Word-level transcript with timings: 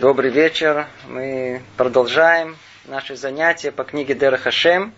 Добрый 0.00 0.30
вечер. 0.30 0.86
Мы 1.08 1.60
продолжаем 1.76 2.56
наши 2.86 3.16
занятия 3.16 3.70
по 3.70 3.84
книге 3.84 4.14
Дер 4.14 4.38
Хашем. 4.38 4.94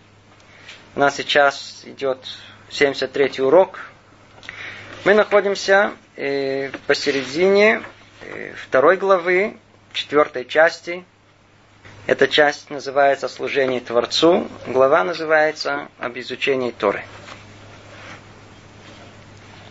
У 0.95 1.01
нас 1.01 1.17
сейчас 1.17 1.83
идет 1.85 2.25
73-й 2.71 3.43
урок. 3.43 3.81
Мы 5.05 5.15
находимся 5.15 5.91
э, 6.15 6.71
посередине 6.87 7.83
э, 8.21 8.53
второй 8.55 8.97
главы, 8.97 9.57
четвертой 9.93 10.45
части. 10.45 11.05
Эта 12.07 12.29
часть 12.29 12.71
называется 12.71 13.27
«Служение 13.27 13.81
Творцу». 13.81 14.47
Глава 14.69 15.03
называется 15.03 15.89
«Об 15.99 16.17
изучении 16.17 16.71
Торы». 16.71 17.03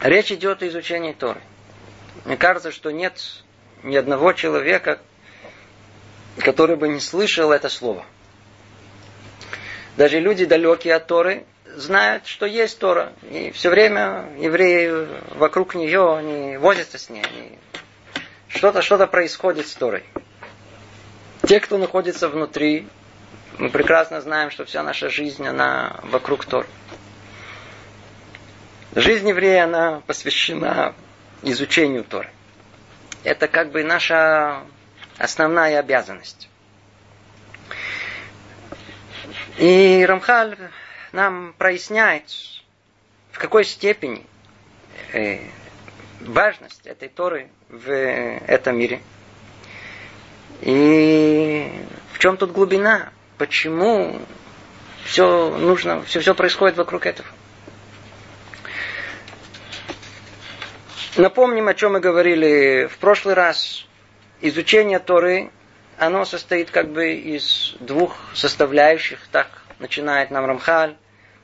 Речь 0.02 0.34
идет 0.34 0.62
о 0.62 0.68
изучении 0.68 1.14
Торы. 1.14 1.40
Мне 2.26 2.36
кажется, 2.36 2.74
что 2.74 2.92
нет 2.92 3.18
ни 3.84 3.96
одного 3.96 4.34
человека, 4.34 5.00
который 6.38 6.76
бы 6.76 6.88
не 6.88 7.00
слышал 7.00 7.52
это 7.52 7.70
слово. 7.70 8.06
Даже 9.98 10.20
люди 10.20 10.46
далекие 10.46 10.96
от 10.96 11.08
Торы 11.08 11.46
знают, 11.76 12.26
что 12.26 12.46
есть 12.46 12.80
Тора. 12.80 13.14
И 13.30 13.52
все 13.52 13.70
время 13.70 14.30
евреи 14.40 15.08
вокруг 15.36 15.76
нее, 15.76 16.18
они 16.18 16.58
возятся 16.58 16.98
с 16.98 17.10
ней. 17.10 17.24
Они... 17.24 17.58
Что-то 18.48 18.82
что 18.82 19.06
происходит 19.08 19.68
с 19.68 19.74
Торой. 19.74 20.04
Те, 21.48 21.60
кто 21.60 21.78
находится 21.78 22.30
внутри, 22.30 22.88
мы 23.58 23.70
прекрасно 23.70 24.22
знаем, 24.22 24.52
что 24.52 24.66
вся 24.66 24.84
наша 24.84 25.10
жизнь, 25.10 25.46
она 25.46 26.00
вокруг 26.04 26.46
Торы. 26.46 26.68
Жизнь 28.96 29.28
еврея, 29.30 29.66
она 29.66 30.02
посвящена 30.06 30.94
изучению 31.44 32.04
Торы. 32.04 32.30
Это 33.24 33.48
как 33.48 33.72
бы 33.72 33.84
наша 33.84 34.64
основная 35.22 35.80
обязанность. 35.80 36.50
И 39.58 40.04
Рамхаль 40.08 40.58
нам 41.12 41.54
проясняет, 41.58 42.24
в 43.32 43.38
какой 43.38 43.64
степени 43.64 44.26
э, 45.14 45.40
важность 46.22 46.88
этой 46.88 47.10
Торы 47.10 47.50
в 47.70 47.92
этом 47.92 48.78
мире. 48.78 49.02
И 50.62 51.72
в 52.14 52.20
чем 52.20 52.38
тут 52.38 52.52
глубина? 52.52 53.10
Почему 53.38 54.20
все 55.04 55.56
нужно, 55.58 56.04
все, 56.04 56.20
все 56.20 56.34
происходит 56.34 56.78
вокруг 56.78 57.06
этого? 57.06 57.28
Напомним, 61.18 61.68
о 61.68 61.74
чем 61.74 61.94
мы 61.94 62.00
говорили 62.00 62.88
в 62.92 62.98
прошлый 62.98 63.36
раз. 63.36 63.86
Изучение 64.42 65.00
Торы, 65.00 65.52
оно 65.98 66.26
состоит 66.26 66.72
как 66.72 66.90
бы 66.90 67.14
из 67.14 67.76
двух 67.80 68.16
составляющих, 68.34 69.20
так 69.32 69.48
начинает 69.80 70.32
нам 70.32 70.46
Рамхаль. 70.46 70.96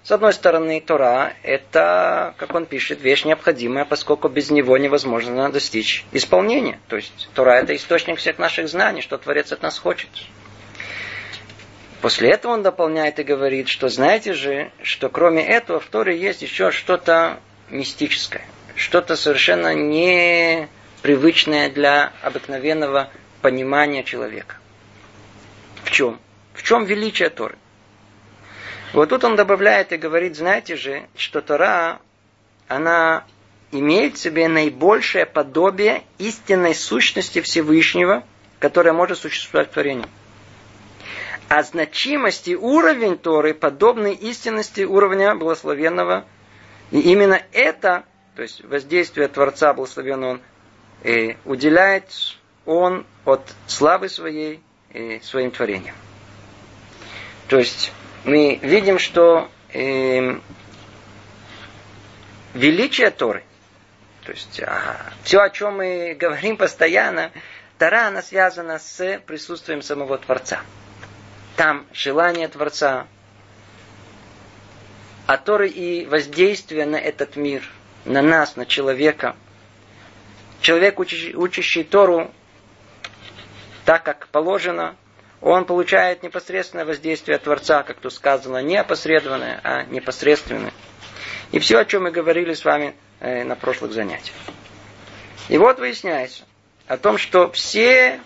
С 0.04 0.12
одной 0.12 0.34
стороны, 0.34 0.80
Тора– 0.80 1.34
это, 1.44 2.34
как 2.38 2.56
он 2.56 2.66
пишет, 2.66 3.02
вещь 3.02 3.26
необходимая, 3.26 3.84
поскольку 3.84 4.30
без 4.30 4.50
него 4.50 4.78
невозможно 4.78 5.52
достичь 5.52 6.06
исполнения. 6.14 6.80
То 6.88 6.96
есть 6.96 7.30
Тора– 7.34 7.52
это 7.62 7.76
источник 7.76 8.18
всех 8.20 8.40
наших 8.40 8.70
знаний, 8.70 9.02
что 9.02 9.18
Творец 9.18 9.52
от 9.52 9.62
нас 9.64 9.78
хочет. 9.78 10.10
После 12.02 12.30
этого 12.30 12.54
он 12.54 12.64
дополняет 12.64 13.20
и 13.20 13.24
говорит, 13.24 13.68
что 13.68 13.90
знаете 13.90 14.34
же, 14.34 14.72
что 14.82 15.10
кроме 15.10 15.46
этого 15.46 15.80
в 15.80 15.88
Торе 15.88 16.18
есть 16.18 16.42
еще 16.42 16.72
что-то 16.72 17.40
мистическое 17.70 18.46
что-то 18.78 19.16
совершенно 19.16 19.74
непривычное 20.98 21.70
для 21.70 22.12
обыкновенного 22.22 23.10
понимания 23.42 24.04
человека. 24.04 24.56
В 25.84 25.92
чем? 25.92 26.20
В 26.54 26.64
чем 26.64 26.86
величие 26.86 27.30
Торы? 27.30 27.56
Вот 28.94 29.10
тут 29.10 29.24
он 29.24 29.36
добавляет 29.36 29.92
и 29.92 29.98
говорит, 29.98 30.36
знаете 30.36 30.76
же, 30.76 31.08
что 31.16 31.42
Тора, 31.42 32.00
она 32.68 33.26
имеет 33.72 34.16
в 34.16 34.20
себе 34.20 34.48
наибольшее 34.48 35.26
подобие 35.26 36.04
истинной 36.18 36.74
сущности 36.74 37.42
Всевышнего, 37.42 38.24
которая 38.60 38.94
может 38.94 39.20
существовать 39.20 39.70
в 39.70 39.74
творении. 39.74 40.08
А 41.50 41.64
значимости 41.64 42.56
уровень 42.56 43.18
Торы 43.18 43.54
подобный 43.54 44.14
истинности 44.14 44.82
уровня 44.82 45.36
благословенного. 45.36 46.26
И 46.92 47.00
именно 47.00 47.42
это 47.52 48.04
то 48.38 48.44
есть 48.44 48.64
воздействие 48.64 49.28
Творца, 49.30 49.74
благословен 49.74 50.24
Он, 50.24 50.42
и 51.08 51.38
уделяет 51.46 52.06
Он 52.66 53.06
от 53.24 53.42
славы 53.66 54.10
своей 54.10 54.62
и 54.92 55.22
своим 55.24 55.52
творениям. 55.52 55.96
То 57.48 57.58
есть 57.58 57.94
мы 58.26 58.60
видим, 58.62 59.00
что 59.00 59.50
э, 59.72 60.40
величие 62.54 63.10
Торы, 63.12 63.44
то 64.26 64.34
есть 64.34 64.60
а, 64.62 65.14
все, 65.24 65.40
о 65.40 65.50
чем 65.50 65.78
мы 65.78 66.14
говорим 66.20 66.58
постоянно, 66.58 67.32
Тора, 67.78 68.08
она 68.08 68.22
связана 68.22 68.78
с 68.78 69.22
присутствием 69.26 69.82
самого 69.82 70.18
Творца. 70.18 70.60
Там 71.56 71.86
желание 71.94 72.50
Творца, 72.50 73.08
а 75.26 75.38
Торы 75.38 75.70
и 75.70 76.06
воздействие 76.06 76.86
на 76.86 76.98
этот 76.98 77.38
мир– 77.38 77.64
на 78.08 78.22
нас, 78.22 78.56
на 78.56 78.66
человека. 78.66 79.36
Человек, 80.68 81.00
учащий, 81.00 81.34
учащий 81.34 81.86
Тору 81.86 82.30
так, 83.86 84.04
как 84.04 84.28
положено, 84.28 84.98
он 85.40 85.64
получает 85.64 86.24
непосредственное 86.24 86.84
воздействие 86.84 87.38
Творца, 87.38 87.84
как 87.84 88.00
тут 88.02 88.12
сказано, 88.12 88.62
не 88.62 88.76
опосредованное, 88.76 89.62
а 89.64 89.84
непосредственное. 89.84 90.74
И 91.54 91.60
все, 91.60 91.78
о 91.78 91.86
чем 91.86 92.04
мы 92.04 92.12
говорили 92.12 92.54
с 92.54 92.66
вами 92.66 92.96
э, 93.22 93.46
на 93.46 93.56
прошлых 93.56 93.94
занятиях. 93.94 94.36
И 95.48 95.58
вот 95.58 95.80
выясняется 95.80 96.44
о 96.86 96.98
том, 96.98 97.18
что 97.18 97.50
все 97.52 98.20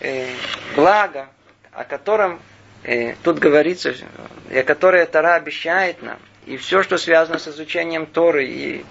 э, 0.00 0.26
блага, 0.74 1.28
о 1.70 1.84
котором 1.84 2.42
э, 2.82 3.14
тут 3.22 3.38
говорится, 3.38 3.94
и 4.50 4.58
о 4.58 4.64
которое 4.64 5.06
Тара 5.06 5.36
обещает 5.36 6.02
нам, 6.02 6.18
и 6.44 6.56
все, 6.56 6.82
что 6.82 6.98
связано 6.98 7.38
с 7.38 7.46
изучением 7.46 8.06
Торы, 8.06 8.46
и 8.46 8.84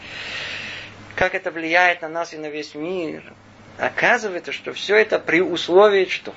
как 1.17 1.33
это 1.33 1.49
влияет 1.49 2.03
на 2.03 2.09
нас 2.09 2.33
и 2.35 2.37
на 2.37 2.45
весь 2.45 2.75
мир, 2.75 3.33
оказывается, 3.79 4.51
что 4.51 4.71
все 4.71 4.95
это 4.95 5.17
при 5.17 5.41
условии, 5.41 6.05
что 6.05 6.33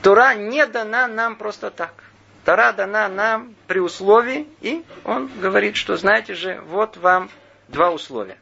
Тора 0.00 0.34
не 0.34 0.64
дана 0.64 1.08
нам 1.08 1.34
просто 1.34 1.72
так. 1.72 1.92
Тора 2.44 2.72
дана 2.72 3.08
нам 3.08 3.56
при 3.66 3.80
условии, 3.80 4.46
и 4.60 4.84
он 5.04 5.28
говорит, 5.40 5.74
что 5.74 5.96
знаете 5.96 6.34
же, 6.34 6.60
вот 6.66 6.96
вам 6.98 7.30
два 7.66 7.90
условия. 7.90 8.38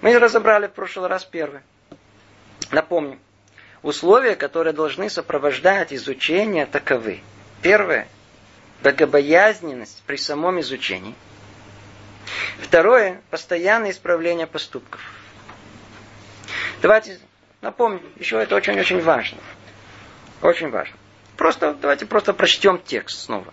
Мы 0.00 0.18
разобрали 0.18 0.68
в 0.68 0.72
прошлый 0.72 1.08
раз 1.08 1.26
первое. 1.26 1.62
Напомню. 2.70 3.18
Условия, 3.82 4.36
которые 4.36 4.72
должны 4.72 5.10
сопровождать 5.10 5.92
изучение, 5.92 6.64
таковы. 6.64 7.20
Первое 7.60 8.08
богобоязненность 8.82 10.02
при 10.06 10.16
самом 10.16 10.60
изучении. 10.60 11.14
Второе– 12.62 13.20
постоянное 13.30 13.90
исправление 13.92 14.46
поступков. 14.46 15.00
Давайте 16.82 17.18
напомню, 17.60 18.00
еще 18.16 18.40
это 18.40 18.56
очень-очень 18.56 19.00
важно. 19.00 19.38
Очень 20.42 20.70
важно. 20.70 20.96
Просто, 21.36 21.74
давайте 21.74 22.06
просто 22.06 22.32
прочтем 22.32 22.80
текст 22.84 23.20
снова. 23.24 23.52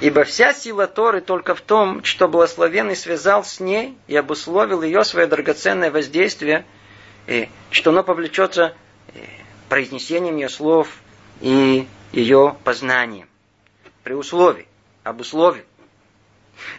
Ибо 0.00 0.24
вся 0.24 0.54
сила 0.54 0.86
Торы 0.86 1.20
только 1.20 1.54
в 1.54 1.60
том, 1.60 2.04
что 2.04 2.28
благословенный 2.28 2.94
связал 2.94 3.44
с 3.44 3.58
ней 3.58 3.98
и 4.06 4.16
обусловил 4.16 4.82
ее 4.82 5.04
свое 5.04 5.26
драгоценное 5.26 5.90
воздействие, 5.90 6.64
и 7.26 7.48
что 7.70 7.90
оно 7.90 8.04
повлечется 8.04 8.74
э, 9.14 9.20
произнесением 9.68 10.36
ее 10.36 10.48
слов 10.48 10.88
и 11.40 11.86
ее 12.12 12.56
познанием 12.64 13.28
при 14.04 14.14
условии, 14.14 14.66
об 15.02 15.20
условии. 15.20 15.64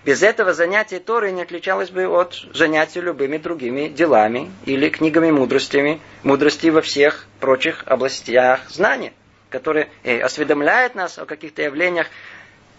Без 0.05 0.23
этого 0.23 0.53
занятие 0.53 0.99
Торы 0.99 1.31
не 1.31 1.41
отличалось 1.41 1.89
бы 1.89 2.07
от 2.07 2.35
занятия 2.53 3.01
любыми 3.01 3.37
другими 3.37 3.87
делами 3.87 4.51
или 4.65 4.89
книгами 4.89 5.31
мудростями, 5.31 5.99
мудрости 6.23 6.67
во 6.67 6.81
всех 6.81 7.27
прочих 7.39 7.83
областях 7.85 8.69
знания, 8.69 9.13
которые 9.49 9.89
э, 10.03 10.19
осведомляют 10.19 10.95
нас 10.95 11.19
о 11.19 11.25
каких-то 11.25 11.61
явлениях, 11.61 12.07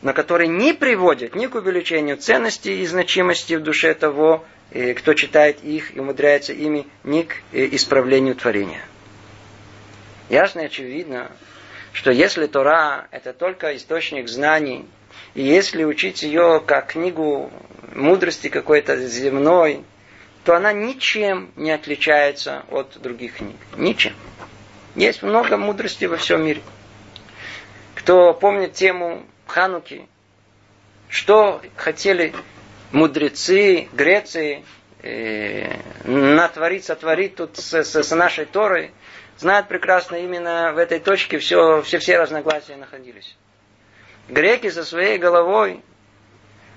но 0.03 0.13
которые 0.13 0.49
не 0.49 0.73
приводят 0.73 1.35
ни 1.35 1.47
к 1.47 1.55
увеличению 1.55 2.17
ценности 2.17 2.69
и 2.69 2.87
значимости 2.87 3.55
в 3.55 3.63
душе 3.63 3.95
того, 3.95 4.45
э, 4.73 4.95
кто 4.95 5.15
читает 5.15 5.63
их 5.63 5.97
и 5.97 6.01
умудряется 6.01 6.53
ими, 6.53 6.87
ни 7.05 7.23
к 7.23 7.37
э, 7.53 7.69
исправлению 7.73 8.35
творения. 8.35 8.83
Ясно 10.29 10.61
и 10.61 10.67
очевидно, 10.67 11.31
что 11.93 12.11
если 12.11 12.47
Тора 12.47 13.07
это 13.11 13.33
только 13.33 13.77
источник 13.77 14.29
знаний, 14.29 14.87
и 15.35 15.43
если 15.43 15.85
учить 15.85 16.23
ее 16.23 16.63
как 16.65 16.93
книгу 16.93 17.51
мудрости 17.95 18.49
какой-то 18.49 18.97
земной, 19.07 19.85
то 20.45 20.55
она 20.57 20.73
ничем 20.73 21.53
не 21.57 21.71
отличается 21.71 22.65
от 22.71 23.01
других 23.01 23.37
книг. 23.37 23.57
Ничем. 23.77 24.15
Есть 24.95 25.23
много 25.23 25.57
мудрости 25.57 26.05
во 26.05 26.17
всем 26.17 26.45
мире. 26.45 26.63
Кто 27.95 28.35
помнит 28.35 28.75
тему 28.75 29.25
Хануки, 29.47 30.09
что 31.09 31.63
хотели 31.77 32.35
мудрецы 32.91 33.89
Греции 33.93 34.65
э, 35.03 35.77
натворить, 36.05 36.85
сотворить 36.85 37.37
тут 37.37 37.57
с, 37.57 37.73
с, 37.73 38.03
с 38.03 38.15
нашей 38.15 38.45
Торой, 38.45 38.93
знают 39.39 39.69
прекрасно 39.69 40.17
именно 40.17 40.73
в 40.73 40.79
этой 40.79 40.99
точке 40.99 41.39
все, 41.39 41.83
все, 41.83 41.99
все 41.99 42.19
разногласия 42.19 42.77
находились. 42.77 43.37
Греки 44.33 44.71
со 44.71 44.83
своей 44.83 45.19
головой, 45.19 45.83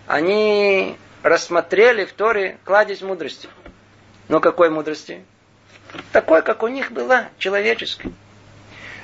они 0.08 0.98
рассмотрели 1.24 2.04
в 2.04 2.12
Торе 2.12 2.58
кладезь 2.66 3.02
мудрости. 3.02 3.48
Но 4.28 4.42
какой 4.42 4.70
мудрости? 4.70 5.24
Такой, 6.12 6.42
как 6.42 6.64
у 6.64 6.68
них 6.68 6.92
была, 6.92 7.30
человеческой. 7.38 8.12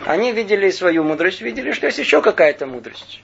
Они 0.06 0.33
видели 0.33 0.69
свою 0.69 1.06
мудрость, 1.06 1.39
видели, 1.39 1.71
что 1.71 1.86
есть 1.86 2.00
еще 2.00 2.21
какая-то 2.21 2.65
мудрость. 2.65 3.24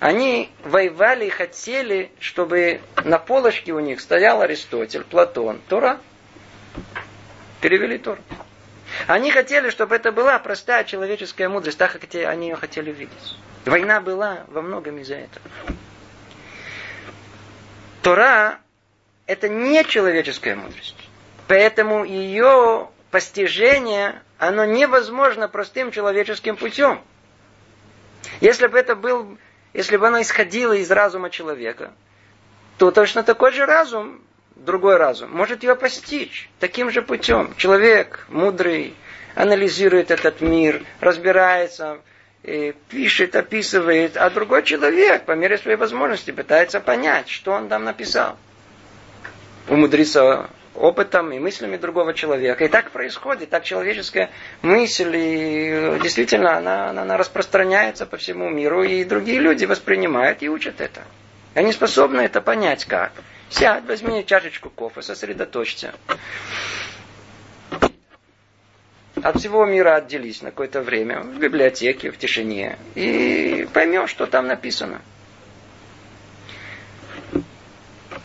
Они 0.00 0.50
воевали 0.64 1.24
и 1.24 1.30
хотели, 1.30 2.10
чтобы 2.20 2.82
на 3.04 3.18
полочке 3.18 3.72
у 3.72 3.80
них 3.80 4.02
стоял 4.02 4.42
Аристотель, 4.42 5.04
Платон, 5.04 5.62
Тора. 5.70 5.98
Перевели 7.62 7.96
Тору. 7.96 8.20
Они 9.06 9.30
хотели, 9.30 9.70
чтобы 9.70 9.96
это 9.96 10.12
была 10.12 10.38
простая 10.38 10.84
человеческая 10.84 11.48
мудрость, 11.48 11.78
так 11.78 11.92
как 11.92 12.02
они 12.14 12.48
ее 12.48 12.56
хотели 12.56 12.90
видеть. 12.90 13.36
Война 13.64 14.00
была 14.00 14.44
во 14.48 14.62
многом 14.62 14.98
из-за 14.98 15.16
этого. 15.16 15.46
Тора– 18.02 18.58
это 19.26 19.48
не 19.48 19.84
человеческая 19.84 20.56
мудрость. 20.56 20.96
Поэтому 21.46 22.04
ее 22.04 22.88
постижение, 23.10 24.22
оно 24.38 24.64
невозможно 24.64 25.48
простым 25.48 25.90
человеческим 25.90 26.56
путем. 26.56 27.00
Если 28.40 28.66
бы 28.66 28.78
это 28.78 28.94
был, 28.94 29.38
если 29.72 29.96
бы 29.96 30.06
оно 30.06 30.20
исходило 30.20 30.72
из 30.72 30.90
разума 30.90 31.30
человека, 31.30 31.92
то 32.78 32.90
точно 32.90 33.22
такой 33.22 33.52
же 33.52 33.66
разум, 33.66 34.22
другой 34.58 34.96
разум, 34.96 35.30
может 35.30 35.62
ее 35.62 35.74
постичь 35.74 36.48
таким 36.60 36.90
же 36.90 37.02
путем. 37.02 37.54
Человек 37.56 38.26
мудрый, 38.28 38.94
анализирует 39.34 40.10
этот 40.10 40.40
мир, 40.40 40.84
разбирается, 41.00 41.98
пишет, 42.88 43.36
описывает, 43.36 44.16
а 44.16 44.30
другой 44.30 44.62
человек 44.62 45.24
по 45.24 45.32
мере 45.32 45.58
своей 45.58 45.76
возможности 45.76 46.30
пытается 46.30 46.80
понять, 46.80 47.28
что 47.28 47.52
он 47.52 47.68
там 47.68 47.84
написал. 47.84 48.36
Умудриться 49.68 50.48
опытом 50.74 51.32
и 51.32 51.38
мыслями 51.38 51.76
другого 51.76 52.14
человека. 52.14 52.64
И 52.64 52.68
так 52.68 52.90
происходит, 52.90 53.50
так 53.50 53.64
человеческая 53.64 54.30
мысль, 54.62 55.12
и 55.14 55.98
действительно 56.02 56.56
она, 56.56 56.90
она, 56.90 57.02
она 57.02 57.16
распространяется 57.16 58.06
по 58.06 58.16
всему 58.16 58.48
миру, 58.48 58.82
и 58.82 59.04
другие 59.04 59.40
люди 59.40 59.64
воспринимают 59.64 60.42
и 60.42 60.48
учат 60.48 60.80
это. 60.80 61.02
Они 61.54 61.72
способны 61.72 62.20
это 62.22 62.40
понять 62.40 62.84
как. 62.84 63.12
Сядь, 63.50 63.84
возьми 63.84 64.24
чашечку 64.26 64.70
кофе, 64.70 65.02
сосредоточься. 65.02 65.94
От 69.22 69.38
всего 69.38 69.64
мира 69.64 69.96
отделись 69.96 70.42
на 70.42 70.50
какое-то 70.50 70.82
время 70.82 71.20
в 71.20 71.38
библиотеке, 71.38 72.10
в 72.10 72.18
тишине, 72.18 72.78
и 72.94 73.68
поймешь, 73.72 74.10
что 74.10 74.26
там 74.26 74.46
написано. 74.46 75.00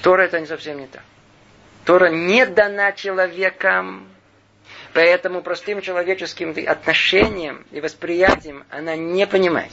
Тора 0.02 0.24
это 0.24 0.40
не 0.40 0.46
совсем 0.46 0.80
не 0.80 0.88
так. 0.88 1.04
Тора 1.86 2.10
не 2.10 2.46
дана 2.46 2.92
человекам, 2.92 4.08
поэтому 4.94 5.42
простым 5.42 5.82
человеческим 5.82 6.54
отношением 6.68 7.66
и 7.72 7.82
восприятием 7.82 8.66
она 8.70 8.96
не 8.96 9.26
понимает. 9.26 9.72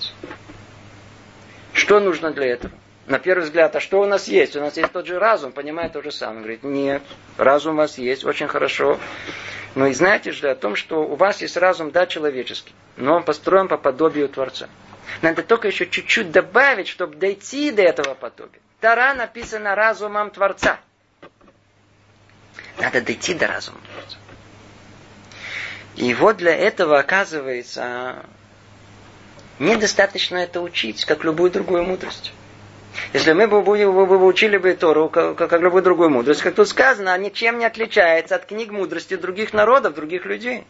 Что 1.72 2.00
нужно 2.00 2.30
для 2.30 2.46
этого? 2.46 2.72
На 3.10 3.18
первый 3.18 3.42
взгляд, 3.42 3.74
а 3.74 3.80
что 3.80 4.00
у 4.00 4.06
нас 4.06 4.28
есть? 4.28 4.54
У 4.54 4.60
нас 4.60 4.76
есть 4.76 4.92
тот 4.92 5.04
же 5.04 5.18
разум, 5.18 5.50
понимает 5.50 5.94
то 5.94 6.00
же 6.00 6.12
самое. 6.12 6.42
Говорит, 6.42 6.62
нет, 6.62 7.02
разум 7.38 7.74
у 7.74 7.78
вас 7.78 7.98
есть, 7.98 8.24
очень 8.24 8.46
хорошо. 8.46 9.00
Но 9.74 9.88
и 9.88 9.92
знаете 9.94 10.30
же 10.30 10.48
о 10.48 10.54
том, 10.54 10.76
что 10.76 11.02
у 11.02 11.16
вас 11.16 11.42
есть 11.42 11.56
разум, 11.56 11.90
да, 11.90 12.06
человеческий, 12.06 12.72
но 12.96 13.16
он 13.16 13.24
построен 13.24 13.66
по 13.66 13.78
подобию 13.78 14.28
Творца. 14.28 14.68
Надо 15.22 15.42
только 15.42 15.66
еще 15.66 15.88
чуть-чуть 15.88 16.30
добавить, 16.30 16.86
чтобы 16.86 17.16
дойти 17.16 17.72
до 17.72 17.82
этого 17.82 18.14
подобия. 18.14 18.60
Тара 18.78 19.12
написана 19.14 19.74
разумом 19.74 20.30
Творца. 20.30 20.78
Надо 22.78 23.00
дойти 23.00 23.34
до 23.34 23.48
разума 23.48 23.80
Творца. 23.92 24.18
И 25.96 26.14
вот 26.14 26.36
для 26.36 26.54
этого, 26.54 27.00
оказывается, 27.00 28.24
недостаточно 29.58 30.36
это 30.36 30.60
учить, 30.60 31.04
как 31.06 31.24
любую 31.24 31.50
другую 31.50 31.82
мудрость. 31.82 32.32
Если 33.12 33.32
мы 33.32 33.46
бы, 33.46 33.62
будем, 33.62 33.94
бы, 33.94 34.06
бы 34.06 34.24
учили 34.24 34.56
бы 34.56 34.74
Тору, 34.74 35.08
как, 35.08 35.36
как 35.36 35.52
любую 35.60 35.82
другую 35.82 36.10
мудрость, 36.10 36.42
как 36.42 36.54
тут 36.54 36.68
сказано, 36.68 37.14
она 37.14 37.24
ничем 37.24 37.58
не 37.58 37.64
отличается 37.64 38.36
от 38.36 38.46
книг 38.46 38.70
мудрости 38.70 39.16
других 39.16 39.52
народов, 39.52 39.94
других 39.94 40.24
людей. 40.26 40.64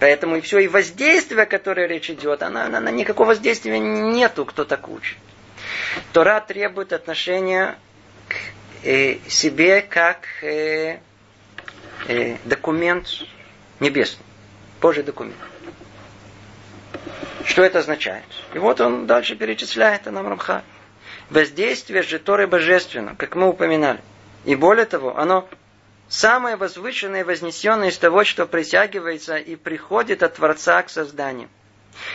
Поэтому 0.00 0.36
и 0.36 0.40
все, 0.40 0.60
и 0.60 0.68
воздействие, 0.68 1.42
о 1.42 1.46
которое 1.46 1.86
речь 1.86 2.10
идет, 2.10 2.42
она, 2.42 2.66
она, 2.66 2.78
она 2.78 2.90
никакого 2.90 3.28
воздействия 3.28 3.78
нету, 3.78 4.44
кто 4.44 4.64
так 4.64 4.88
учит. 4.88 5.18
Тора 6.12 6.40
требует 6.40 6.92
отношения 6.92 7.76
к 8.28 8.34
э, 8.86 9.18
себе 9.28 9.82
как 9.82 10.26
э, 10.42 10.98
э, 12.06 12.36
документ 12.44 13.08
небесный, 13.80 14.24
Божий 14.80 15.02
документ. 15.02 15.36
Что 17.44 17.62
это 17.62 17.80
означает? 17.80 18.24
И 18.54 18.58
вот 18.58 18.80
он 18.80 19.06
дальше 19.06 19.36
перечисляет 19.36 20.06
нам 20.06 20.26
Рамха. 20.26 20.62
Воздействие 21.30 22.02
же 22.02 22.18
Торы 22.18 22.46
божественно, 22.46 23.14
как 23.16 23.34
мы 23.34 23.48
упоминали. 23.48 24.00
И 24.44 24.54
более 24.54 24.86
того, 24.86 25.16
оно 25.16 25.48
самое 26.08 26.56
возвышенное 26.56 27.20
и 27.20 27.24
вознесенное 27.24 27.88
из 27.88 27.98
того, 27.98 28.24
что 28.24 28.46
притягивается 28.46 29.36
и 29.36 29.56
приходит 29.56 30.22
от 30.22 30.34
Творца 30.34 30.82
к 30.82 30.90
созданию. 30.90 31.48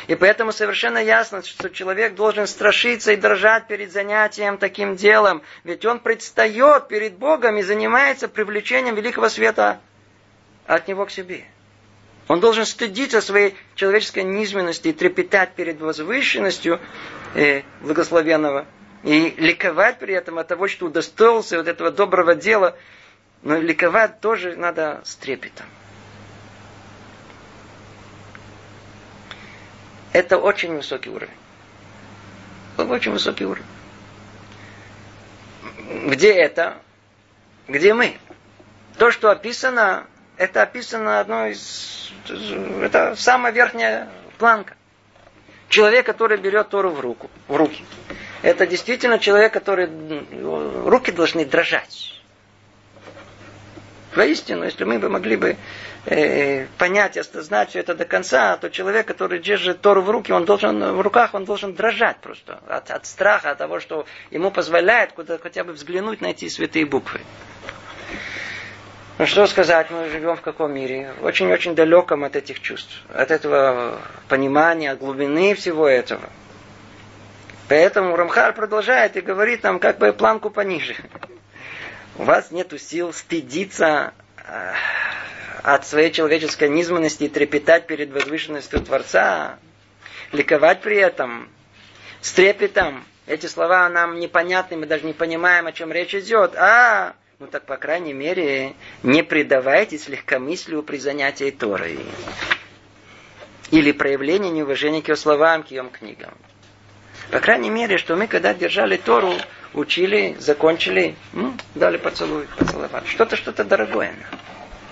И 0.07 0.15
поэтому 0.15 0.51
совершенно 0.51 0.97
ясно, 0.97 1.43
что 1.43 1.69
человек 1.69 2.15
должен 2.15 2.47
страшиться 2.47 3.11
и 3.11 3.17
дрожать 3.17 3.67
перед 3.67 3.91
занятием 3.91 4.57
таким 4.57 4.95
делом, 4.95 5.41
ведь 5.63 5.85
он 5.85 5.99
предстает 5.99 6.87
перед 6.87 7.17
Богом 7.17 7.57
и 7.57 7.63
занимается 7.63 8.27
привлечением 8.27 8.95
великого 8.95 9.29
света 9.29 9.79
от 10.65 10.87
него 10.87 11.05
к 11.05 11.11
себе. 11.11 11.45
Он 12.33 12.39
должен 12.39 12.65
стыдиться 12.65 13.21
своей 13.21 13.56
человеческой 13.75 14.24
низменности 14.24 14.87
и 14.87 14.92
трепетать 14.92 15.54
перед 15.54 15.80
возвышенностью 15.80 16.80
э, 17.35 17.61
благословенного. 17.81 18.66
И 19.04 19.35
ликовать 19.37 19.99
при 19.99 20.16
этом 20.16 20.40
от 20.40 20.47
того, 20.47 20.68
что 20.68 20.87
удостоился 20.87 21.57
вот 21.57 21.68
этого 21.68 21.92
доброго 21.92 22.33
дела. 22.33 22.75
Но 23.44 23.56
ликовать 23.59 24.19
тоже 24.19 24.56
надо 24.56 25.02
с 25.06 25.16
трепетом. 25.16 25.68
Это 30.11 30.40
очень 30.40 30.75
высокий 30.75 31.11
уровень. 31.11 31.37
Очень 32.80 33.11
высокий 33.11 33.45
уровень. 33.45 33.68
Где 36.07 36.33
это? 36.33 36.81
Где 37.68 37.94
мы? 37.94 38.18
То, 38.97 39.11
что 39.11 39.30
описано, 39.30 40.07
это 40.37 40.61
описано 40.61 41.19
одной 41.19 41.52
из 41.52 42.11
это 42.81 43.16
самая 43.16 43.52
верхняя 43.52 44.09
планка. 44.37 44.75
Человек, 45.69 46.06
который 46.06 46.37
берет 46.37 46.69
Тору 46.69 46.92
в 46.92 46.99
руку, 46.99 47.30
в 47.47 47.56
руки. 47.56 47.83
Это 48.42 48.68
действительно 48.68 49.19
человек, 49.19 49.54
который 49.54 49.90
руки 50.85 51.11
должны 51.11 51.45
дрожать. 51.45 52.21
Воистину, 54.16 54.63
если 54.63 54.83
мы 54.83 54.99
бы 54.99 55.09
могли 55.09 55.35
бы 55.37 55.57
э, 56.06 56.68
понять, 56.78 57.18
осознать 57.18 57.69
все 57.69 57.80
это 57.80 57.95
до 57.95 58.06
конца, 58.06 58.56
то 58.57 58.69
человек, 58.69 59.07
который 59.07 59.40
держит 59.40 59.81
Тору 59.81 60.04
в 60.04 60.09
руки, 60.11 60.31
он 60.31 60.45
должен 60.45 60.94
в 60.94 61.02
руках, 61.02 61.33
он 61.33 61.45
должен 61.45 61.73
дрожать 61.73 62.18
просто 62.18 62.59
от, 62.68 62.92
от 62.92 63.07
страха, 63.07 63.52
от 63.52 63.57
того, 63.57 63.80
что 63.80 64.06
ему 64.30 64.52
позволяет 64.52 65.13
куда 65.13 65.40
хотя 65.40 65.63
бы 65.63 65.73
взглянуть 65.73 66.21
на 66.21 66.28
эти 66.28 66.47
святые 66.47 66.85
буквы. 66.85 67.21
Ну 69.23 69.27
что 69.27 69.47
сказать, 69.47 69.89
мы 69.89 70.09
живем 70.09 70.35
в 70.35 70.42
каком 70.42 70.73
мире? 70.73 71.13
Очень-очень 71.21 71.75
далеком 71.75 72.25
от 72.25 72.35
этих 72.35 72.59
чувств, 72.59 72.94
от 73.07 73.31
этого 73.31 74.01
понимания, 74.27 74.94
глубины 74.95 75.56
всего 75.56 75.87
этого. 75.87 76.30
Поэтому 77.69 78.18
Рамхар 78.18 78.51
продолжает 78.53 79.15
и 79.15 79.21
говорит 79.21 79.63
нам 79.63 79.80
как 79.80 79.97
бы 79.97 80.11
планку 80.11 80.49
пониже. 80.49 80.97
У 82.18 82.23
вас 82.23 82.51
нет 82.51 82.73
сил 82.81 83.13
стыдиться 83.13 84.13
э, 84.45 84.73
от 85.63 85.87
своей 85.87 86.11
человеческой 86.11 86.68
низменности 86.68 87.23
и 87.23 87.30
трепетать 87.30 87.87
перед 87.87 88.11
возвышенностью 88.11 88.81
Творца, 88.81 89.57
ликовать 90.33 90.81
при 90.81 90.97
этом, 90.97 91.47
с 92.19 92.33
трепетом. 92.33 93.06
Эти 93.25 93.45
слова 93.45 93.87
нам 93.87 94.19
непонятны, 94.19 94.75
мы 94.75 94.85
даже 94.85 95.06
не 95.06 95.13
понимаем, 95.13 95.65
о 95.68 95.71
чем 95.71 95.94
речь 95.94 96.13
идет. 96.13 96.56
А 96.57 97.13
ну 97.40 97.47
так, 97.47 97.66
по 97.66 97.78
крайней 97.78 98.13
мере, 98.13 98.73
не 99.02 99.23
предавайтесь 99.23 100.07
легкомыслию 100.07 100.83
при 100.83 100.97
занятии 100.97 101.52
Торой. 101.52 101.99
Или 103.71 103.92
проявлению 103.92 104.54
неуважения 104.54 105.02
к 105.02 105.07
ее 105.07 105.16
словам, 105.16 105.63
к 105.63 105.71
ее 105.71 105.83
книгам. 105.92 106.33
По 107.31 107.40
крайней 107.40 107.69
мере, 107.69 107.97
что 107.97 108.16
мы, 108.16 108.28
когда 108.28 108.54
держали 108.54 108.97
Тору, 108.97 109.33
учили, 109.73 110.35
закончили, 110.40 111.16
ну, 111.31 111.56
дали 111.73 111.97
поцелуй, 111.97 112.47
поцеловать. 112.57 113.07
Что-то, 113.07 113.35
что-то 113.35 113.63
дорогое. 113.63 114.13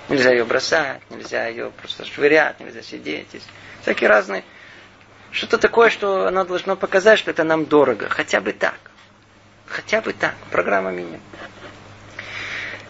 Нельзя 0.10 0.32
ее 0.32 0.44
бросать, 0.44 1.02
нельзя 1.10 1.48
ее 1.48 1.72
просто 1.80 2.06
швырять, 2.06 2.60
нельзя 2.60 2.82
сидеть. 2.82 3.28
Всякие 3.82 4.10
разные. 4.10 4.44
Что-то 5.32 5.58
такое, 5.58 5.90
что 5.90 6.26
оно 6.28 6.44
должно 6.44 6.76
показать, 6.76 7.20
что 7.20 7.32
это 7.32 7.44
нам 7.44 7.66
дорого. 7.66 8.10
Хотя 8.10 8.42
бы 8.42 8.52
так. 8.52 8.80
Хотя 9.68 10.02
бы 10.02 10.12
так. 10.14 10.36
Программа 10.50 10.92
меня. 10.92 11.20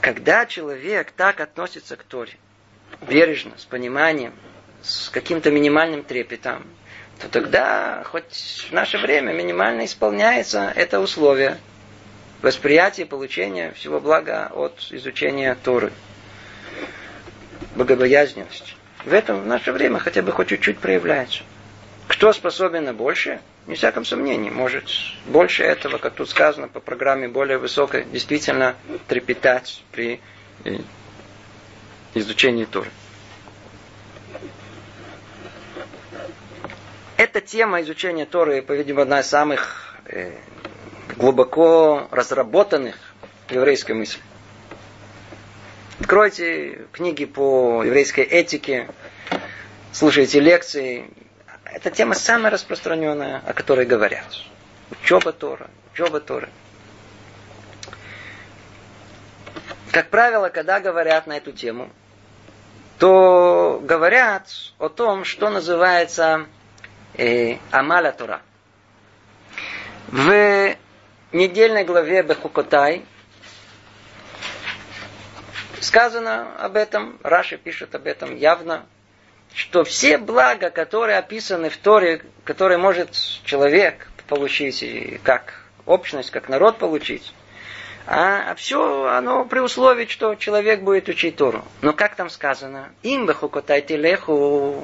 Когда 0.01 0.47
человек 0.47 1.11
так 1.11 1.39
относится 1.39 1.95
к 1.95 2.01
Торе, 2.03 2.33
бережно, 3.07 3.51
с 3.57 3.65
пониманием, 3.65 4.33
с 4.81 5.09
каким-то 5.09 5.51
минимальным 5.51 6.03
трепетом, 6.03 6.65
то 7.19 7.29
тогда, 7.29 8.03
хоть 8.05 8.65
в 8.67 8.73
наше 8.73 8.97
время, 8.97 9.31
минимально 9.31 9.85
исполняется 9.85 10.73
это 10.75 10.99
условие 10.99 11.59
восприятия 12.41 13.05
получения 13.05 13.73
всего 13.73 13.99
блага 13.99 14.47
от 14.51 14.79
изучения 14.89 15.55
Торы. 15.63 15.93
Богобоязненность. 17.75 18.75
В 19.05 19.13
этом 19.13 19.41
в 19.41 19.45
наше 19.45 19.71
время 19.71 19.99
хотя 19.99 20.23
бы 20.23 20.31
хоть 20.31 20.49
чуть-чуть 20.49 20.79
проявляется. 20.79 21.43
Кто 22.21 22.33
способен 22.33 22.83
на 22.83 22.93
больше? 22.93 23.41
Не 23.65 23.73
всяком 23.73 24.05
сомнении. 24.05 24.51
Может, 24.51 24.83
больше 25.25 25.63
этого, 25.63 25.97
как 25.97 26.13
тут 26.13 26.29
сказано, 26.29 26.67
по 26.67 26.79
программе 26.79 27.27
более 27.27 27.57
высокой, 27.57 28.03
действительно 28.05 28.75
трепетать 29.07 29.83
при 29.91 30.21
э, 30.63 30.75
изучении 32.13 32.65
Торы. 32.65 32.91
Эта 37.17 37.41
тема 37.41 37.81
изучения 37.81 38.27
Торы, 38.27 38.61
по-видимому, 38.61 39.01
одна 39.01 39.21
из 39.21 39.25
самых 39.25 39.95
э, 40.05 40.31
глубоко 41.17 42.07
разработанных 42.11 42.97
в 43.47 43.51
еврейской 43.51 43.93
мысли. 43.93 44.21
Откройте 45.99 46.85
книги 46.91 47.25
по 47.25 47.83
еврейской 47.83 48.25
этике, 48.25 48.87
слушайте 49.91 50.39
лекции. 50.39 51.09
Эта 51.71 51.89
тема 51.89 52.15
самая 52.15 52.51
распространенная, 52.51 53.41
о 53.45 53.53
которой 53.53 53.85
говорят. 53.85 54.25
Учеба 54.91 55.31
Тора, 55.31 55.69
учеба 55.93 56.19
Торы. 56.19 56.49
Как 59.91 60.09
правило, 60.09 60.49
когда 60.49 60.81
говорят 60.81 61.27
на 61.27 61.37
эту 61.37 61.53
тему, 61.53 61.89
то 62.99 63.79
говорят 63.83 64.47
о 64.79 64.89
том, 64.89 65.23
что 65.23 65.49
называется 65.49 66.45
э, 67.15 67.57
Амаля 67.71 68.11
Тора. 68.11 68.41
В 70.07 70.75
недельной 71.31 71.85
главе 71.85 72.21
Бехукотай 72.21 73.05
сказано 75.79 76.53
об 76.57 76.75
этом, 76.75 77.17
Раши 77.23 77.57
пишет 77.57 77.95
об 77.95 78.07
этом 78.07 78.35
явно, 78.35 78.85
что 79.53 79.83
все 79.83 80.17
блага, 80.17 80.69
которые 80.69 81.17
описаны 81.17 81.69
в 81.69 81.77
Торе, 81.77 82.21
которые 82.43 82.77
может 82.77 83.11
человек 83.43 84.07
получить 84.27 84.83
как 85.23 85.65
общность, 85.85 86.31
как 86.31 86.47
народ 86.49 86.77
получить, 86.77 87.33
а 88.07 88.55
все 88.55 89.05
оно 89.05 89.45
при 89.45 89.59
условии, 89.59 90.05
что 90.05 90.35
человек 90.35 90.81
будет 90.81 91.09
учить 91.09 91.35
Тору. 91.35 91.63
Но 91.81 91.93
как 91.93 92.15
там 92.15 92.29
сказано? 92.29 92.91
Им 93.03 93.25
бахукотайте 93.25 93.97
леху 93.97 94.83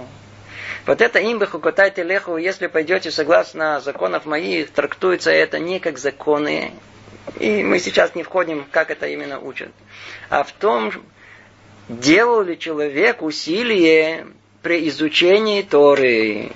вот 0.88 1.02
это 1.02 1.20
имбеху 1.20 1.60
котайте 1.60 2.04
леху, 2.04 2.38
если 2.38 2.68
пойдете 2.68 3.12
согласно 3.12 3.82
законов 3.82 4.26
моих, 4.26 4.72
трактуется 4.72 5.32
это 5.32 5.60
не 5.60 5.80
как 5.80 5.98
законы. 5.98 6.72
И 7.42 7.62
мы 7.62 7.80
сейчас 7.80 8.16
не 8.16 8.24
входим, 8.24 8.66
как 8.72 8.90
это 8.90 9.06
именно 9.08 9.38
учат. 9.38 9.70
А 10.30 10.44
в 10.44 10.54
том, 10.54 10.94
делал 11.90 12.42
ли 12.42 12.58
человек 12.58 13.22
усилие 13.22 14.28
при 14.62 14.88
изучении 14.90 15.62
Торы. 15.62 16.52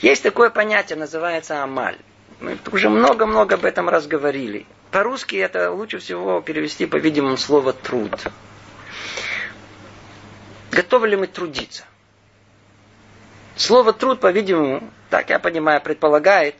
Есть 0.00 0.22
такое 0.22 0.50
понятие, 0.50 0.98
называется 0.98 1.62
амаль. 1.62 1.96
Мы 2.40 2.58
уже 2.72 2.88
много-много 2.88 3.54
об 3.54 3.64
этом 3.64 3.88
раз 3.88 4.06
говорили. 4.06 4.66
По-русски 4.90 5.36
это 5.36 5.70
лучше 5.70 5.98
всего 5.98 6.40
перевести, 6.40 6.86
по-видимому, 6.86 7.36
слово 7.36 7.72
труд. 7.72 8.10
Готовы 10.70 11.08
ли 11.08 11.16
мы 11.16 11.26
трудиться? 11.26 11.84
Слово 13.56 13.92
труд, 13.92 14.20
по-видимому, 14.20 14.90
так 15.10 15.30
я 15.30 15.38
понимаю, 15.38 15.80
предполагает, 15.80 16.56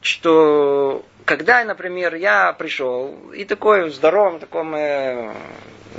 что 0.00 1.04
когда, 1.24 1.64
например, 1.64 2.14
я 2.14 2.52
пришел 2.52 3.14
и 3.32 3.44
такой 3.44 3.88
в 3.88 3.94
здоровом 3.94 4.40
таком 4.40 4.74
э, 4.74 5.32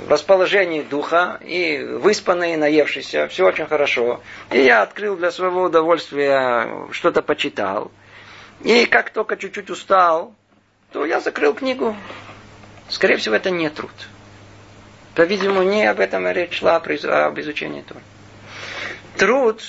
расположении 0.08 0.82
духа, 0.82 1.40
и 1.42 1.82
выспанный, 1.82 2.56
наевшийся, 2.56 3.26
все 3.28 3.46
очень 3.46 3.66
хорошо, 3.66 4.20
и 4.50 4.60
я 4.60 4.82
открыл 4.82 5.16
для 5.16 5.30
своего 5.30 5.64
удовольствия, 5.64 6.86
что-то 6.92 7.22
почитал, 7.22 7.90
и 8.62 8.86
как 8.86 9.10
только 9.10 9.36
чуть-чуть 9.36 9.70
устал, 9.70 10.34
то 10.92 11.04
я 11.04 11.20
закрыл 11.20 11.54
книгу. 11.54 11.96
Скорее 12.88 13.16
всего, 13.16 13.34
это 13.34 13.50
не 13.50 13.68
труд. 13.68 13.90
По-видимому, 15.14 15.62
не 15.62 15.84
об 15.86 15.98
этом 15.98 16.28
речь 16.28 16.58
шла, 16.58 16.76
а 16.76 17.26
об 17.26 17.40
изучении 17.40 17.82
Тора. 17.82 18.00
Труд 19.16 19.62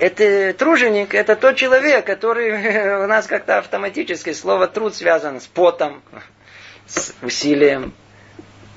это 0.00 0.52
труженик, 0.54 1.14
это 1.14 1.36
тот 1.36 1.56
человек, 1.56 2.06
который 2.06 3.04
у 3.04 3.06
нас 3.06 3.26
как-то 3.26 3.58
автоматически 3.58 4.32
слово 4.32 4.66
труд 4.68 4.94
связано 4.94 5.40
с 5.40 5.46
потом, 5.46 6.02
с 6.86 7.14
усилием, 7.22 7.92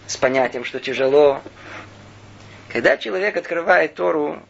с 0.08 0.18
понятием, 0.18 0.66
что 0.66 0.80
тяжело. 0.80 1.42
Когда 2.70 2.98
человек 2.98 3.38
открывает 3.38 3.96
Тору, 3.96 4.42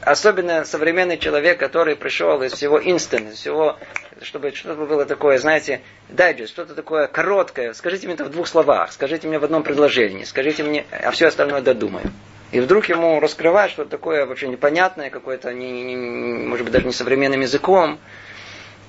особенно 0.00 0.64
современный 0.64 1.18
человек, 1.18 1.58
который 1.58 1.96
пришел 1.96 2.42
из 2.42 2.52
всего 2.52 2.80
instant, 2.80 3.30
из 3.30 3.38
всего, 3.38 3.78
чтобы 4.22 4.52
что-то 4.52 4.84
было 4.84 5.06
такое, 5.06 5.38
знаете, 5.38 5.82
дайджест, 6.08 6.52
что-то 6.52 6.74
такое 6.74 7.06
короткое, 7.06 7.72
скажите 7.72 8.06
мне 8.06 8.14
это 8.14 8.24
в 8.24 8.30
двух 8.30 8.46
словах, 8.46 8.92
скажите 8.92 9.28
мне 9.28 9.38
в 9.38 9.44
одном 9.44 9.62
предложении, 9.62 10.24
скажите 10.24 10.62
мне, 10.62 10.84
а 10.90 11.10
все 11.10 11.26
остальное 11.26 11.62
додумаю. 11.62 12.10
И 12.52 12.60
вдруг 12.60 12.88
ему 12.88 13.20
раскрывают 13.20 13.72
что-то 13.72 13.90
такое 13.90 14.26
вообще 14.26 14.48
непонятное, 14.48 15.10
какое-то, 15.10 15.52
не, 15.52 15.70
не, 15.70 15.94
не, 15.94 16.46
может 16.46 16.64
быть, 16.64 16.72
даже 16.72 16.86
не 16.86 16.92
современным 16.92 17.40
языком. 17.40 17.98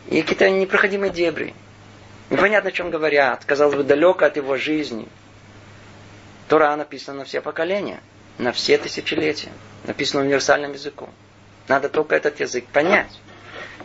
И 0.07 0.21
какие-то 0.21 0.49
непроходимые 0.49 1.11
дебри. 1.11 1.55
Непонятно, 2.29 2.69
о 2.69 2.73
чем 2.73 2.91
говорят. 2.91 3.43
Казалось 3.45 3.75
бы, 3.75 3.83
далеко 3.83 4.25
от 4.25 4.37
его 4.37 4.57
жизни. 4.57 5.07
Тора 6.47 6.75
написана 6.75 7.19
на 7.19 7.25
все 7.25 7.41
поколения, 7.41 8.01
на 8.37 8.51
все 8.51 8.77
тысячелетия. 8.77 9.51
Написано 9.85 10.23
универсальным 10.23 10.73
языком. 10.73 11.09
Надо 11.67 11.89
только 11.89 12.15
этот 12.15 12.39
язык 12.39 12.65
понять. 12.67 13.19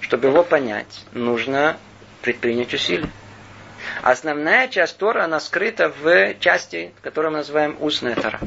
Чтобы 0.00 0.28
его 0.28 0.42
понять, 0.42 1.04
нужно 1.12 1.76
предпринять 2.22 2.72
усилия. 2.74 3.10
Основная 4.02 4.68
часть 4.68 4.96
Тора, 4.98 5.24
она 5.24 5.40
скрыта 5.40 5.92
в 6.02 6.34
части, 6.38 6.92
которую 7.02 7.32
мы 7.32 7.38
называем 7.38 7.76
устная 7.80 8.14
Тора. 8.14 8.40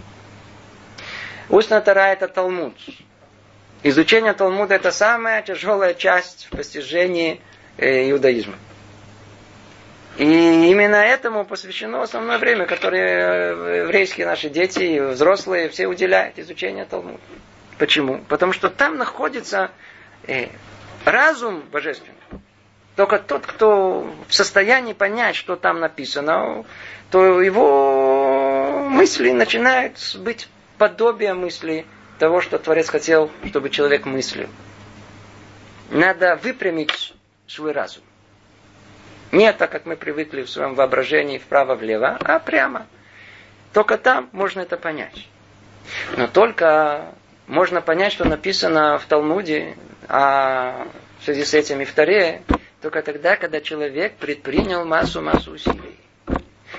Устная 1.50 1.82
Тара 1.82 2.12
это 2.14 2.28
Талмуд. 2.28 2.76
Изучение 3.84 4.34
Талмуда 4.34 4.76
это 4.76 4.92
самая 4.92 5.42
тяжелая 5.42 5.94
часть 5.94 6.46
в 6.46 6.56
постижении 6.56 7.42
э, 7.78 8.10
иудаизма. 8.12 8.56
И 10.18 10.24
именно 10.24 10.96
этому 10.96 11.44
посвящено 11.44 12.02
основное 12.04 12.38
время, 12.38 12.66
которое 12.66 13.56
э, 13.56 13.78
еврейские 13.84 14.26
наши 14.26 14.50
дети, 14.50 15.00
взрослые, 15.00 15.70
все 15.70 15.88
уделяют 15.88 16.40
изучению 16.40 16.86
Талмуда. 16.86 17.20
Почему? 17.78 18.20
Потому 18.30 18.54
что 18.54 18.70
там 18.70 18.98
находится 18.98 19.72
э, 20.28 20.48
разум 21.04 21.64
божественный. 21.72 22.14
Только 22.96 23.18
тот, 23.18 23.46
кто 23.46 24.16
в 24.28 24.34
состоянии 24.34 24.94
понять, 24.94 25.36
что 25.36 25.56
там 25.56 25.80
написано, 25.80 26.64
то 27.10 27.42
его 27.42 28.88
мысли 28.88 29.32
начинают 29.32 29.98
быть 30.20 30.48
подобие 30.78 31.34
мысли 31.34 31.86
того, 32.20 32.42
что 32.42 32.58
Творец 32.60 32.90
хотел, 32.90 33.32
чтобы 33.48 33.70
человек 33.70 34.06
мыслил. 34.06 34.50
Надо 35.90 36.36
выпрямить 36.42 37.14
свой 37.48 37.72
разум. 37.72 38.04
Не 39.32 39.52
так, 39.54 39.72
как 39.72 39.86
мы 39.86 39.96
привыкли 39.96 40.44
в 40.44 40.50
своем 40.50 40.76
воображении 40.76 41.38
вправо-влево, 41.40 42.18
а 42.24 42.40
прямо. 42.40 42.86
Только 43.74 43.98
там 43.98 44.30
можно 44.32 44.62
это 44.62 44.78
понять. 44.78 45.28
Но 46.18 46.28
только 46.28 47.14
можно 47.48 47.82
понять, 47.82 48.14
что 48.14 48.26
написано 48.26 49.00
в 49.00 49.06
Талмуде, 49.06 49.76
а 50.08 50.88
в 51.20 51.26
связи 51.26 51.44
с 51.44 51.54
этим 51.54 51.82
и 51.82 51.86
в 51.86 51.94
Таре, 51.94 52.44
только 52.82 53.02
тогда, 53.02 53.36
когда 53.36 53.62
человек 53.62 54.14
предпринял 54.16 54.86
массу-массу 54.86 55.52
усилий. 55.52 55.98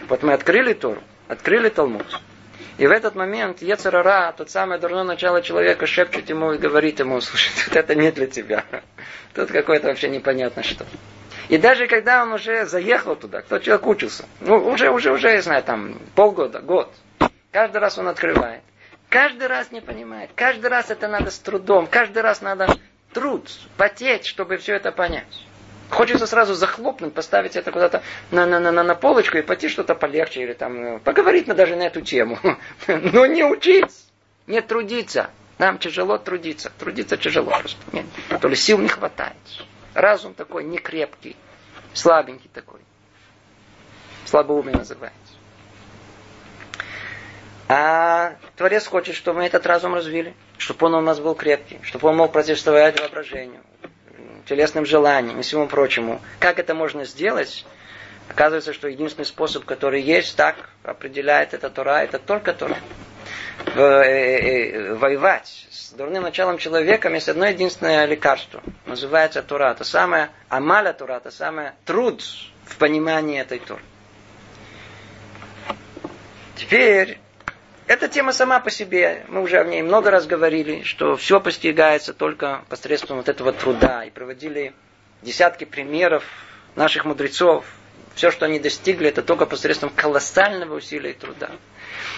Вот 0.08 0.22
мы 0.22 0.32
открыли 0.32 0.74
Тору, 0.74 1.02
открыли 1.28 1.68
Талмуд. 1.68 2.20
И 2.76 2.86
в 2.86 2.90
этот 2.90 3.14
момент 3.14 3.62
Ецарара, 3.62 4.32
тот 4.36 4.50
самое 4.50 4.80
дурное 4.80 5.04
начало 5.04 5.42
человека, 5.42 5.86
шепчет 5.86 6.28
ему 6.28 6.52
и 6.52 6.58
говорит 6.58 6.98
ему, 6.98 7.20
слушай, 7.20 7.50
тут 7.64 7.76
это 7.76 7.94
не 7.94 8.10
для 8.10 8.26
тебя. 8.26 8.64
Тут 9.34 9.50
какое-то 9.50 9.88
вообще 9.88 10.08
непонятно 10.08 10.62
что. 10.62 10.84
И 11.48 11.58
даже 11.58 11.86
когда 11.86 12.22
он 12.22 12.32
уже 12.32 12.64
заехал 12.66 13.16
туда, 13.16 13.42
кто 13.42 13.58
человек 13.58 13.86
учился, 13.86 14.24
ну, 14.40 14.56
уже, 14.56 14.90
уже, 14.90 15.12
уже, 15.12 15.30
я 15.30 15.42
знаю, 15.42 15.62
там, 15.62 15.98
полгода, 16.14 16.60
год, 16.60 16.92
каждый 17.52 17.78
раз 17.78 17.98
он 17.98 18.08
открывает. 18.08 18.62
Каждый 19.08 19.46
раз 19.46 19.70
не 19.70 19.80
понимает. 19.80 20.30
Каждый 20.34 20.70
раз 20.70 20.90
это 20.90 21.06
надо 21.06 21.30
с 21.30 21.38
трудом. 21.38 21.86
Каждый 21.86 22.22
раз 22.22 22.40
надо 22.40 22.66
труд, 23.12 23.48
потеть, 23.76 24.26
чтобы 24.26 24.56
все 24.56 24.74
это 24.74 24.90
понять. 24.90 25.46
Хочется 25.90 26.26
сразу 26.26 26.54
захлопнуть, 26.54 27.14
поставить 27.14 27.56
это 27.56 27.70
куда-то 27.70 28.02
на, 28.30 28.46
на, 28.46 28.58
на, 28.58 28.82
на 28.82 28.94
полочку 28.94 29.38
и 29.38 29.42
пойти 29.42 29.68
что-то 29.68 29.94
полегче 29.94 30.42
или 30.42 30.52
там 30.52 30.82
ну, 30.82 30.98
поговорить 30.98 31.46
на, 31.46 31.54
даже 31.54 31.76
на 31.76 31.82
эту 31.82 32.00
тему. 32.00 32.38
Но 32.86 33.26
не 33.26 33.44
учиться, 33.44 34.06
не 34.46 34.60
трудиться. 34.60 35.30
Нам 35.58 35.78
тяжело 35.78 36.18
трудиться. 36.18 36.72
Трудиться 36.78 37.16
тяжело 37.16 37.50
просто. 37.50 37.80
Нет. 37.92 38.06
То 38.40 38.48
ли 38.48 38.56
сил 38.56 38.78
не 38.78 38.88
хватает. 38.88 39.36
Разум 39.94 40.34
такой 40.34 40.64
некрепкий, 40.64 41.36
слабенький 41.92 42.50
такой. 42.52 42.80
Слабоумие 44.24 44.76
называется. 44.76 45.18
А 47.68 48.36
Творец 48.56 48.86
хочет, 48.86 49.14
чтобы 49.14 49.38
мы 49.38 49.46
этот 49.46 49.64
разум 49.66 49.94
развили, 49.94 50.34
чтобы 50.58 50.86
он 50.86 50.94
у 50.94 51.00
нас 51.00 51.20
был 51.20 51.34
крепкий, 51.34 51.78
чтобы 51.82 52.08
он 52.08 52.16
мог 52.16 52.32
противостоять 52.32 53.00
воображению, 53.00 53.62
телесным 54.46 54.86
желаниям 54.86 55.38
и 55.38 55.42
всему 55.42 55.66
прочему. 55.66 56.20
Как 56.38 56.58
это 56.58 56.74
можно 56.74 57.04
сделать? 57.04 57.64
Оказывается, 58.28 58.72
что 58.72 58.88
единственный 58.88 59.26
способ, 59.26 59.64
который 59.64 60.00
есть, 60.00 60.36
так 60.36 60.70
определяет 60.82 61.54
это 61.54 61.70
Тора, 61.70 62.02
это 62.02 62.18
только 62.18 62.52
Тора. 62.52 62.78
В, 63.74 63.80
э, 63.80 64.70
э, 64.70 64.94
воевать 64.94 65.66
с 65.70 65.90
дурным 65.92 66.22
началом 66.22 66.58
человека 66.58 67.08
есть 67.10 67.28
одно 67.28 67.46
единственное 67.46 68.06
лекарство. 68.06 68.62
Называется 68.86 69.42
Тора. 69.42 69.72
Это 69.72 69.84
самое 69.84 70.30
амаля 70.48 70.92
Тора, 70.92 71.14
это 71.14 71.30
самое 71.30 71.74
труд 71.84 72.22
в 72.64 72.76
понимании 72.78 73.40
этой 73.40 73.58
Торы. 73.58 73.82
Теперь 76.56 77.18
эта 77.86 78.08
тема 78.08 78.32
сама 78.32 78.60
по 78.60 78.70
себе, 78.70 79.24
мы 79.28 79.42
уже 79.42 79.58
о 79.58 79.64
ней 79.64 79.82
много 79.82 80.10
раз 80.10 80.26
говорили, 80.26 80.82
что 80.84 81.16
все 81.16 81.40
постигается 81.40 82.14
только 82.14 82.64
посредством 82.68 83.18
вот 83.18 83.28
этого 83.28 83.52
труда. 83.52 84.04
И 84.04 84.10
проводили 84.10 84.72
десятки 85.22 85.64
примеров 85.64 86.24
наших 86.76 87.04
мудрецов. 87.04 87.64
Все, 88.14 88.30
что 88.30 88.46
они 88.46 88.58
достигли, 88.58 89.08
это 89.08 89.22
только 89.22 89.44
посредством 89.44 89.90
колоссального 89.90 90.76
усилия 90.76 91.10
и 91.10 91.14
труда. 91.14 91.50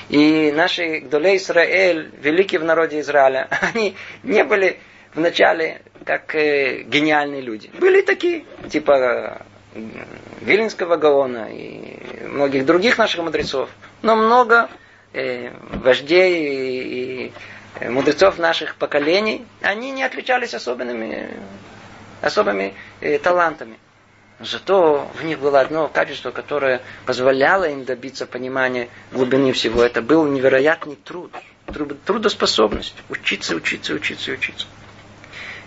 И 0.08 0.52
наши 0.52 0.98
Гдолей 0.98 1.38
Израиль, 1.38 2.10
великие 2.20 2.60
в 2.60 2.64
народе 2.64 3.00
Израиля, 3.00 3.48
они 3.74 3.96
не 4.22 4.44
были 4.44 4.78
вначале 5.14 5.82
как 6.04 6.34
э, 6.34 6.82
гениальные 6.82 7.40
люди. 7.40 7.70
Были 7.78 8.02
такие, 8.02 8.44
типа 8.70 9.40
э, 9.74 9.80
Вилинского 10.42 10.96
Гаона 10.96 11.48
и 11.50 12.24
многих 12.24 12.66
других 12.66 12.98
наших 12.98 13.24
мудрецов. 13.24 13.70
Но 14.02 14.14
много 14.14 14.68
вождей 15.70 17.32
и 17.80 17.88
мудрецов 17.88 18.38
наших 18.38 18.76
поколений, 18.76 19.44
они 19.60 19.90
не 19.90 20.02
отличались 20.02 20.54
особенными, 20.54 21.28
особыми 22.22 22.74
э, 23.00 23.18
талантами. 23.18 23.78
Зато 24.38 25.10
в 25.14 25.24
них 25.24 25.38
было 25.38 25.60
одно 25.60 25.88
качество, 25.88 26.30
которое 26.30 26.82
позволяло 27.06 27.64
им 27.68 27.84
добиться 27.84 28.26
понимания 28.26 28.88
глубины 29.10 29.52
всего. 29.52 29.82
Это 29.82 30.02
был 30.02 30.26
невероятный 30.26 30.96
труд, 30.96 31.32
трудоспособность. 32.04 32.96
Учиться, 33.08 33.56
учиться, 33.56 33.94
учиться, 33.94 34.32
учиться. 34.32 34.66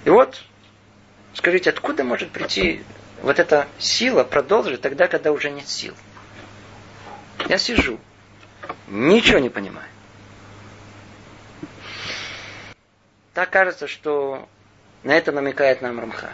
И 0.05 0.09
вот, 0.09 0.39
скажите, 1.33 1.71
откуда 1.71 2.03
может 2.03 2.29
прийти 2.29 2.83
вот 3.23 3.39
эта 3.39 3.67
сила 3.79 4.23
продолжить 4.23 4.81
тогда, 4.81 5.07
когда 5.07 5.31
уже 5.31 5.49
нет 5.49 5.67
сил? 5.67 5.95
Я 7.47 7.57
сижу, 7.57 7.99
Ничего 8.87 9.39
не 9.39 9.49
понимаю. 9.49 9.87
Так 13.33 13.49
кажется, 13.51 13.87
что 13.87 14.47
на 15.03 15.15
это 15.15 15.31
намекает 15.31 15.81
нам 15.81 15.99
Рамха. 15.99 16.31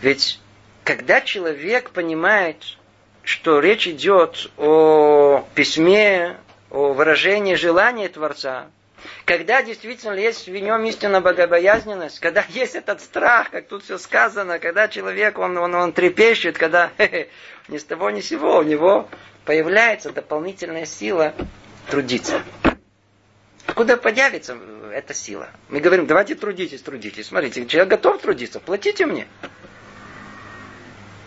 Ведь 0.00 0.40
когда 0.84 1.20
человек 1.20 1.90
понимает, 1.90 2.76
что 3.22 3.60
речь 3.60 3.86
идет 3.86 4.50
о 4.58 5.46
письме, 5.54 6.36
о 6.70 6.92
выражении 6.92 7.54
желания 7.54 8.08
Творца, 8.08 8.66
когда 9.24 9.62
действительно 9.62 10.14
есть 10.14 10.46
в 10.46 10.52
нем 10.52 10.84
истинная 10.84 11.20
богобоязненность, 11.20 12.20
когда 12.20 12.44
есть 12.48 12.74
этот 12.74 13.00
страх, 13.00 13.50
как 13.50 13.68
тут 13.68 13.84
все 13.84 13.98
сказано, 13.98 14.58
когда 14.58 14.88
человек, 14.88 15.38
он, 15.38 15.56
он, 15.56 15.74
он 15.74 15.92
трепещет, 15.92 16.58
когда 16.58 16.90
ни 17.68 17.78
с 17.78 17.84
того 17.84 18.10
ни 18.10 18.20
с 18.20 18.28
сего 18.28 18.58
у 18.58 18.62
него 18.62 19.08
появляется 19.44 20.10
дополнительная 20.10 20.86
сила 20.86 21.34
трудиться. 21.90 22.42
Откуда 23.66 23.96
появится 23.96 24.56
эта 24.92 25.14
сила? 25.14 25.48
Мы 25.68 25.80
говорим, 25.80 26.06
давайте 26.06 26.34
трудитесь, 26.34 26.82
трудитесь. 26.82 27.26
Смотрите, 27.26 27.66
человек 27.66 27.90
готов 27.90 28.20
трудиться, 28.20 28.60
платите 28.60 29.06
мне. 29.06 29.26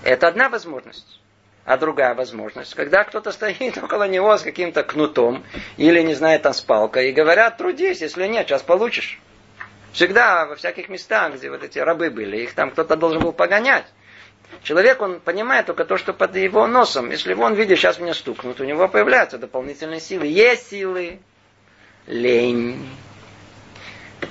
Это 0.04 0.28
одна 0.28 0.50
возможность. 0.50 1.20
А 1.66 1.76
другая 1.78 2.16
возможность, 2.16 2.74
когда 2.76 3.04
кто-то 3.04 3.34
стоит 3.34 3.78
около 3.84 4.08
него 4.08 4.38
с 4.38 4.42
каким-то 4.42 4.84
кнутом 4.84 5.44
или, 5.76 6.02
не 6.02 6.14
знаю, 6.14 6.40
там 6.40 6.54
с 6.54 6.62
палкой, 6.62 7.10
и 7.10 7.12
говорят, 7.12 7.58
трудись, 7.58 8.00
если 8.00 8.26
нет, 8.26 8.48
сейчас 8.48 8.62
получишь. 8.62 9.20
Всегда 9.92 10.46
во 10.46 10.56
всяких 10.56 10.88
местах, 10.88 11.34
где 11.34 11.50
вот 11.50 11.64
эти 11.64 11.80
рабы 11.80 12.10
были, 12.10 12.38
их 12.38 12.54
там 12.54 12.72
кто-то 12.72 12.96
должен 12.96 13.22
был 13.22 13.34
погонять. 13.34 13.86
Человек, 14.64 15.02
он 15.02 15.20
понимает 15.20 15.66
только 15.66 15.86
то, 15.86 15.98
что 15.98 16.14
под 16.14 16.36
его 16.36 16.68
носом. 16.68 17.10
Если 17.12 17.34
он 17.34 17.54
видит, 17.54 17.78
сейчас 17.78 18.00
меня 18.00 18.14
стукнут, 18.14 18.60
у 18.60 18.64
него 18.64 18.88
появляются 18.88 19.38
дополнительные 19.38 20.00
силы. 20.00 20.28
Есть 20.28 20.70
силы. 20.70 21.20
Лень. 22.08 22.90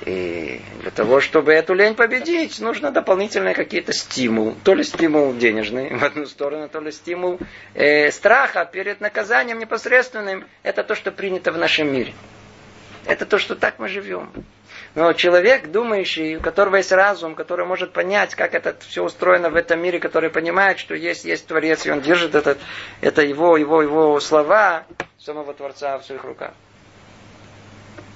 И 0.04 0.60
для 0.80 0.90
того, 0.90 1.20
чтобы 1.20 1.52
эту 1.52 1.74
лень 1.74 1.94
победить, 1.94 2.58
нужно 2.60 2.90
дополнительные 2.90 3.54
какие-то 3.54 3.92
стимул. 3.92 4.56
То 4.64 4.74
ли 4.74 4.82
стимул 4.82 5.32
денежный 5.34 5.96
в 5.96 6.02
одну 6.02 6.26
сторону, 6.26 6.68
то 6.68 6.80
ли 6.80 6.90
стимул 6.90 7.38
э, 7.74 8.10
страха 8.10 8.64
перед 8.64 9.00
наказанием 9.00 9.58
непосредственным. 9.58 10.44
Это 10.62 10.82
то, 10.82 10.94
что 10.94 11.12
принято 11.12 11.52
в 11.52 11.58
нашем 11.58 11.92
мире. 11.92 12.14
Это 13.04 13.26
то, 13.26 13.38
что 13.38 13.54
так 13.54 13.78
мы 13.78 13.88
живем. 13.88 14.32
Но 14.96 15.12
человек, 15.12 15.66
думающий, 15.66 16.36
у 16.36 16.40
которого 16.40 16.76
есть 16.76 16.90
разум, 16.90 17.34
который 17.34 17.66
может 17.66 17.92
понять, 17.92 18.34
как 18.34 18.54
это 18.54 18.74
все 18.80 19.04
устроено 19.04 19.50
в 19.50 19.54
этом 19.54 19.78
мире, 19.78 20.00
который 20.00 20.30
понимает, 20.30 20.78
что 20.78 20.94
есть, 20.94 21.26
есть 21.26 21.46
Творец, 21.46 21.84
и 21.84 21.90
он 21.90 22.00
держит 22.00 22.34
этот, 22.34 22.58
это 23.02 23.20
его, 23.20 23.58
его, 23.58 23.82
его 23.82 24.18
слова 24.20 24.86
самого 25.18 25.52
Творца 25.52 25.98
в 25.98 26.06
своих 26.06 26.24
руках, 26.24 26.54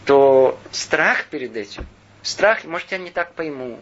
то 0.06 0.58
страх 0.70 1.26
перед 1.26 1.54
этим, 1.54 1.86
страх, 2.22 2.64
может, 2.64 2.90
я 2.92 2.96
не 2.96 3.10
так 3.10 3.34
пойму, 3.34 3.78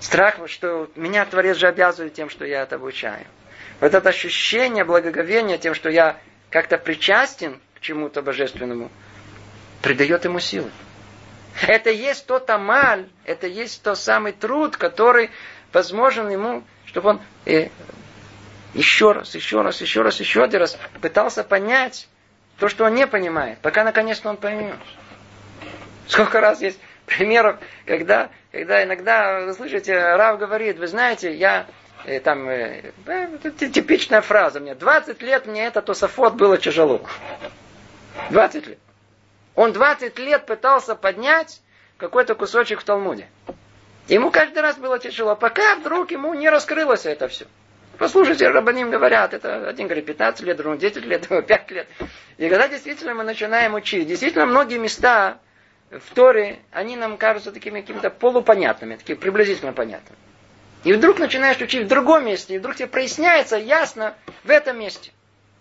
страх, 0.00 0.38
что 0.46 0.90
меня 0.96 1.26
Творец 1.26 1.58
же 1.58 1.66
обязывает 1.66 2.14
тем, 2.14 2.30
что 2.30 2.46
я 2.46 2.62
это 2.62 2.76
обучаю. 2.76 3.26
Вот 3.80 3.92
это 3.92 4.08
ощущение 4.08 4.84
благоговения 4.84 5.58
тем, 5.58 5.74
что 5.74 5.90
я 5.90 6.16
как-то 6.48 6.78
причастен 6.78 7.60
к 7.74 7.80
чему-то 7.80 8.22
божественному, 8.22 8.90
придает 9.82 10.24
ему 10.24 10.40
силы. 10.40 10.70
Это 11.66 11.90
есть 11.90 12.26
тот 12.26 12.48
амаль, 12.50 13.08
это 13.24 13.46
есть 13.46 13.82
тот 13.82 13.98
самый 13.98 14.32
труд, 14.32 14.76
который 14.76 15.30
возможен 15.72 16.28
ему, 16.30 16.64
чтобы 16.86 17.10
он 17.10 17.20
э, 17.46 17.68
еще 18.74 19.12
раз, 19.12 19.34
еще 19.34 19.62
раз, 19.62 19.80
еще 19.80 20.02
раз, 20.02 20.18
еще 20.20 20.42
один 20.42 20.60
раз 20.60 20.78
пытался 21.00 21.44
понять 21.44 22.08
то, 22.58 22.68
что 22.68 22.84
он 22.84 22.94
не 22.94 23.06
понимает, 23.06 23.58
пока 23.58 23.84
наконец-то 23.84 24.28
он 24.28 24.36
поймет. 24.36 24.76
Сколько 26.06 26.40
раз 26.40 26.60
есть 26.62 26.78
примеров, 27.06 27.58
когда, 27.86 28.30
когда 28.50 28.82
иногда, 28.82 29.40
вы 29.40 29.52
слышите, 29.52 29.96
Рав 29.98 30.38
говорит, 30.38 30.78
вы 30.78 30.86
знаете, 30.86 31.34
я 31.34 31.66
э, 32.04 32.20
там, 32.20 32.48
э, 32.48 32.92
это 33.06 33.50
типичная 33.68 34.20
фраза 34.20 34.60
мне, 34.60 34.74
20 34.74 35.20
лет 35.22 35.46
мне 35.46 35.66
это 35.66 35.82
тософот 35.82 36.34
было 36.34 36.58
тяжело. 36.58 37.02
20 38.30 38.66
лет. 38.66 38.78
Он 39.54 39.72
20 39.72 40.18
лет 40.18 40.46
пытался 40.46 40.94
поднять 40.94 41.60
какой-то 41.96 42.34
кусочек 42.34 42.80
в 42.80 42.84
Талмуде. 42.84 43.28
Ему 44.08 44.30
каждый 44.30 44.60
раз 44.60 44.76
было 44.76 44.98
тяжело, 44.98 45.36
пока 45.36 45.76
вдруг 45.76 46.10
ему 46.10 46.34
не 46.34 46.48
раскрылось 46.48 47.06
это 47.06 47.28
все. 47.28 47.46
Послушайте, 47.98 48.48
рабаним 48.48 48.90
говорят, 48.90 49.34
это 49.34 49.68
один 49.68 49.86
говорит 49.86 50.06
15 50.06 50.44
лет, 50.44 50.56
другой 50.56 50.78
10 50.78 51.04
лет, 51.04 51.22
другой 51.22 51.42
5 51.42 51.70
лет. 51.70 51.86
И 52.38 52.48
когда 52.48 52.66
действительно 52.66 53.14
мы 53.14 53.22
начинаем 53.22 53.74
учить, 53.74 54.08
действительно 54.08 54.46
многие 54.46 54.78
места 54.78 55.38
в 55.90 56.14
Торе, 56.14 56.60
они 56.72 56.96
нам 56.96 57.16
кажутся 57.16 57.52
такими 57.52 57.80
какими-то 57.80 58.10
полупонятными, 58.10 58.96
такими 58.96 59.16
приблизительно 59.16 59.72
понятными. 59.72 60.18
И 60.84 60.92
вдруг 60.92 61.18
начинаешь 61.18 61.60
учить 61.60 61.84
в 61.84 61.88
другом 61.88 62.24
месте, 62.24 62.54
и 62.54 62.58
вдруг 62.58 62.74
тебе 62.74 62.88
проясняется 62.88 63.56
ясно 63.56 64.14
в 64.42 64.50
этом 64.50 64.80
месте. 64.80 65.12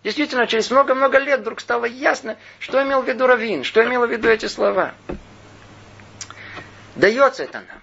Действительно, 0.03 0.47
через 0.47 0.71
много-много 0.71 1.19
лет 1.19 1.41
вдруг 1.41 1.59
стало 1.59 1.85
ясно, 1.85 2.37
что 2.59 2.81
имел 2.81 3.03
в 3.03 3.07
виду 3.07 3.27
Равин, 3.27 3.63
что 3.63 3.83
имел 3.83 4.05
в 4.05 4.11
виду 4.11 4.27
эти 4.27 4.47
слова. 4.47 4.93
Дается 6.95 7.43
это 7.43 7.59
нам. 7.59 7.81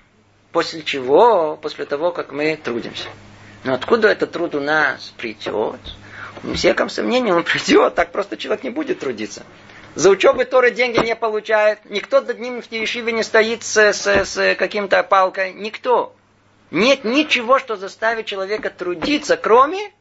После 0.50 0.82
чего? 0.82 1.56
После 1.56 1.84
того, 1.84 2.10
как 2.10 2.32
мы 2.32 2.56
трудимся. 2.56 3.08
Но 3.64 3.74
откуда 3.74 4.08
этот 4.08 4.32
труд 4.32 4.54
у 4.54 4.60
нас 4.60 5.12
придет? 5.16 5.80
Не 6.42 6.54
всяком 6.54 6.88
сомнении 6.88 7.30
он 7.30 7.44
придет, 7.44 7.94
так 7.94 8.10
просто 8.10 8.36
человек 8.36 8.64
не 8.64 8.70
будет 8.70 8.98
трудиться. 8.98 9.44
За 9.94 10.10
учебу 10.10 10.44
Торы 10.44 10.70
деньги 10.70 10.98
не 11.04 11.16
получает. 11.16 11.80
Никто 11.84 12.20
над 12.20 12.38
ним 12.38 12.62
в 12.62 12.70
Ешиве 12.70 13.12
не 13.12 13.22
стоит 13.22 13.62
с, 13.62 13.76
с, 13.92 14.06
с 14.06 14.54
каким-то 14.56 15.02
палкой. 15.02 15.52
Никто. 15.52 16.14
Нет 16.70 17.04
ничего, 17.04 17.58
что 17.58 17.76
заставит 17.76 18.26
человека 18.26 18.70
трудиться, 18.70 19.36
кроме 19.36 19.92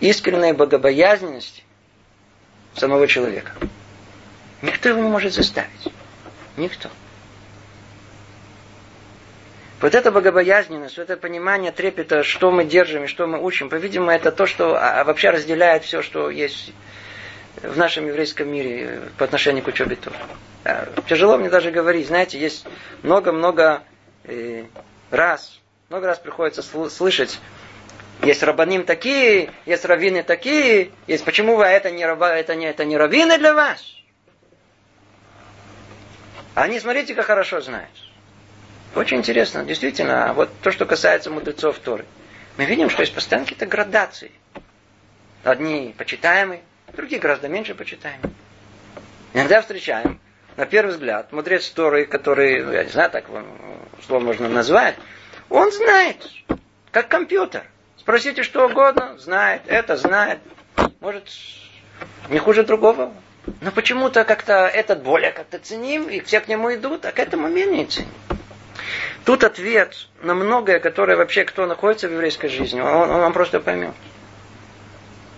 искренней 0.00 0.52
богобоязненности 0.52 1.62
самого 2.74 3.06
человека. 3.06 3.52
Никто 4.62 4.88
его 4.88 5.00
не 5.00 5.08
может 5.08 5.32
заставить. 5.32 5.92
Никто. 6.56 6.88
Вот 9.80 9.94
это 9.94 10.10
богобоязненность, 10.10 10.96
вот 10.96 11.10
это 11.10 11.20
понимание 11.20 11.70
трепета, 11.70 12.22
что 12.22 12.50
мы 12.50 12.64
держим 12.64 13.04
и 13.04 13.06
что 13.08 13.26
мы 13.26 13.38
учим, 13.38 13.68
по-видимому, 13.68 14.10
это 14.10 14.32
то, 14.32 14.46
что 14.46 14.74
а, 14.74 15.00
а 15.00 15.04
вообще 15.04 15.28
разделяет 15.28 15.84
все, 15.84 16.00
что 16.00 16.30
есть 16.30 16.72
в 17.62 17.76
нашем 17.76 18.06
еврейском 18.06 18.48
мире 18.48 19.02
по 19.18 19.24
отношению 19.24 19.62
к 19.62 19.68
учебе 19.68 19.96
Тора. 19.96 20.16
Тяжело 21.06 21.36
мне 21.36 21.50
даже 21.50 21.70
говорить. 21.70 22.06
Знаете, 22.06 22.38
есть 22.38 22.66
много-много 23.02 23.82
э, 24.24 24.64
раз, 25.10 25.60
много 25.90 26.06
раз 26.06 26.18
приходится 26.18 26.62
слышать, 26.62 27.38
есть 28.22 28.42
рабаним 28.42 28.84
такие, 28.84 29.50
есть 29.66 29.84
раввины 29.84 30.22
такие, 30.22 30.90
есть 31.06 31.24
почему 31.24 31.56
вы 31.56 31.64
это 31.64 31.90
не, 31.90 32.04
раба, 32.04 32.34
это 32.34 32.54
не, 32.54 32.66
это 32.66 32.84
не 32.84 32.96
раввины 32.96 33.38
для 33.38 33.54
вас? 33.54 33.84
Они, 36.54 36.80
смотрите, 36.80 37.14
как 37.14 37.26
хорошо 37.26 37.60
знают. 37.60 37.90
Очень 38.94 39.18
интересно, 39.18 39.62
действительно, 39.62 40.32
вот 40.32 40.50
то, 40.62 40.72
что 40.72 40.86
касается 40.86 41.30
мудрецов 41.30 41.78
Торы. 41.78 42.06
Мы 42.56 42.64
видим, 42.64 42.88
что 42.88 43.02
есть 43.02 43.14
постоянно 43.14 43.44
какие-то 43.44 43.66
градации. 43.66 44.32
Одни 45.44 45.94
почитаемые, 45.96 46.62
другие 46.94 47.20
гораздо 47.20 47.48
меньше 47.48 47.74
почитаемые. 47.74 48.32
Иногда 49.34 49.60
встречаем, 49.60 50.18
на 50.56 50.64
первый 50.64 50.92
взгляд, 50.92 51.30
мудрец 51.30 51.68
Торы, 51.68 52.06
который, 52.06 52.64
ну, 52.64 52.72
я 52.72 52.84
не 52.84 52.90
знаю, 52.90 53.10
так 53.10 53.26
слово 54.06 54.20
можно 54.20 54.48
назвать, 54.48 54.96
он 55.50 55.70
знает, 55.70 56.26
как 56.90 57.08
компьютер. 57.08 57.64
Спросите 58.06 58.44
что 58.44 58.68
угодно, 58.68 59.18
знает, 59.18 59.62
это 59.66 59.96
знает. 59.96 60.38
Может, 61.00 61.28
не 62.28 62.38
хуже 62.38 62.62
другого. 62.62 63.12
Но 63.60 63.72
почему-то 63.72 64.22
как-то 64.22 64.68
этот 64.68 65.02
более 65.02 65.32
как-то 65.32 65.58
ценим, 65.58 66.08
и 66.08 66.20
все 66.20 66.38
к 66.38 66.46
нему 66.46 66.72
идут, 66.72 67.04
а 67.04 67.10
к 67.10 67.18
этому 67.18 67.48
менее 67.48 67.86
ценим. 67.86 68.08
Тут 69.24 69.42
ответ 69.42 70.08
на 70.22 70.34
многое, 70.34 70.78
которое 70.78 71.16
вообще 71.16 71.44
кто 71.44 71.66
находится 71.66 72.06
в 72.06 72.12
еврейской 72.12 72.46
жизни, 72.46 72.78
он, 72.80 73.10
он 73.10 73.20
вам 73.22 73.32
просто 73.32 73.58
поймет. 73.58 73.94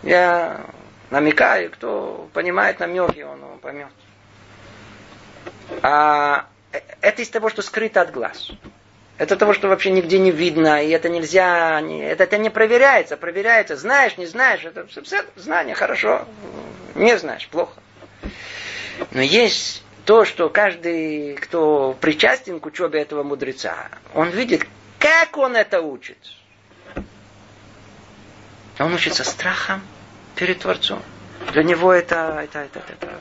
Я 0.02 0.66
намекаю, 1.09 1.70
кто 1.70 2.28
понимает 2.35 2.81
намеки, 2.81 3.22
он, 3.22 3.42
он 3.44 3.59
поймет. 3.61 3.92
А 5.81 6.44
это 7.00 7.22
из 7.22 7.31
того, 7.31 7.48
что 7.48 7.62
скрыто 7.62 8.02
от 8.02 8.11
глаз. 8.12 8.52
Это 9.18 9.37
того, 9.37 9.52
что 9.52 9.66
вообще 9.66 9.90
нигде 9.90 10.20
не 10.20 10.31
видно, 10.31 10.83
и 10.85 10.90
это 10.90 11.09
нельзя, 11.09 11.81
это, 11.81 12.22
это 12.22 12.38
не 12.38 12.50
проверяется, 12.50 13.16
проверяется, 13.16 13.76
знаешь, 13.76 14.16
не 14.16 14.26
знаешь, 14.26 14.64
это 14.64 14.87
все 14.87 15.24
знание, 15.35 15.74
хорошо, 15.74 16.24
не 16.94 17.18
знаешь, 17.18 17.48
плохо. 17.48 17.81
Но 19.11 19.20
есть 19.20 19.83
то, 20.04 20.24
что 20.24 20.48
каждый, 20.48 21.35
кто 21.35 21.96
причастен 22.00 22.61
к 22.61 22.66
учебе 22.66 23.00
этого 23.00 23.24
мудреца, 23.24 23.88
он 24.14 24.31
видит, 24.31 24.64
как 25.00 25.37
он 25.37 25.57
это 25.57 25.81
учит. 25.81 26.18
Он 28.78 28.94
учится 28.94 29.24
страхом 29.24 29.83
перед 30.37 30.61
Творцом. 30.61 31.02
Для 31.52 31.64
него 31.64 31.92
это, 31.92 32.40
это, 32.44 32.61
это, 32.61 32.78
это, 32.78 32.92
это 32.92 33.20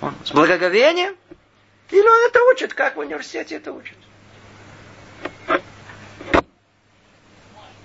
он 0.00 0.14
с 0.24 0.32
благоговением, 0.32 1.14
или 1.90 2.00
он 2.00 2.28
это 2.30 2.42
учит, 2.44 2.72
как 2.72 2.96
в 2.96 3.00
университете 3.00 3.56
это 3.56 3.72
учит. 3.72 3.96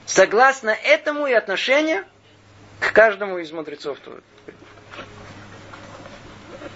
Согласно 0.07 0.69
этому 0.69 1.27
и 1.27 1.33
отношение 1.33 2.05
к 2.79 2.93
каждому 2.93 3.39
из 3.39 3.51
мудрецов. 3.51 3.97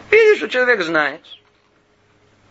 Видишь, 0.09 0.37
что 0.37 0.49
человек 0.49 0.81
знает. 0.81 1.21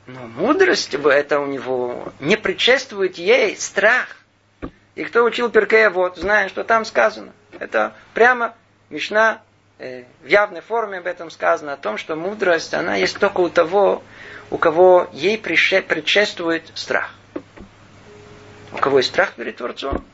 Но 0.06 0.20
мудрость 0.20 0.96
бы 0.96 1.12
это 1.12 1.38
у 1.38 1.46
него 1.46 2.10
не 2.18 2.36
предшествует 2.36 3.18
ей 3.18 3.56
страх. 3.58 4.16
И 4.94 5.04
кто 5.04 5.22
учил 5.22 5.50
Перкея, 5.50 5.90
вот, 5.90 6.16
знает, 6.16 6.50
что 6.50 6.64
там 6.64 6.86
сказано. 6.86 7.32
Это 7.58 7.94
прямо 8.14 8.54
Мишна 8.88 9.42
э, 9.78 10.04
в 10.22 10.26
явной 10.26 10.62
форме 10.62 10.98
об 10.98 11.06
этом 11.06 11.30
сказано, 11.30 11.74
о 11.74 11.76
том, 11.76 11.98
что 11.98 12.16
мудрость, 12.16 12.72
она 12.72 12.96
есть 12.96 13.18
только 13.18 13.40
у 13.40 13.50
того, 13.50 14.02
у 14.50 14.56
кого 14.56 15.10
ей 15.12 15.36
предшествует 15.36 16.64
страх. 16.74 17.14
У 18.72 18.78
кого 18.78 18.98
есть 18.98 19.10
страх 19.10 19.34
перед 19.34 19.56
Творцом, 19.56 20.04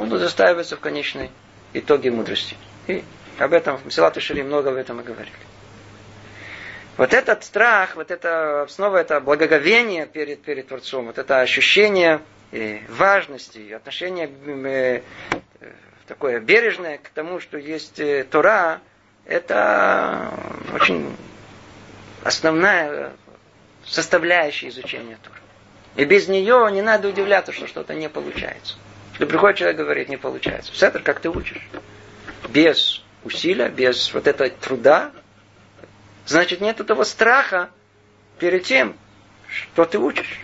он 0.00 0.10
удостаивается 0.12 0.76
в 0.76 0.80
конечной 0.80 1.30
итоге 1.74 2.10
мудрости. 2.10 2.56
И 2.86 3.04
об 3.38 3.52
этом 3.52 3.76
в 3.76 3.84
Месилат 3.84 4.20
Шири 4.20 4.42
много 4.42 4.70
об 4.70 4.76
этом 4.76 5.00
и 5.00 5.04
говорили. 5.04 5.34
Вот 6.96 7.12
этот 7.12 7.44
страх, 7.44 7.96
вот 7.96 8.10
это 8.10 8.66
снова 8.70 8.96
это 8.98 9.20
благоговение 9.20 10.06
перед, 10.06 10.42
перед 10.42 10.68
Творцом, 10.68 11.06
вот 11.06 11.18
это 11.18 11.40
ощущение 11.40 12.20
э, 12.52 12.78
важности, 12.88 13.72
отношение 13.72 14.30
э, 14.46 15.02
такое 16.06 16.40
бережное 16.40 16.98
к 16.98 17.10
тому, 17.10 17.38
что 17.38 17.58
есть 17.58 18.00
э, 18.00 18.24
Тора, 18.24 18.80
это 19.26 20.32
очень 20.74 21.14
основная 22.24 23.12
составляющая 23.84 24.68
изучения 24.68 25.18
Торы. 25.22 25.38
И 25.96 26.04
без 26.04 26.28
нее 26.28 26.68
не 26.72 26.82
надо 26.82 27.08
удивляться, 27.08 27.52
что 27.52 27.66
что-то 27.66 27.94
не 27.94 28.08
получается. 28.08 28.76
Что 29.20 29.26
приходит 29.26 29.58
человек 29.58 29.76
говорит, 29.76 30.08
не 30.08 30.16
получается. 30.16 30.72
Это 30.86 30.98
как 30.98 31.20
ты 31.20 31.28
учишь. 31.28 31.60
Без 32.48 33.04
усилия, 33.22 33.68
без 33.68 34.14
вот 34.14 34.26
этого 34.26 34.48
труда, 34.48 35.12
Значит, 36.24 36.62
нет 36.62 36.80
этого 36.80 37.04
страха 37.04 37.68
перед 38.38 38.64
тем, 38.64 38.96
что 39.48 39.84
ты 39.84 39.98
учишь. 39.98 40.40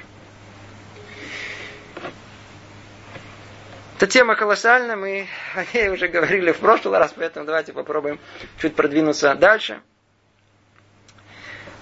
Эта 3.97 4.07
тема 4.09 4.35
колоссальная, 4.35 4.97
мы 4.97 5.27
о 5.55 5.65
ней 5.73 5.89
уже 5.89 6.09
говорили 6.09 6.53
в 6.53 6.59
прошлый 6.59 6.99
раз, 6.99 7.15
поэтому 7.17 7.47
давайте 7.47 7.73
попробуем 7.73 8.19
чуть 8.61 8.75
продвинуться 8.75 9.35
дальше. 9.37 9.81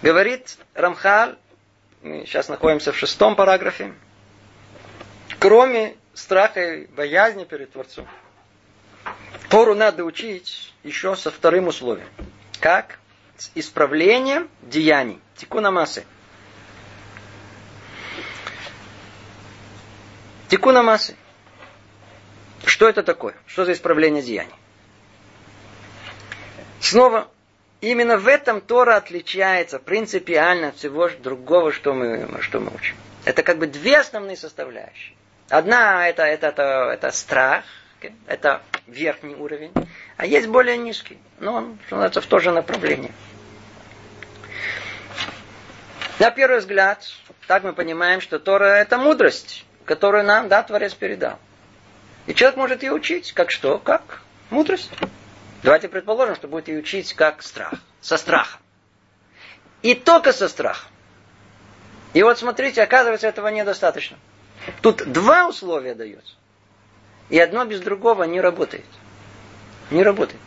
Говорит 0.00 0.58
Рамхаль, 0.74 1.36
мы 2.02 2.24
сейчас 2.26 2.48
находимся 2.48 2.92
в 2.92 2.96
шестом 2.96 3.34
параграфе, 3.34 3.94
кроме 5.40 5.96
страха 6.14 6.74
и 6.74 6.86
боязни 6.86 7.44
перед 7.44 7.72
Творцом, 7.72 8.06
Тору 9.50 9.74
надо 9.74 10.04
учить 10.04 10.72
еще 10.82 11.14
со 11.16 11.30
вторым 11.30 11.68
условием. 11.68 12.08
Как? 12.60 12.98
с 13.36 13.50
исправлением 13.54 14.48
деяний. 14.62 15.20
Тикуна 15.36 15.70
массы. 15.70 16.04
Тикуна 20.48 20.82
массы. 20.82 21.16
Что 22.64 22.88
это 22.88 23.02
такое? 23.02 23.34
Что 23.46 23.64
за 23.64 23.72
исправление 23.72 24.22
деяний? 24.22 24.54
Снова, 26.80 27.28
именно 27.80 28.16
в 28.16 28.28
этом 28.28 28.60
Тора 28.60 28.96
отличается 28.96 29.78
принципиально 29.78 30.68
от 30.68 30.76
всего 30.76 31.08
другого, 31.08 31.72
что 31.72 31.92
мы, 31.92 32.40
что 32.40 32.60
мы 32.60 32.72
учим. 32.74 32.96
Это 33.24 33.42
как 33.42 33.58
бы 33.58 33.66
две 33.66 33.98
основные 33.98 34.36
составляющие. 34.36 35.16
Одна 35.48 36.08
это, 36.08 36.22
это, 36.22 36.48
это, 36.48 36.90
это 36.92 37.10
страх, 37.12 37.64
это 38.26 38.62
верхний 38.86 39.34
уровень, 39.34 39.72
а 40.16 40.26
есть 40.26 40.46
более 40.46 40.76
низкий, 40.76 41.18
но 41.38 41.54
он, 41.54 41.78
называется, 41.90 42.20
в 42.20 42.26
то 42.26 42.38
же 42.38 42.50
направление. 42.50 43.12
На 46.18 46.30
первый 46.30 46.60
взгляд, 46.60 47.04
так 47.46 47.64
мы 47.64 47.72
понимаем, 47.72 48.20
что 48.20 48.38
Тора 48.38 48.76
это 48.76 48.98
мудрость, 48.98 49.64
которую 49.84 50.24
нам, 50.24 50.48
да, 50.48 50.62
Творец 50.62 50.94
передал. 50.94 51.38
И 52.26 52.34
человек 52.34 52.56
может 52.56 52.82
ее 52.82 52.92
учить, 52.92 53.32
как 53.32 53.50
что? 53.50 53.78
Как 53.78 54.22
мудрость. 54.50 54.90
Давайте 55.62 55.88
предположим, 55.88 56.36
что 56.36 56.48
будет 56.48 56.68
ее 56.68 56.78
учить 56.78 57.12
как 57.14 57.42
страх, 57.42 57.74
со 58.00 58.16
страхом. 58.16 58.60
И 59.82 59.94
только 59.94 60.32
со 60.32 60.48
страхом. 60.48 60.90
И 62.14 62.22
вот 62.22 62.38
смотрите, 62.38 62.82
оказывается, 62.82 63.26
этого 63.26 63.48
недостаточно. 63.48 64.16
Тут 64.80 65.10
два 65.10 65.48
условия 65.48 65.94
дается. 65.94 66.34
И 67.30 67.38
одно 67.38 67.64
без 67.64 67.80
другого 67.80 68.24
не 68.24 68.40
работает. 68.40 68.84
Не 69.90 70.02
работает. 70.02 70.40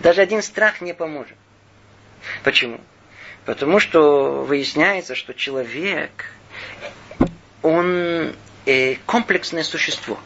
Даже 0.00 0.20
один 0.20 0.42
страх 0.42 0.80
не 0.80 0.92
поможет. 0.92 1.36
Почему? 2.44 2.80
Потому 3.44 3.80
что 3.80 4.44
выясняется, 4.44 5.14
что 5.14 5.34
человек, 5.34 6.26
он 7.62 8.34
э, 8.66 8.96
комплексное 9.06 9.64
существо. 9.64 10.18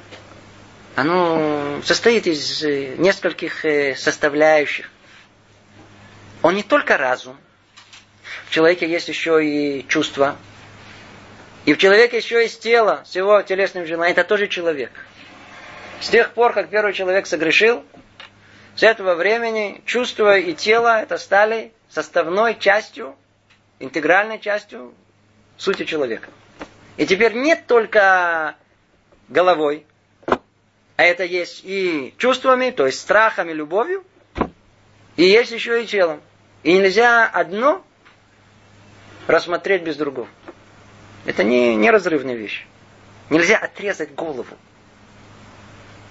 Оно 0.94 1.80
состоит 1.84 2.26
из 2.26 2.62
э, 2.62 2.96
нескольких 2.96 3.64
э, 3.64 3.94
составляющих. 3.94 4.90
Он 6.42 6.54
не 6.54 6.62
только 6.62 6.96
разум. 6.96 7.36
В 8.46 8.50
человеке 8.50 8.88
есть 8.88 9.08
еще 9.08 9.44
и 9.44 9.86
чувства. 9.88 10.36
И 11.66 11.74
в 11.74 11.78
человеке 11.78 12.18
еще 12.18 12.42
есть 12.42 12.62
тело 12.62 13.02
с 13.04 13.16
его 13.16 13.42
телесным 13.42 13.86
желанием. 13.86 14.16
Это 14.16 14.22
тоже 14.26 14.46
человек. 14.46 14.92
С 16.00 16.08
тех 16.08 16.32
пор, 16.32 16.52
как 16.52 16.70
первый 16.70 16.92
человек 16.92 17.26
согрешил, 17.26 17.84
с 18.76 18.84
этого 18.84 19.16
времени 19.16 19.82
чувства 19.84 20.38
и 20.38 20.54
тело 20.54 21.00
это 21.02 21.18
стали 21.18 21.72
составной 21.88 22.56
частью, 22.56 23.16
интегральной 23.80 24.38
частью 24.38 24.94
сути 25.56 25.84
человека. 25.84 26.28
И 26.98 27.04
теперь 27.04 27.34
нет 27.34 27.66
только 27.66 28.54
головой, 29.28 29.86
а 30.26 31.02
это 31.02 31.24
есть 31.24 31.62
и 31.64 32.14
чувствами, 32.16 32.70
то 32.70 32.86
есть 32.86 33.00
страхами, 33.00 33.52
любовью, 33.52 34.04
и 35.16 35.24
есть 35.24 35.50
еще 35.50 35.82
и 35.82 35.86
телом. 35.86 36.20
И 36.62 36.74
нельзя 36.74 37.26
одно 37.26 37.84
рассмотреть 39.26 39.82
без 39.82 39.96
другого. 39.96 40.28
Это 41.26 41.42
не 41.42 41.74
неразрывная 41.74 42.34
вещь. 42.34 42.64
Нельзя 43.30 43.58
отрезать 43.58 44.14
голову. 44.14 44.56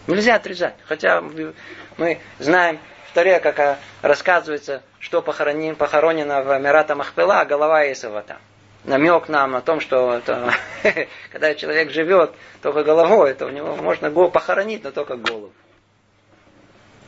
Нельзя 0.08 0.36
отрезать. 0.36 0.76
Хотя 0.86 1.22
мы 1.22 2.20
знаем 2.38 2.80
в 3.10 3.14
Таре, 3.14 3.40
как 3.40 3.58
а, 3.60 3.80
рассказывается, 4.02 4.84
что 5.00 5.22
похоронено, 5.22 5.76
похоронено 5.76 6.42
в 6.42 6.60
Мирата 6.60 6.96
Махпела, 6.96 7.40
а 7.40 7.46
голова 7.46 7.90
Исава 7.92 8.22
там. 8.22 8.38
Намек 8.84 9.30
нам 9.30 9.56
о 9.56 9.62
том, 9.62 9.80
что 9.80 10.14
это, 10.14 10.54
когда 11.32 11.56
человек 11.56 11.92
живет 11.92 12.36
только 12.62 12.84
головой, 12.84 13.34
то 13.34 13.48
у 13.48 13.50
него 13.50 13.76
можно 13.78 14.12
голову 14.12 14.32
похоронить, 14.32 14.84
но 14.84 14.92
только 14.92 15.16
голову. 15.16 15.54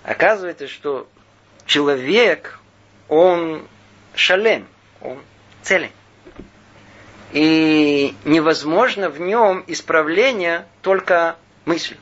Оказывается, 0.04 0.68
что 0.70 1.08
человек, 1.66 2.60
он 3.10 3.68
шалем, 4.16 4.66
он 5.02 5.22
целен. 5.62 5.92
И 7.32 8.16
невозможно 8.24 9.10
в 9.10 9.20
нем 9.20 9.64
исправление 9.68 10.66
только 10.82 11.36
мыслью. 11.66 11.98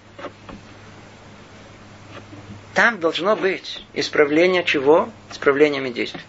Там 2.74 3.00
должно 3.00 3.36
быть 3.36 3.84
исправление 3.94 4.64
чего? 4.64 5.10
Исправлениями 5.32 5.90
действий. 5.90 6.22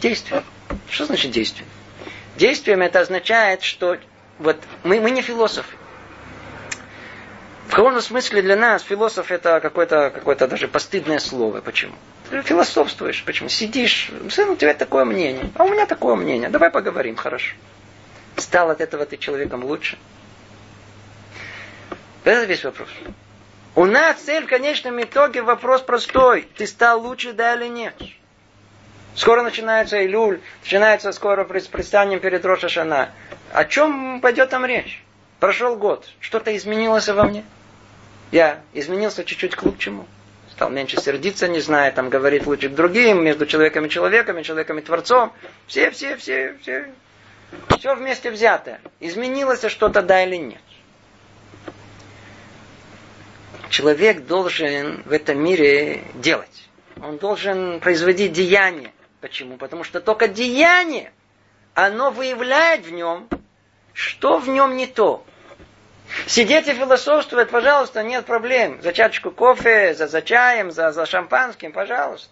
Действие. 0.00 0.42
Что 0.88 1.06
значит 1.06 1.32
действие? 1.32 1.66
Действием 2.36 2.80
это 2.82 3.00
означает, 3.00 3.62
что 3.62 3.98
вот 4.38 4.56
мы, 4.84 5.00
мы 5.00 5.10
не 5.10 5.22
философы. 5.22 5.76
В 7.68 7.74
каком-то 7.74 8.00
смысле 8.00 8.42
для 8.42 8.56
нас 8.56 8.82
философ 8.82 9.30
это 9.30 9.60
какое-то 9.60 10.10
какое 10.10 10.36
даже 10.36 10.68
постыдное 10.68 11.18
слово. 11.18 11.60
Почему? 11.60 11.94
Ты 12.30 12.42
философствуешь. 12.42 13.24
Почему? 13.24 13.48
Сидишь, 13.48 14.10
сын, 14.30 14.50
у 14.50 14.56
тебя 14.56 14.72
такое 14.74 15.04
мнение, 15.04 15.50
а 15.56 15.64
у 15.64 15.68
меня 15.68 15.86
такое 15.86 16.14
мнение. 16.14 16.48
Давай 16.48 16.70
поговорим, 16.70 17.16
хорошо. 17.16 17.54
Стал 18.36 18.70
от 18.70 18.80
этого 18.80 19.04
ты 19.04 19.16
человеком 19.16 19.64
лучше? 19.64 19.98
Это 22.24 22.44
весь 22.44 22.64
вопрос. 22.64 22.88
У 23.74 23.84
нас 23.84 24.16
цель 24.20 24.44
в 24.44 24.48
конечном 24.48 25.02
итоге 25.02 25.42
вопрос 25.42 25.82
простой. 25.82 26.48
Ты 26.56 26.66
стал 26.66 27.02
лучше, 27.02 27.32
да 27.32 27.54
или 27.54 27.66
нет? 27.66 27.94
Скоро 29.14 29.42
начинается 29.42 30.04
Илюль, 30.04 30.40
начинается 30.62 31.10
скоро 31.12 31.44
предстание 31.44 32.20
перед 32.20 32.44
Рошашана. 32.44 33.10
О 33.52 33.64
чем 33.64 34.20
пойдет 34.20 34.50
там 34.50 34.66
речь? 34.66 35.02
Прошел 35.46 35.76
год. 35.76 36.04
Что-то 36.18 36.56
изменилось 36.56 37.08
во 37.08 37.22
мне? 37.22 37.44
Я 38.32 38.62
изменился 38.72 39.24
чуть-чуть 39.24 39.54
к 39.54 39.62
лучшему. 39.62 40.08
Стал 40.50 40.70
меньше 40.70 41.00
сердиться, 41.00 41.46
не 41.46 41.60
знаю, 41.60 41.92
там 41.92 42.10
говорить 42.10 42.48
лучше 42.48 42.68
к 42.68 42.74
другим, 42.74 43.22
между 43.22 43.46
человеком 43.46 43.86
и 43.86 43.88
человеком, 43.88 44.42
человеком 44.42 44.80
и 44.80 44.82
Творцом. 44.82 45.32
Все, 45.68 45.92
все, 45.92 46.16
все, 46.16 46.56
все. 46.60 46.92
Все 47.78 47.94
вместе 47.94 48.32
взятое. 48.32 48.80
Изменилось 48.98 49.64
что-то, 49.70 50.02
да 50.02 50.24
или 50.24 50.34
нет? 50.34 50.60
человек 53.68 54.26
должен 54.26 55.04
в 55.04 55.12
этом 55.12 55.38
мире 55.38 56.02
делать. 56.14 56.68
Он 57.00 57.18
должен 57.18 57.78
производить 57.78 58.32
деяние. 58.32 58.92
Почему? 59.20 59.58
Потому 59.58 59.84
что 59.84 60.00
только 60.00 60.26
деяние, 60.26 61.12
оно 61.72 62.10
выявляет 62.10 62.84
в 62.84 62.90
нем, 62.90 63.28
что 63.92 64.38
в 64.38 64.48
нем 64.48 64.76
не 64.76 64.88
то. 64.88 65.24
Сидеть 66.26 66.66
и 66.68 66.72
философствовать, 66.72 67.50
пожалуйста, 67.50 68.02
нет 68.02 68.24
проблем. 68.24 68.80
За 68.82 68.92
чашечку 68.92 69.30
кофе, 69.30 69.94
за, 69.94 70.06
за 70.06 70.22
чаем, 70.22 70.70
за, 70.70 70.92
за 70.92 71.06
шампанским, 71.06 71.72
пожалуйста. 71.72 72.28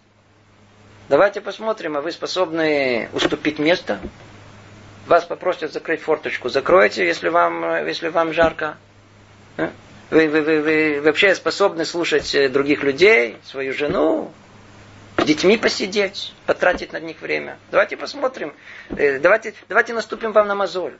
Давайте 1.07 1.39
посмотрим, 1.39 1.97
а 1.97 2.01
вы 2.01 2.11
способны 2.11 3.09
уступить 3.13 3.59
место? 3.59 3.99
Вас 5.05 5.23
попросят 5.23 5.71
закрыть 5.71 6.01
форточку. 6.01 6.49
Закройте, 6.49 7.05
если 7.05 7.29
вам, 7.29 7.85
если 7.85 8.07
вам 8.07 8.33
жарко. 8.33 8.77
А? 9.57 9.69
Вы, 10.09 10.27
вы, 10.27 10.41
вы, 10.41 10.61
вы 10.61 11.01
вообще 11.01 11.35
способны 11.35 11.85
слушать 11.85 12.33
э, 12.35 12.49
других 12.49 12.83
людей, 12.83 13.37
свою 13.43 13.73
жену, 13.73 14.31
с 15.17 15.23
детьми 15.23 15.57
посидеть, 15.57 16.33
потратить 16.45 16.91
на 16.93 16.99
них 16.99 17.21
время. 17.21 17.57
Давайте 17.71 17.97
посмотрим. 17.97 18.53
Э, 18.89 19.19
давайте, 19.19 19.53
давайте 19.69 19.93
наступим 19.93 20.31
вам 20.31 20.47
на 20.47 20.55
мозоль. 20.55 20.95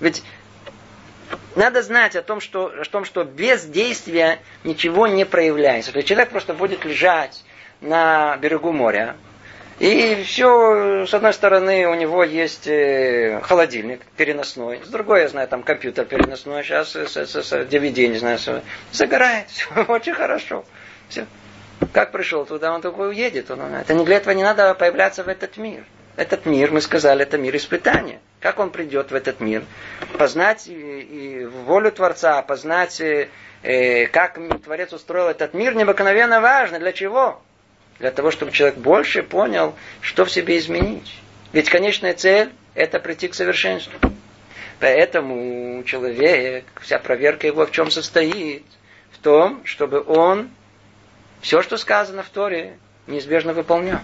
Ведь 0.00 0.22
надо 1.56 1.82
знать 1.82 2.16
о 2.16 2.22
том, 2.22 2.40
что, 2.40 2.66
о 2.66 2.84
том, 2.84 3.04
что 3.04 3.24
без 3.24 3.64
действия 3.64 4.40
ничего 4.64 5.06
не 5.06 5.24
проявляется. 5.24 5.92
То 5.92 5.98
есть 5.98 6.08
человек 6.08 6.30
просто 6.30 6.54
будет 6.54 6.84
лежать 6.84 7.42
на 7.80 8.36
берегу 8.38 8.72
моря, 8.72 9.16
и 9.80 10.22
все, 10.24 11.04
с 11.04 11.12
одной 11.12 11.32
стороны, 11.32 11.88
у 11.88 11.94
него 11.94 12.22
есть 12.22 12.68
э, 12.68 13.40
холодильник 13.42 14.02
переносной, 14.16 14.80
с 14.84 14.88
другой, 14.88 15.22
я 15.22 15.28
знаю, 15.28 15.48
там 15.48 15.64
компьютер 15.64 16.04
переносной, 16.04 16.62
сейчас 16.62 16.92
с, 16.92 17.16
с, 17.16 17.26
с, 17.26 17.52
DVD, 17.52 18.06
не 18.06 18.18
знаю, 18.18 18.38
загорает, 18.92 19.48
все 19.50 19.66
очень 19.88 20.14
хорошо. 20.14 20.64
Все. 21.08 21.26
Как 21.92 22.12
пришел 22.12 22.46
туда, 22.46 22.72
он 22.72 22.82
такой 22.82 23.08
уедет. 23.08 23.50
Он, 23.50 23.60
это 23.74 23.94
не 23.94 24.04
для 24.04 24.16
этого 24.16 24.32
не 24.32 24.44
надо 24.44 24.72
появляться 24.74 25.24
в 25.24 25.28
этот 25.28 25.56
мир. 25.56 25.84
Этот 26.16 26.46
мир, 26.46 26.70
мы 26.70 26.80
сказали, 26.80 27.24
это 27.24 27.36
мир 27.36 27.56
испытания. 27.56 28.20
Как 28.44 28.58
он 28.58 28.68
придет 28.68 29.10
в 29.10 29.14
этот 29.14 29.40
мир? 29.40 29.64
Познать 30.18 30.64
и, 30.66 31.48
волю 31.64 31.90
Творца, 31.90 32.42
познать, 32.42 33.00
э, 33.00 33.30
э 33.62 34.06
как 34.08 34.38
Творец 34.62 34.92
устроил 34.92 35.28
этот 35.28 35.54
мир, 35.54 35.74
необыкновенно 35.74 36.42
важно. 36.42 36.78
Для 36.78 36.92
чего? 36.92 37.40
Для 38.00 38.10
того, 38.10 38.30
чтобы 38.30 38.52
человек 38.52 38.76
больше 38.76 39.22
понял, 39.22 39.74
что 40.02 40.26
в 40.26 40.30
себе 40.30 40.58
изменить. 40.58 41.22
Ведь 41.54 41.70
конечная 41.70 42.12
цель– 42.12 42.52
это 42.74 43.00
прийти 43.00 43.28
к 43.28 43.34
совершенству. 43.34 43.98
Поэтому 44.78 45.82
человек, 45.84 46.66
вся 46.82 46.98
проверка 46.98 47.46
его 47.46 47.64
в 47.64 47.70
чем 47.70 47.90
состоит? 47.90 48.66
В 49.12 49.22
том, 49.22 49.64
чтобы 49.64 50.04
он 50.06 50.50
все, 51.40 51.62
что 51.62 51.78
сказано 51.78 52.22
в 52.22 52.28
Торе, 52.28 52.76
неизбежно 53.06 53.54
выполнял. 53.54 54.00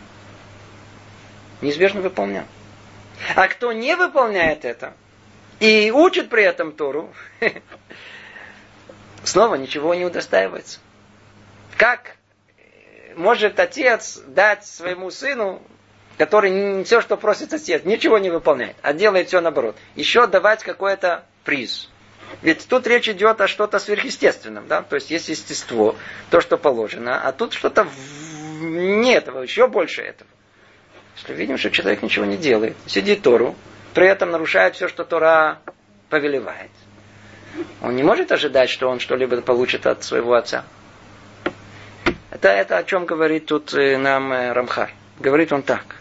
Неизбежно 1.61 2.01
выполнял. 2.01 2.47
А 3.37 3.49
кто 3.49 3.73
не 3.73 3.97
выполняет 3.97 4.65
это 4.65 4.95
и 5.61 5.91
учит 5.91 6.31
при 6.31 6.43
этом 6.43 6.73
Тору, 6.73 7.13
снова 9.25 9.57
ничего 9.57 9.95
не 9.95 10.05
удостаивается. 10.05 10.81
Как 11.77 12.17
может 13.15 13.61
отец 13.61 14.19
дать 14.27 14.67
своему 14.67 15.11
сыну, 15.11 15.63
который 16.17 16.85
все, 16.85 17.01
что 17.01 17.17
просит 17.17 17.53
отец, 17.53 17.85
ничего 17.85 18.19
не 18.19 18.31
выполняет, 18.31 18.77
а 18.83 18.93
делает 18.93 19.29
все 19.29 19.41
наоборот, 19.41 19.77
еще 19.95 20.27
давать 20.27 20.63
какой-то 20.63 21.25
приз. 21.45 21.89
Ведь 22.43 22.67
тут 22.69 22.87
речь 22.87 23.09
идет 23.09 23.41
о 23.41 23.49
что-то 23.49 23.79
сверхъестественном, 23.79 24.67
да? 24.69 24.83
То 24.83 24.97
есть 24.97 25.11
есть 25.11 25.29
естество, 25.29 25.97
то, 26.31 26.41
что 26.41 26.57
положено, 26.57 27.21
а 27.23 27.33
тут 27.33 27.53
что-то 27.53 27.87
не 28.61 29.13
этого, 29.13 29.43
еще 29.43 29.67
больше 29.67 30.03
этого. 30.03 30.30
Если 31.21 31.35
видим, 31.35 31.59
что 31.59 31.71
человек 31.71 32.03
ничего 32.03 32.25
не 32.25 32.39
делает, 32.39 32.77
сидит 32.87 33.23
Тору, 33.23 33.55
при 33.93 34.07
этом 34.07 34.31
нарушает 34.31 34.75
все, 34.75 34.89
что 34.89 35.05
Тора 35.05 35.61
повелевает. 36.09 36.71
Он 37.83 37.95
не 37.95 38.03
может 38.03 38.33
ожидать, 38.33 38.71
что 38.71 38.89
он 38.89 39.01
что-либо 39.01 39.41
получит 39.43 39.87
от 39.87 40.03
своего 40.03 40.35
отца. 40.35 40.65
Это, 42.31 42.49
это 42.49 42.79
о 42.79 42.85
чем 42.85 43.05
говорит 43.05 43.47
тут 43.47 43.75
э, 43.75 43.99
нам 43.99 44.33
э, 44.33 44.53
Рамхар. 44.53 44.93
Говорит 45.19 45.53
он 45.53 45.63
так. 45.63 45.97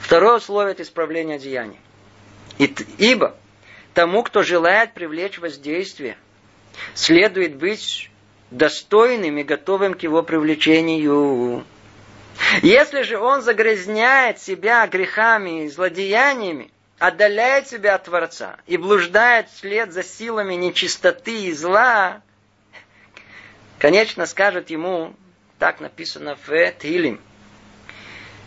Второе 0.00 0.36
условие– 0.36 0.72
это 0.72 0.82
исправление 0.82 1.38
деяний. 1.38 1.78
Ибо 2.98 3.36
тому, 3.94 4.22
кто 4.22 4.42
желает 4.42 4.92
привлечь 4.92 5.38
воздействие, 5.38 6.18
следует 6.94 7.56
быть 7.56 8.10
достойным 8.50 9.38
и 9.38 9.44
готовым 9.44 9.94
к 9.94 10.02
его 10.02 10.22
привлечению. 10.22 11.64
Если 12.62 13.02
же 13.02 13.18
он 13.18 13.42
загрязняет 13.42 14.40
себя 14.40 14.86
грехами 14.86 15.64
и 15.64 15.68
злодеяниями, 15.68 16.70
отдаляет 16.98 17.68
себя 17.68 17.96
от 17.96 18.04
Творца 18.04 18.56
и 18.66 18.76
блуждает 18.76 19.48
вслед 19.50 19.92
за 19.92 20.02
силами 20.02 20.54
нечистоты 20.54 21.44
и 21.44 21.52
зла, 21.52 22.22
конечно, 23.78 24.26
скажет 24.26 24.70
ему, 24.70 25.14
так 25.58 25.80
написано 25.80 26.36
в 26.46 26.72
Тилим, 26.72 27.20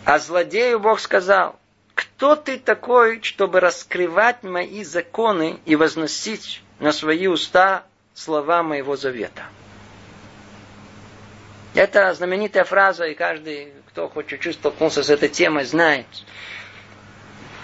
а 0.05 0.17
злодею 0.19 0.79
Бог 0.79 0.99
сказал, 0.99 1.59
кто 1.93 2.35
ты 2.35 2.57
такой, 2.57 3.21
чтобы 3.21 3.59
раскрывать 3.59 4.43
мои 4.43 4.83
законы 4.83 5.59
и 5.65 5.75
возносить 5.75 6.61
на 6.79 6.91
свои 6.91 7.27
уста 7.27 7.83
слова 8.13 8.63
моего 8.63 8.95
завета? 8.95 9.43
Это 11.75 12.13
знаменитая 12.13 12.63
фраза, 12.63 13.05
и 13.05 13.13
каждый, 13.13 13.73
кто 13.89 14.07
хоть 14.07 14.27
чуть-чуть 14.27 14.55
столкнулся 14.55 15.03
с 15.03 15.09
этой 15.09 15.29
темой, 15.29 15.65
знает. 15.65 16.05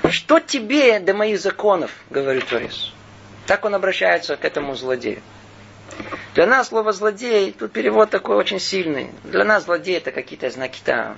Что 0.09 0.39
тебе 0.39 0.99
до 0.99 1.13
моих 1.13 1.39
законов, 1.39 1.91
говорит 2.09 2.47
Творец. 2.47 2.91
Так 3.45 3.63
он 3.65 3.75
обращается 3.75 4.35
к 4.35 4.43
этому 4.43 4.75
злодею. 4.75 5.21
Для 6.33 6.47
нас 6.47 6.69
слово 6.69 6.93
злодей, 6.93 7.51
тут 7.51 7.71
перевод 7.71 8.09
такой 8.09 8.35
очень 8.35 8.59
сильный. 8.59 9.11
Для 9.23 9.43
нас 9.43 9.65
злодей 9.65 9.97
это 9.97 10.11
какие-то 10.11 10.49
знаки 10.49 10.81
там, 10.83 11.15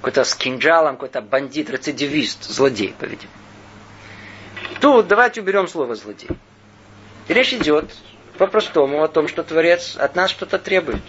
какой-то 0.00 0.24
с 0.24 0.34
кинжалом, 0.34 0.96
какой-то 0.96 1.20
бандит, 1.20 1.68
рецидивист, 1.70 2.44
злодей, 2.44 2.94
по-видимому. 2.98 3.36
Тут 4.80 5.06
давайте 5.06 5.42
уберем 5.42 5.68
слово 5.68 5.94
злодей. 5.94 6.30
И 7.28 7.34
речь 7.34 7.52
идет 7.52 7.94
по-простому 8.38 9.02
о 9.02 9.08
том, 9.08 9.28
что 9.28 9.42
Творец 9.42 9.96
от 9.96 10.16
нас 10.16 10.30
что-то 10.30 10.58
требует. 10.58 11.02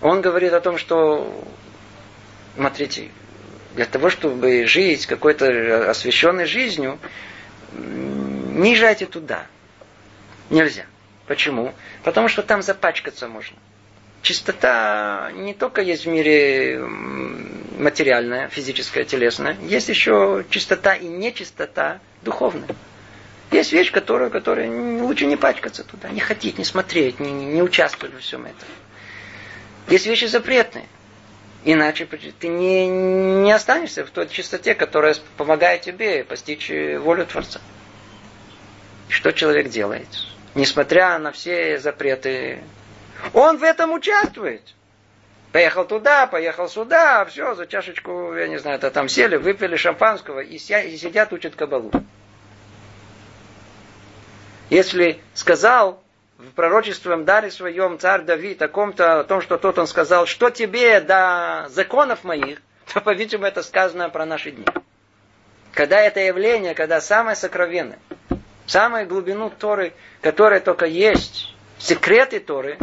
Он 0.00 0.20
говорит 0.20 0.52
о 0.52 0.60
том, 0.60 0.78
что, 0.78 1.44
смотрите, 2.58 3.10
для 3.76 3.86
того, 3.86 4.10
чтобы 4.10 4.66
жить 4.66 5.06
какой-то 5.06 5.88
освященной 5.88 6.44
жизнью, 6.44 6.98
не 7.72 8.72
езжайте 8.72 9.06
туда. 9.06 9.46
Нельзя. 10.50 10.86
Почему? 11.28 11.72
Потому 12.02 12.26
что 12.26 12.42
там 12.42 12.62
запачкаться 12.62 13.28
можно. 13.28 13.56
Чистота 14.22 15.30
не 15.34 15.54
только 15.54 15.82
есть 15.82 16.04
в 16.04 16.08
мире 16.08 16.80
материальная, 16.80 18.48
физическая, 18.48 19.04
телесная, 19.04 19.56
есть 19.62 19.88
еще 19.88 20.44
чистота 20.50 20.96
и 20.96 21.06
нечистота 21.06 22.00
духовная. 22.22 22.68
Есть 23.52 23.72
вещь, 23.72 23.92
которую, 23.92 24.32
которая 24.32 24.68
лучше 25.00 25.26
не 25.26 25.36
пачкаться 25.36 25.84
туда, 25.84 26.08
не 26.08 26.18
ходить, 26.18 26.58
не 26.58 26.64
смотреть, 26.64 27.20
не, 27.20 27.30
не 27.30 27.62
участвовать 27.62 28.12
во 28.12 28.20
всем 28.20 28.46
этом. 28.46 28.68
Есть 29.88 30.06
вещи 30.06 30.24
запретные. 30.24 30.86
Иначе 31.64 32.06
ты 32.06 32.48
не, 32.48 32.86
не 32.88 33.52
останешься 33.52 34.04
в 34.04 34.10
той 34.10 34.28
чистоте, 34.28 34.74
которая 34.74 35.16
помогает 35.36 35.82
тебе 35.82 36.24
постичь 36.24 36.70
волю 36.70 37.26
Творца. 37.26 37.60
Что 39.08 39.32
человек 39.32 39.68
делает? 39.68 40.08
Несмотря 40.54 41.18
на 41.18 41.32
все 41.32 41.78
запреты, 41.78 42.62
он 43.32 43.58
в 43.58 43.62
этом 43.62 43.92
участвует. 43.92 44.62
Поехал 45.52 45.86
туда, 45.86 46.26
поехал 46.26 46.68
сюда, 46.68 47.24
все, 47.24 47.54
за 47.54 47.66
чашечку, 47.66 48.34
я 48.34 48.48
не 48.48 48.58
знаю, 48.58 48.78
там 48.78 49.08
сели, 49.08 49.36
выпили 49.36 49.76
шампанского 49.76 50.40
и 50.40 50.58
сидят, 50.58 51.32
учат 51.32 51.56
кабалу. 51.56 51.90
Если 54.68 55.20
сказал 55.34 56.02
в 56.38 56.52
пророчеством 56.52 57.24
даре 57.24 57.50
своем 57.50 57.98
царь 57.98 58.22
Давид 58.22 58.62
о 58.62 58.68
ком-то, 58.68 59.20
о 59.20 59.24
том, 59.24 59.42
что 59.42 59.58
тот 59.58 59.76
он 59.78 59.88
сказал, 59.88 60.26
что 60.26 60.50
тебе 60.50 61.00
до 61.00 61.66
законов 61.68 62.22
моих, 62.22 62.62
то, 62.92 63.00
по-видимому, 63.00 63.46
это 63.46 63.62
сказано 63.62 64.08
про 64.08 64.24
наши 64.24 64.52
дни. 64.52 64.64
Когда 65.72 66.00
это 66.00 66.20
явление, 66.20 66.74
когда 66.74 67.00
самое 67.00 67.36
сокровенное, 67.36 67.98
самую 68.66 69.06
глубину 69.06 69.50
Торы, 69.50 69.92
которая 70.20 70.60
только 70.60 70.86
есть, 70.86 71.54
секреты 71.78 72.38
Торы, 72.40 72.78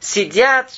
сидят 0.00 0.72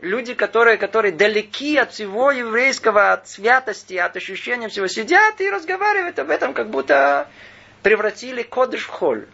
люди, 0.00 0.34
которые, 0.34 0.78
которые 0.78 1.12
далеки 1.12 1.76
от 1.76 1.92
всего 1.92 2.32
еврейского, 2.32 3.12
от 3.12 3.28
святости, 3.28 3.94
от 3.94 4.16
ощущения 4.16 4.68
всего, 4.68 4.88
сидят 4.88 5.40
и 5.40 5.50
разговаривают 5.50 6.18
об 6.18 6.30
этом, 6.30 6.54
как 6.54 6.70
будто 6.70 7.28
превратили 7.82 8.42
кодыш 8.42 8.84
в 8.84 8.90
холь. 8.90 9.26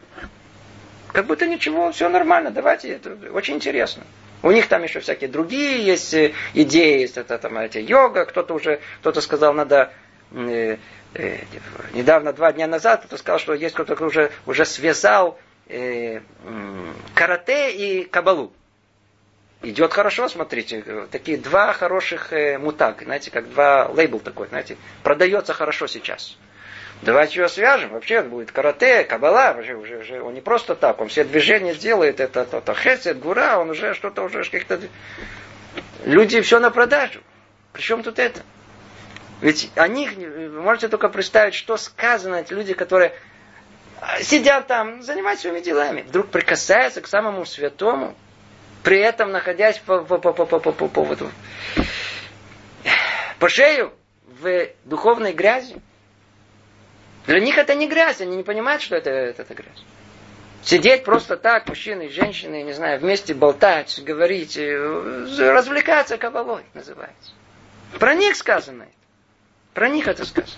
Как 1.14 1.26
будто 1.26 1.46
ничего, 1.46 1.92
все 1.92 2.08
нормально, 2.08 2.50
давайте, 2.50 2.88
это 2.88 3.16
очень 3.32 3.54
интересно. 3.54 4.02
У 4.42 4.50
них 4.50 4.66
там 4.66 4.82
еще 4.82 4.98
всякие 4.98 5.30
другие 5.30 5.86
есть 5.86 6.12
э, 6.12 6.32
идеи, 6.54 7.02
есть 7.02 7.16
это 7.16 7.38
там 7.38 7.56
эти 7.56 7.78
йога, 7.78 8.24
кто-то 8.24 8.52
уже, 8.52 8.80
кто-то 8.98 9.20
сказал, 9.20 9.54
надо 9.54 9.92
э, 10.32 10.76
э, 11.14 11.38
недавно, 11.92 12.32
два 12.32 12.52
дня 12.52 12.66
назад, 12.66 13.02
кто-то 13.04 13.16
сказал, 13.16 13.38
что 13.38 13.54
есть 13.54 13.76
кто-то 13.76 14.04
уже, 14.04 14.32
уже 14.44 14.64
связал 14.64 15.38
э, 15.68 16.20
карате 17.14 17.70
и 17.70 18.04
кабалу. 18.06 18.52
Идет 19.62 19.92
хорошо, 19.92 20.28
смотрите, 20.28 21.06
такие 21.12 21.38
два 21.38 21.72
хороших 21.74 22.32
э, 22.32 22.58
мутаг, 22.58 23.02
знаете, 23.04 23.30
как 23.30 23.48
два 23.50 23.86
лейбл 23.86 24.18
такой, 24.18 24.48
знаете, 24.48 24.76
продается 25.04 25.54
хорошо 25.54 25.86
сейчас. 25.86 26.36
Давайте 27.02 27.38
его 27.38 27.48
свяжем. 27.48 27.90
Вообще 27.90 28.22
будет 28.22 28.52
карате, 28.52 29.04
кабала. 29.04 29.52
Вообще, 29.52 29.74
уже, 29.74 29.98
уже, 29.98 30.22
он 30.22 30.34
не 30.34 30.40
просто 30.40 30.74
так. 30.74 31.00
Он 31.00 31.08
все 31.08 31.24
движения 31.24 31.74
сделает. 31.74 32.20
Это, 32.20 32.44
то, 32.44 32.60
то 32.60 32.74
хесед, 32.74 33.18
гура. 33.18 33.58
Он 33.58 33.70
уже 33.70 33.94
что-то 33.94 34.22
уже 34.22 34.42
каких-то... 34.44 34.80
Люди 36.04 36.40
все 36.40 36.60
на 36.60 36.70
продажу. 36.70 37.20
Причем 37.72 38.02
тут 38.02 38.18
это? 38.18 38.42
Ведь 39.40 39.70
о 39.74 39.88
них 39.88 40.12
вы 40.14 40.48
можете 40.62 40.88
только 40.88 41.08
представить, 41.08 41.54
что 41.54 41.76
сказано 41.76 42.36
эти 42.36 42.52
люди, 42.52 42.72
которые 42.72 43.12
сидят 44.20 44.66
там, 44.66 45.02
занимаются 45.02 45.48
своими 45.48 45.60
делами. 45.60 46.02
Вдруг 46.02 46.28
прикасаются 46.28 47.00
к 47.00 47.06
самому 47.06 47.44
святому, 47.44 48.14
при 48.82 48.98
этом 48.98 49.32
находясь 49.32 49.78
по, 49.78 50.02
по, 50.02 50.18
по, 50.18 50.32
по, 50.32 50.46
по, 50.46 50.58
по, 50.58 50.72
по, 50.72 50.88
по, 50.88 51.16
по 53.38 53.48
шею 53.48 53.92
в 54.40 54.68
духовной 54.84 55.32
грязи. 55.32 55.76
Для 57.26 57.40
них 57.40 57.56
это 57.56 57.74
не 57.74 57.88
грязь, 57.88 58.20
они 58.20 58.36
не 58.36 58.42
понимают, 58.42 58.82
что 58.82 58.96
это, 58.96 59.10
это, 59.10 59.42
это 59.42 59.54
грязь. 59.54 59.84
Сидеть 60.62 61.04
просто 61.04 61.36
так, 61.36 61.68
мужчины 61.68 62.06
и 62.06 62.08
женщины, 62.08 62.62
не 62.62 62.72
знаю, 62.72 62.98
вместе 63.00 63.34
болтать, 63.34 64.02
говорить, 64.02 64.56
э, 64.56 65.26
развлекаться 65.38 66.16
кабалой 66.16 66.64
называется. 66.72 67.32
Про 67.98 68.14
них 68.14 68.36
сказано. 68.36 68.86
Про 69.74 69.88
них 69.88 70.08
это 70.08 70.24
сказано. 70.24 70.56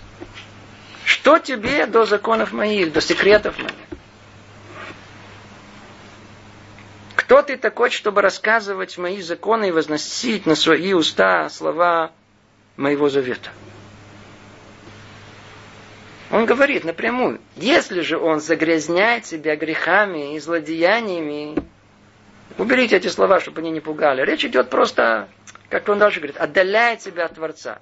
Что 1.03 1.39
тебе 1.39 1.85
до 1.85 2.05
законов 2.05 2.51
моих, 2.53 2.93
до 2.93 3.01
секретов 3.01 3.57
моих? 3.57 3.71
Кто 7.15 7.41
ты 7.41 7.57
такой, 7.57 7.89
чтобы 7.89 8.21
рассказывать 8.21 8.97
мои 8.97 9.21
законы 9.21 9.69
и 9.69 9.71
возносить 9.71 10.45
на 10.45 10.55
свои 10.55 10.93
уста 10.93 11.49
слова 11.49 12.11
моего 12.77 13.09
завета? 13.09 13.49
Он 16.29 16.45
говорит 16.45 16.83
напрямую, 16.83 17.39
если 17.55 18.01
же 18.01 18.17
он 18.17 18.41
загрязняет 18.41 19.25
себя 19.25 19.55
грехами 19.55 20.35
и 20.35 20.39
злодеяниями, 20.39 21.55
уберите 22.57 22.97
эти 22.97 23.07
слова, 23.07 23.39
чтобы 23.39 23.61
они 23.61 23.71
не 23.71 23.79
пугали. 23.79 24.23
Речь 24.23 24.43
идет 24.43 24.69
просто, 24.69 25.29
как 25.69 25.87
он 25.87 25.99
дальше 25.99 26.19
говорит, 26.19 26.37
отдаляет 26.37 27.01
себя 27.01 27.25
от 27.25 27.35
Творца. 27.35 27.79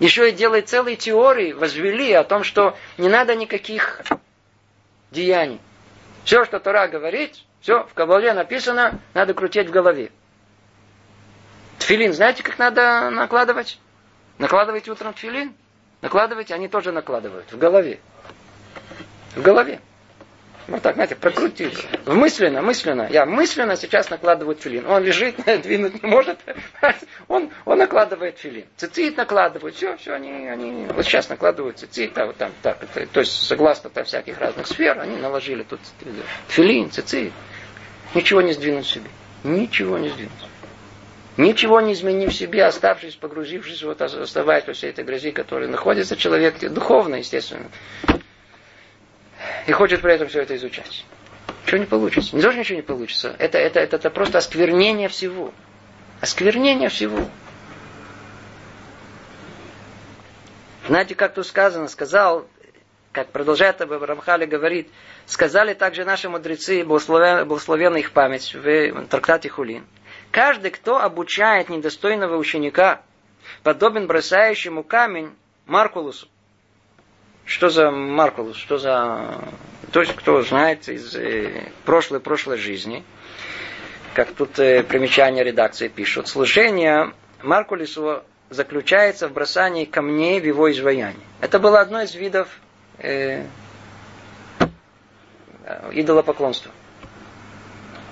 Еще 0.00 0.30
и 0.30 0.32
делает 0.32 0.68
целые 0.68 0.96
теории, 0.96 1.52
возвели 1.52 2.12
о 2.12 2.24
том, 2.24 2.44
что 2.44 2.76
не 2.96 3.08
надо 3.08 3.36
никаких 3.36 4.02
деяний. 5.10 5.60
Все, 6.24 6.44
что 6.46 6.58
Тора 6.58 6.88
говорит, 6.88 7.36
все 7.60 7.84
в 7.84 7.92
Кабале 7.92 8.32
написано, 8.32 9.00
надо 9.12 9.34
крутить 9.34 9.68
в 9.68 9.70
голове. 9.70 10.10
Тфилин, 11.78 12.14
знаете, 12.14 12.42
как 12.42 12.58
надо 12.58 13.10
накладывать? 13.10 13.78
Накладывайте 14.38 14.90
утром 14.90 15.12
тфилин, 15.12 15.54
накладываете, 16.04 16.54
они 16.54 16.68
тоже 16.68 16.92
накладывают 16.92 17.50
в 17.50 17.56
голове. 17.56 17.98
В 19.34 19.40
голове. 19.40 19.80
Вот 20.68 20.82
так, 20.82 20.94
знаете, 20.94 21.16
прокрутить. 21.16 21.86
Мысленно, 22.06 22.60
мысленно. 22.60 23.08
Я 23.10 23.24
мысленно 23.24 23.76
сейчас 23.76 24.10
накладываю 24.10 24.54
филин. 24.54 24.86
Он 24.86 25.02
лежит, 25.02 25.36
двинуть 25.62 26.02
не 26.02 26.08
может. 26.08 26.38
Он, 27.28 27.50
он 27.64 27.78
накладывает 27.78 28.38
филин. 28.38 28.66
Цицит 28.76 29.16
накладывают. 29.16 29.76
Все, 29.76 29.96
все, 29.96 30.12
они, 30.12 30.46
они 30.46 30.86
вот 30.86 31.04
сейчас 31.06 31.30
накладывают 31.30 31.78
цицит, 31.78 32.16
а 32.18 32.26
вот 32.26 32.36
там 32.36 32.52
так. 32.60 32.82
Это, 32.82 33.06
то 33.06 33.20
есть, 33.20 33.32
согласно 33.32 33.88
там 33.88 34.04
всяких 34.04 34.38
разных 34.38 34.66
сфер, 34.66 35.00
они 35.00 35.16
наложили 35.16 35.62
тут 35.62 35.80
филин, 36.48 36.90
цицит. 36.90 37.32
Ничего 38.14 38.42
не 38.42 38.52
сдвинуть 38.52 38.86
себе. 38.86 39.08
Ничего 39.42 39.96
не 39.96 40.10
сдвинуть. 40.10 40.32
Ничего 41.36 41.80
не 41.80 41.94
изменив 41.94 42.30
в 42.30 42.34
себе, 42.34 42.64
оставшись, 42.64 43.16
погрузившись, 43.16 43.82
вот 43.82 44.00
оставаясь 44.00 44.66
во 44.66 44.72
всей 44.72 44.90
этой 44.90 45.04
грязи, 45.04 45.32
которая 45.32 45.68
находится 45.68 46.16
человек, 46.16 46.58
духовно, 46.60 47.16
естественно. 47.16 47.66
И 49.66 49.72
хочет 49.72 50.00
при 50.00 50.14
этом 50.14 50.28
все 50.28 50.42
это 50.42 50.54
изучать. 50.54 51.04
Ничего 51.66 51.78
не 51.78 51.86
получится. 51.86 52.36
Не 52.36 52.42
тоже 52.42 52.58
ничего 52.58 52.76
не 52.76 52.82
получится. 52.82 53.34
Это, 53.38 53.58
это, 53.58 53.80
это, 53.80 53.96
это 53.96 54.10
просто 54.10 54.38
осквернение 54.38 55.08
всего. 55.08 55.52
Осквернение 56.20 56.88
всего. 56.88 57.18
Знаете, 60.86 61.14
как 61.16 61.34
тут 61.34 61.46
сказано? 61.46 61.88
Сказал, 61.88 62.46
как 63.10 63.28
продолжает 63.28 63.80
об 63.80 63.90
Рамхале 63.90 64.46
говорит, 64.46 64.88
сказали 65.26 65.74
также 65.74 66.04
наши 66.04 66.28
мудрецы, 66.28 66.84
благословенная 66.84 68.00
их 68.00 68.12
память 68.12 68.54
в 68.54 69.06
трактате 69.06 69.48
Хулин. 69.48 69.84
Каждый, 70.34 70.72
кто 70.72 70.98
обучает 71.00 71.68
недостойного 71.68 72.36
ученика, 72.36 73.02
подобен 73.62 74.08
бросающему 74.08 74.82
камень 74.82 75.32
Маркулусу. 75.64 76.26
Что 77.44 77.68
за 77.68 77.92
Маркулус? 77.92 78.56
Что 78.56 78.78
за... 78.78 79.38
То 79.92 80.00
есть, 80.00 80.12
кто 80.16 80.42
знает 80.42 80.88
из 80.88 81.14
э, 81.14 81.70
прошлой 81.84 82.18
прошлой 82.18 82.58
жизни, 82.58 83.04
как 84.14 84.32
тут 84.32 84.58
э, 84.58 84.82
примечание 84.82 85.44
редакции 85.44 85.86
пишут, 85.86 86.26
служение 86.26 87.12
Маркулису 87.40 88.24
заключается 88.50 89.28
в 89.28 89.32
бросании 89.32 89.84
камней 89.84 90.40
в 90.40 90.46
его 90.46 90.68
изваяние. 90.72 91.14
Это 91.42 91.60
было 91.60 91.80
одно 91.80 92.02
из 92.02 92.12
видов 92.16 92.48
э, 92.98 93.44
идолопоклонства. 95.92 96.72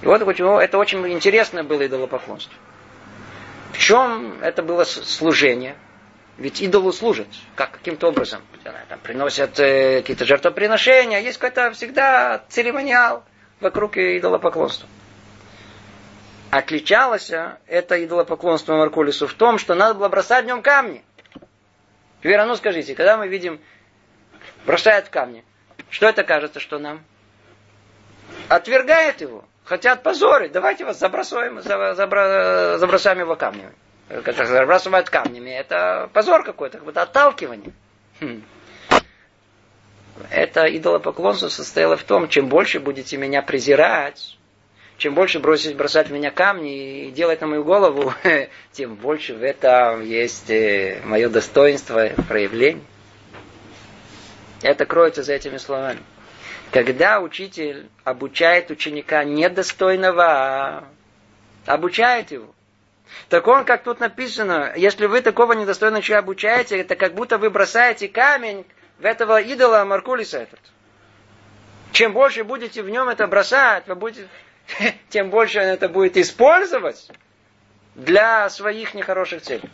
И 0.03 0.07
вот 0.07 0.25
почему 0.25 0.59
это 0.59 0.79
очень 0.79 1.07
интересное 1.09 1.63
было 1.63 1.87
идолопоклонство. 1.87 2.53
В 3.73 3.79
чем 3.79 4.43
это 4.43 4.63
было 4.63 4.85
служение? 4.85 5.77
Ведь 6.39 6.61
идолу 6.61 6.93
служат, 6.93 7.29
как 7.55 7.71
каким-то 7.71 8.09
образом. 8.09 8.43
Там 8.65 8.99
приносят 9.01 9.61
э, 9.61 10.01
какие-то 10.01 10.25
жертвоприношения, 10.25 11.21
есть 11.21 11.39
какой-то 11.39 11.71
всегда 11.73 12.43
церемониал 12.49 13.23
вокруг 13.61 13.97
идолопоклонства. 13.97 14.89
Отличалось 16.51 17.31
это 17.67 18.05
идолопоклонство 18.05 18.77
Маркулису 18.77 19.27
в 19.27 19.35
том, 19.35 19.59
что 19.59 19.75
надо 19.75 19.95
было 19.95 20.09
бросать 20.09 20.45
в 20.45 20.49
нем 20.49 20.63
камни. 20.63 21.05
Теперь, 22.21 22.37
а 22.37 22.47
ну 22.47 22.57
скажите, 22.57 22.95
когда 22.95 23.17
мы 23.17 23.29
видим, 23.29 23.61
бросают 24.67 25.09
камни, 25.09 25.45
что 25.91 26.09
это 26.09 26.25
кажется, 26.25 26.61
что 26.61 26.79
нам? 26.79 27.05
Отвергает 28.49 29.21
его. 29.21 29.45
Хотят 29.65 30.03
позорить. 30.03 30.53
Давайте 30.53 30.85
вас 30.85 30.99
забросаем, 30.99 31.61
забра, 31.63 32.79
забросаем 32.79 33.21
его 33.21 33.37
камнями. 33.37 33.73
Забрасывают 34.09 35.09
камнями, 35.09 35.51
это 35.51 36.11
позор 36.13 36.45
какой-то, 36.45 36.79
как 36.79 36.85
будто 36.85 37.03
отталкивание. 37.03 37.73
Хм. 38.21 38.43
Это 40.31 40.67
идолопоклонство 40.77 41.49
состояло 41.49 41.97
в 41.97 42.03
том, 42.03 42.29
чем 42.29 42.49
больше 42.49 42.81
будете 42.81 43.17
меня 43.17 43.41
презирать, 43.41 44.37
чем 44.99 45.15
больше 45.15 45.39
бросить, 45.39 45.77
бросать 45.77 46.09
в 46.09 46.13
меня 46.13 46.31
камни 46.31 47.07
и 47.07 47.11
делать 47.11 47.41
на 47.41 47.47
мою 47.47 47.65
голову, 47.65 48.13
тем 48.73 48.97
больше 48.97 49.35
в 49.35 49.43
этом 49.43 50.03
есть 50.03 50.51
э, 50.51 51.01
мое 51.05 51.29
достоинство, 51.29 52.09
проявление. 52.29 52.85
Это 54.63 54.85
кроется 54.85 55.23
за 55.23 55.33
этими 55.33 55.57
словами. 55.57 56.01
Когда 56.73 57.21
учитель 57.21 57.91
обучает 58.03 58.71
ученика 58.71 59.25
недостойного, 59.25 60.25
а 60.25 60.85
обучает 61.67 62.31
его, 62.31 62.55
так 63.29 63.47
он, 63.47 63.67
как 63.67 63.85
тут 63.85 64.01
написано, 64.01 64.73
если 64.75 65.05
вы 65.05 65.21
такого 65.21 65.53
недостойного 65.53 66.03
человека 66.03 66.25
обучаете, 66.25 66.79
это 66.79 66.97
как 66.97 67.13
будто 67.13 67.37
вы 67.37 67.51
бросаете 67.51 68.09
камень 68.09 68.65
в 68.99 69.05
этого 69.05 69.39
идола 69.43 69.85
Маркулиса 69.85 70.39
этот. 70.39 70.61
Чем 71.93 72.15
больше 72.15 72.43
будете 72.43 72.83
в 72.83 72.89
нем 72.89 73.11
это 73.11 73.27
бросать, 73.27 73.87
вы 73.87 73.95
будете, 73.95 74.27
тем 75.11 75.29
больше 75.29 75.59
он 75.59 75.67
это 75.67 75.91
будет 75.91 76.17
использовать 76.17 77.07
для 77.95 78.49
своих 78.49 78.95
нехороших 78.95 79.43
целей. 79.43 79.69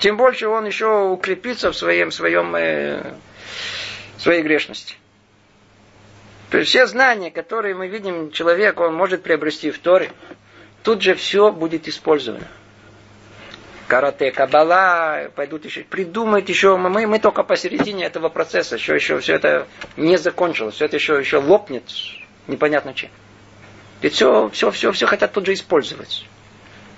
Тем 0.00 0.16
больше 0.16 0.48
он 0.48 0.66
еще 0.66 1.04
укрепится 1.04 1.70
в 1.70 1.76
своем, 1.76 2.10
своем, 2.10 2.56
э, 2.56 3.14
своей 4.18 4.42
грешности. 4.42 4.96
То 6.50 6.58
есть 6.58 6.70
все 6.70 6.86
знания, 6.86 7.30
которые 7.30 7.74
мы 7.74 7.88
видим, 7.88 8.30
человек, 8.30 8.78
он 8.80 8.94
может 8.94 9.22
приобрести 9.22 9.70
в 9.70 9.78
Торе, 9.78 10.10
тут 10.82 11.02
же 11.02 11.14
все 11.14 11.50
будет 11.50 11.88
использовано. 11.88 12.46
Карате, 13.88 14.32
кабала, 14.32 15.30
пойдут 15.34 15.64
еще, 15.64 15.82
придумать 15.82 16.48
еще, 16.48 16.76
мы, 16.76 17.06
мы 17.06 17.18
только 17.20 17.44
посередине 17.44 18.04
этого 18.04 18.28
процесса, 18.28 18.76
еще, 18.76 18.94
еще 18.94 19.18
все 19.20 19.34
это 19.34 19.68
не 19.96 20.16
закончилось, 20.16 20.74
все 20.74 20.86
это 20.86 20.96
еще, 20.96 21.18
еще 21.18 21.38
лопнет, 21.38 21.84
непонятно 22.48 22.94
чем. 22.94 23.10
Ведь 24.02 24.14
все, 24.14 24.48
все, 24.50 24.70
все, 24.70 24.92
все 24.92 25.06
хотят 25.06 25.32
тут 25.32 25.46
же 25.46 25.52
использовать. 25.52 26.26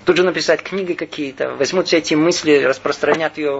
Тут 0.05 0.17
же 0.17 0.23
написать 0.23 0.63
книги 0.63 0.93
какие-то, 0.93 1.51
возьмут 1.55 1.87
все 1.87 1.97
эти 1.97 2.15
мысли, 2.15 2.63
распространят 2.63 3.37
ее 3.37 3.59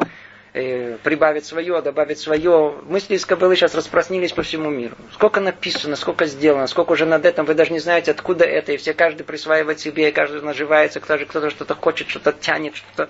прибавить 1.03 1.45
свое, 1.45 1.81
добавить 1.81 2.19
свое. 2.19 2.75
Мысли 2.83 3.15
из 3.15 3.25
Кабылы 3.25 3.55
сейчас 3.55 3.75
распространились 3.75 4.33
по 4.33 4.43
всему 4.43 4.69
миру. 4.69 4.95
Сколько 5.13 5.39
написано, 5.39 5.95
сколько 5.95 6.25
сделано, 6.25 6.67
сколько 6.67 6.91
уже 6.91 7.05
над 7.05 7.25
этим, 7.25 7.45
вы 7.45 7.53
даже 7.53 7.71
не 7.71 7.79
знаете, 7.79 8.11
откуда 8.11 8.45
это, 8.45 8.71
и 8.71 8.77
все 8.77 8.93
каждый 8.93 9.23
присваивает 9.23 9.79
себе, 9.79 10.09
и 10.09 10.11
каждый 10.11 10.41
наживается, 10.41 10.99
кто-то, 10.99 11.25
кто-то 11.25 11.49
что-то 11.49 11.75
хочет, 11.75 12.09
что-то 12.09 12.31
тянет, 12.33 12.75
что-то. 12.75 13.09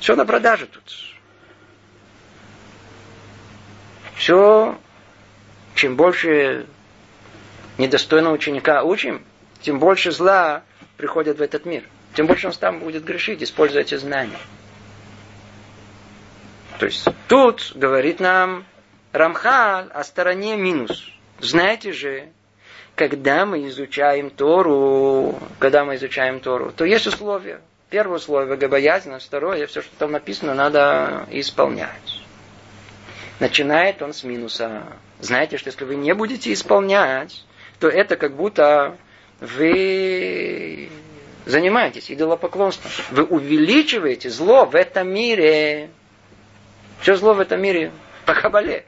Все 0.00 0.16
на 0.16 0.24
продаже 0.24 0.66
тут. 0.66 0.82
Все, 4.16 4.78
чем 5.74 5.96
больше 5.96 6.66
недостойного 7.78 8.34
ученика 8.34 8.82
учим, 8.82 9.24
тем 9.60 9.78
больше 9.78 10.10
зла 10.10 10.62
приходит 10.96 11.38
в 11.38 11.42
этот 11.42 11.64
мир. 11.64 11.84
Тем 12.14 12.26
больше 12.26 12.48
он 12.48 12.52
там 12.52 12.80
будет 12.80 13.04
грешить, 13.04 13.42
используя 13.42 13.82
эти 13.82 13.94
знания. 13.94 14.38
То 16.78 16.86
есть 16.86 17.06
тут 17.26 17.72
говорит 17.74 18.20
нам 18.20 18.64
Рамхал 19.12 19.86
о 19.92 20.04
стороне 20.04 20.56
минус. 20.56 21.10
Знаете 21.40 21.92
же, 21.92 22.28
когда 22.94 23.46
мы 23.46 23.66
изучаем 23.68 24.30
Тору, 24.30 25.38
когда 25.58 25.84
мы 25.84 25.96
изучаем 25.96 26.40
Тору, 26.40 26.72
то 26.72 26.84
есть 26.84 27.06
условия. 27.06 27.60
Первое 27.90 28.18
условие– 28.18 28.48
богобоязненность. 28.50 29.26
Второе– 29.26 29.66
все, 29.68 29.80
что 29.80 29.90
там 29.98 30.12
написано, 30.12 30.54
надо 30.54 31.26
исполнять. 31.30 32.22
Начинает 33.40 34.02
он 34.02 34.12
с 34.12 34.24
минуса. 34.24 34.82
Знаете, 35.20 35.56
что 35.56 35.68
если 35.68 35.84
вы 35.84 35.96
не 35.96 36.12
будете 36.12 36.52
исполнять, 36.52 37.44
то 37.80 37.88
это 37.88 38.16
как 38.16 38.36
будто 38.36 38.98
вы 39.40 40.90
занимаетесь 41.46 42.10
идолопоклонством. 42.10 42.90
Вы 43.10 43.24
увеличиваете 43.24 44.28
зло 44.28 44.66
в 44.66 44.74
этом 44.74 45.08
мире. 45.08 45.88
Все 47.00 47.16
зло 47.16 47.34
в 47.34 47.40
этом 47.40 47.60
мире 47.60 47.92
по 48.26 48.34
кабале. 48.34 48.84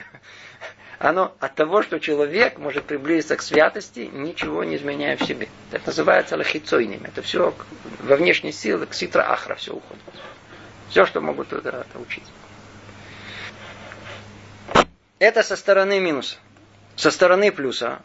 Оно 0.99 1.35
от 1.41 1.55
того, 1.55 1.83
что 1.83 1.99
человек 1.99 2.59
может 2.59 2.85
приблизиться 2.85 3.37
к 3.37 3.43
святости, 3.43 4.11
ничего 4.13 4.65
не 4.65 4.77
изменяя 4.77 5.17
в 5.17 5.23
себе. 5.23 5.49
Это 5.73 5.87
называется 5.87 6.37
лохицойним. 6.37 7.03
Это 7.05 7.23
все 7.23 7.55
во 8.01 8.17
внешней 8.17 8.53
силы, 8.53 8.87
к 8.87 8.93
ситра 8.93 9.23
ахра 9.33 9.55
все 9.55 9.73
уходит. 9.73 10.03
Все, 10.91 11.07
что 11.07 11.21
могут 11.21 11.49
туда 11.49 11.71
это 11.71 11.99
учить. 11.99 12.25
Это 15.19 15.43
со 15.43 15.57
стороны 15.57 16.01
минуса. 16.01 16.37
Со 16.97 17.11
стороны 17.11 17.51
плюса, 17.51 18.03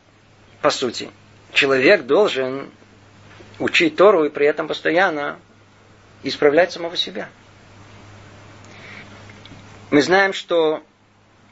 по 0.61 0.69
сути, 0.69 1.09
человек 1.51 2.03
должен 2.03 2.69
учить 3.59 3.97
Тору 3.97 4.23
и 4.23 4.29
при 4.29 4.45
этом 4.47 4.67
постоянно 4.69 5.39
исправлять 6.23 6.71
самого 6.71 6.95
себя. 6.95 7.27
Мы 9.91 10.01
знаем, 10.01 10.33
что 10.33 10.83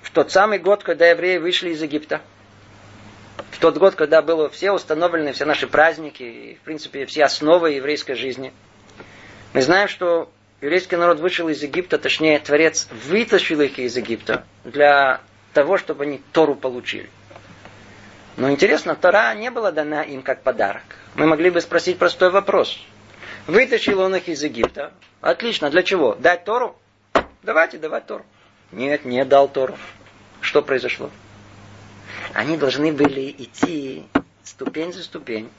в 0.01 0.09
тот 0.11 0.31
самый 0.31 0.59
год, 0.59 0.83
когда 0.83 1.07
евреи 1.07 1.37
вышли 1.37 1.69
из 1.69 1.81
Египта, 1.81 2.21
в 3.51 3.59
тот 3.59 3.77
год, 3.77 3.95
когда 3.95 4.21
было 4.21 4.49
все 4.49 4.71
установлены, 4.71 5.33
все 5.33 5.45
наши 5.45 5.67
праздники, 5.67 6.23
и, 6.23 6.55
в 6.55 6.59
принципе, 6.61 7.05
все 7.05 7.23
основы 7.23 7.71
еврейской 7.71 8.15
жизни, 8.15 8.51
мы 9.53 9.61
знаем, 9.61 9.87
что 9.87 10.31
еврейский 10.61 10.95
народ 10.95 11.19
вышел 11.19 11.47
из 11.47 11.61
Египта, 11.61 11.99
точнее, 11.99 12.39
Творец 12.39 12.87
вытащил 13.07 13.61
их 13.61 13.77
из 13.77 13.95
Египта 13.95 14.45
для 14.63 15.21
того, 15.53 15.77
чтобы 15.77 16.05
они 16.05 16.19
Тору 16.31 16.55
получили. 16.55 17.09
Но 18.35 18.49
интересно, 18.49 18.95
Тора 18.95 19.35
не 19.35 19.51
была 19.51 19.71
дана 19.71 20.01
им 20.01 20.23
как 20.23 20.41
подарок. 20.41 20.83
Мы 21.13 21.27
могли 21.27 21.51
бы 21.51 21.61
спросить 21.61 21.99
простой 21.99 22.31
вопрос. 22.31 22.83
Вытащил 23.45 23.99
он 23.99 24.15
их 24.15 24.27
из 24.27 24.41
Египта. 24.41 24.91
Отлично, 25.21 25.69
для 25.69 25.83
чего? 25.83 26.15
Дать 26.15 26.43
Тору? 26.45 26.75
Давайте 27.43 27.77
давать 27.77 28.07
Тору. 28.07 28.25
Нет, 28.71 29.03
не 29.03 29.23
дал 29.25 29.49
Тору. 29.49 29.77
Что 30.39 30.61
произошло? 30.61 31.11
Они 32.33 32.57
должны 32.57 32.93
были 32.93 33.31
идти 33.37 34.05
ступень 34.43 34.93
за 34.93 35.03
ступень. 35.03 35.49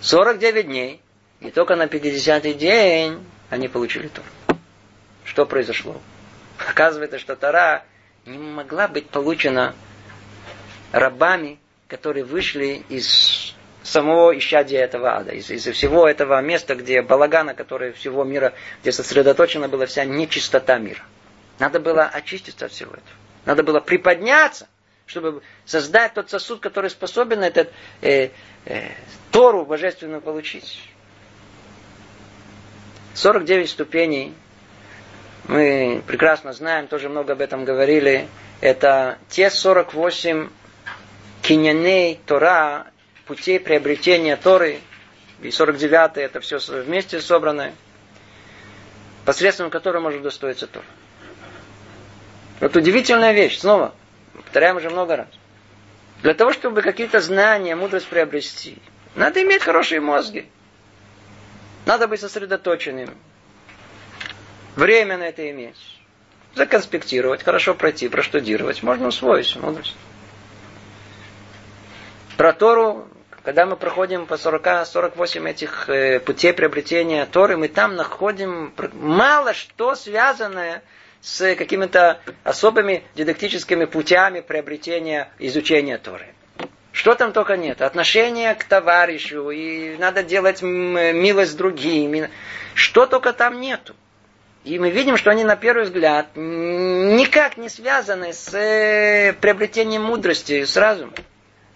49 0.00 0.66
дней. 0.66 1.02
И 1.40 1.50
только 1.50 1.74
на 1.74 1.86
50-й 1.86 2.54
день 2.54 3.24
они 3.50 3.66
получили 3.68 4.08
Тору. 4.08 4.26
Что 5.24 5.44
произошло? 5.46 6.00
Оказывается, 6.58 7.18
что 7.18 7.34
Тора 7.34 7.84
не 8.24 8.38
могла 8.38 8.86
быть 8.86 9.08
получена 9.08 9.74
рабами, 10.92 11.58
которые 11.88 12.24
вышли 12.24 12.84
из 12.88 13.35
самого 13.86 14.36
исчадия 14.38 14.82
этого 14.84 15.16
ада, 15.16 15.32
из- 15.32 15.50
из-за 15.50 15.72
всего 15.72 16.08
этого 16.08 16.40
места, 16.40 16.74
где 16.74 17.02
балагана, 17.02 17.54
который 17.54 17.92
всего 17.92 18.24
мира, 18.24 18.52
где 18.82 18.92
сосредоточена 18.92 19.68
была 19.68 19.86
вся 19.86 20.04
нечистота 20.04 20.78
мира. 20.78 21.02
Надо 21.58 21.80
было 21.80 22.04
очиститься 22.04 22.66
от 22.66 22.72
всего 22.72 22.92
этого. 22.92 23.06
Надо 23.44 23.62
было 23.62 23.80
приподняться, 23.80 24.68
чтобы 25.06 25.42
создать 25.64 26.14
тот 26.14 26.28
сосуд, 26.30 26.60
который 26.60 26.90
способен 26.90 27.42
этот 27.42 27.72
э, 28.02 28.30
э, 28.64 28.88
Тору 29.30 29.64
божественную 29.64 30.20
получить. 30.20 30.82
49 33.14 33.70
ступеней. 33.70 34.34
Мы 35.44 36.02
прекрасно 36.06 36.52
знаем, 36.52 36.88
тоже 36.88 37.08
много 37.08 37.32
об 37.34 37.40
этом 37.40 37.64
говорили. 37.64 38.28
Это 38.60 39.18
те 39.28 39.48
48 39.48 40.48
киняней 41.42 42.20
Тора, 42.26 42.88
путей 43.26 43.60
приобретения 43.60 44.36
Торы, 44.36 44.80
и 45.42 45.50
49 45.50 46.16
это 46.18 46.40
все 46.40 46.58
вместе 46.58 47.20
собранное, 47.20 47.74
посредством 49.24 49.70
которого 49.70 50.02
может 50.02 50.22
достоиться 50.22 50.66
Тора. 50.66 50.86
Вот 52.60 52.74
удивительная 52.74 53.32
вещь, 53.32 53.58
снова, 53.58 53.94
повторяем 54.32 54.76
уже 54.76 54.88
много 54.88 55.16
раз. 55.16 55.28
Для 56.22 56.32
того, 56.32 56.52
чтобы 56.52 56.80
какие-то 56.80 57.20
знания, 57.20 57.76
мудрость 57.76 58.06
приобрести, 58.06 58.78
надо 59.14 59.42
иметь 59.42 59.62
хорошие 59.62 60.00
мозги. 60.00 60.46
Надо 61.84 62.08
быть 62.08 62.20
сосредоточенным. 62.20 63.14
Время 64.74 65.18
на 65.18 65.24
это 65.24 65.48
иметь. 65.50 65.76
Законспектировать, 66.54 67.42
хорошо 67.42 67.74
пройти, 67.74 68.08
проштудировать. 68.08 68.82
Можно 68.82 69.08
усвоить 69.08 69.54
мудрость. 69.56 69.94
Про 72.36 72.52
Тору, 72.52 73.08
когда 73.46 73.64
мы 73.64 73.76
проходим 73.76 74.26
по 74.26 74.34
40-48 74.34 75.48
этих 75.48 75.88
э, 75.88 76.18
путей 76.18 76.52
приобретения 76.52 77.24
Торы, 77.26 77.56
мы 77.56 77.68
там 77.68 77.94
находим 77.94 78.74
мало 78.94 79.54
что 79.54 79.94
связанное 79.94 80.82
с 81.20 81.54
какими-то 81.54 82.18
особыми 82.42 83.04
дидактическими 83.14 83.84
путями 83.84 84.40
приобретения, 84.40 85.30
изучения 85.38 85.96
Торы. 85.96 86.26
Что 86.90 87.14
там 87.14 87.30
только 87.30 87.56
нет. 87.56 87.82
Отношение 87.82 88.52
к 88.56 88.64
товарищу, 88.64 89.50
и 89.50 89.96
надо 89.96 90.24
делать 90.24 90.62
милость 90.62 91.56
другим. 91.56 92.26
Что 92.74 93.06
только 93.06 93.32
там 93.32 93.60
нету. 93.60 93.94
И 94.64 94.80
мы 94.80 94.90
видим, 94.90 95.16
что 95.16 95.30
они 95.30 95.44
на 95.44 95.54
первый 95.54 95.84
взгляд 95.84 96.26
никак 96.34 97.58
не 97.58 97.68
связаны 97.68 98.32
с 98.32 98.52
э, 98.54 99.34
приобретением 99.40 100.02
мудрости, 100.02 100.64
с 100.64 100.76
разумом. 100.76 101.14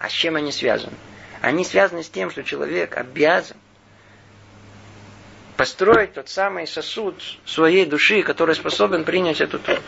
А 0.00 0.08
с 0.08 0.12
чем 0.12 0.34
они 0.34 0.50
связаны? 0.50 0.96
Они 1.40 1.64
связаны 1.64 2.02
с 2.02 2.10
тем, 2.10 2.30
что 2.30 2.42
человек 2.42 2.96
обязан 2.96 3.56
построить 5.56 6.14
тот 6.14 6.28
самый 6.28 6.66
сосуд 6.66 7.22
своей 7.44 7.84
души, 7.84 8.22
который 8.22 8.54
способен 8.54 9.04
принять 9.04 9.40
эту 9.40 9.58
Тору. 9.58 9.80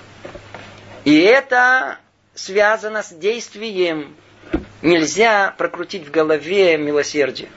И 1.05 1.19
это 1.19 1.99
связано 2.35 3.03
с 3.03 3.11
действием. 3.11 4.15
Нельзя 4.83 5.55
прокрутить 5.57 6.07
в 6.07 6.11
голове 6.11 6.77
милосердие. 6.77 7.49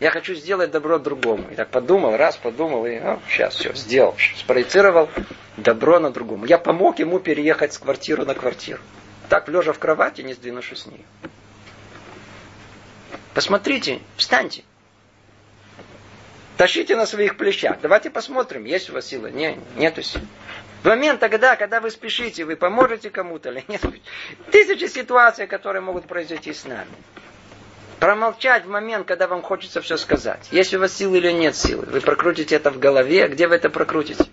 Я 0.00 0.10
хочу 0.10 0.34
сделать 0.34 0.70
добро 0.70 0.98
другому. 0.98 1.48
И 1.50 1.54
так 1.54 1.68
подумал, 1.68 2.16
раз 2.16 2.36
подумал, 2.36 2.86
и 2.86 2.98
ну, 2.98 3.20
сейчас 3.28 3.54
все, 3.54 3.72
сделал. 3.74 4.16
Спроецировал 4.36 5.08
добро 5.56 5.98
на 5.98 6.10
другому. 6.10 6.46
Я 6.46 6.58
помог 6.58 6.98
ему 6.98 7.20
переехать 7.20 7.72
с 7.72 7.78
квартиры 7.78 8.24
на 8.24 8.34
квартиру. 8.34 8.80
Так, 9.28 9.48
лежа 9.48 9.72
в 9.72 9.78
кровати, 9.78 10.22
не 10.22 10.34
сдвинувшись 10.34 10.80
с 10.80 10.86
нее. 10.86 11.04
Посмотрите, 13.34 14.00
встаньте. 14.16 14.62
Тащите 16.56 16.94
на 16.94 17.04
своих 17.04 17.36
плечах. 17.36 17.78
Давайте 17.82 18.10
посмотрим, 18.10 18.64
есть 18.64 18.90
у 18.90 18.92
вас 18.92 19.06
сила. 19.06 19.26
Не, 19.26 19.58
нету 19.76 20.02
сил. 20.02 20.20
В 20.84 20.86
момент 20.86 21.18
тогда, 21.18 21.56
когда 21.56 21.80
вы 21.80 21.90
спешите, 21.90 22.44
вы 22.44 22.54
поможете 22.54 23.10
кому-то 23.10 23.50
или 23.50 23.64
нет. 23.66 23.82
Тысячи 24.52 24.84
ситуаций, 24.84 25.48
которые 25.48 25.82
могут 25.82 26.06
произойти 26.06 26.52
с 26.52 26.64
нами. 26.64 26.90
Промолчать 27.98 28.66
в 28.66 28.68
момент, 28.68 29.06
когда 29.06 29.26
вам 29.26 29.42
хочется 29.42 29.80
все 29.80 29.96
сказать. 29.96 30.46
Есть 30.52 30.74
у 30.74 30.78
вас 30.78 30.94
силы 30.94 31.16
или 31.18 31.32
нет 31.32 31.56
силы. 31.56 31.86
Вы 31.86 32.00
прокрутите 32.00 32.54
это 32.54 32.70
в 32.70 32.78
голове. 32.78 33.26
Где 33.28 33.48
вы 33.48 33.56
это 33.56 33.68
прокрутите? 33.70 34.26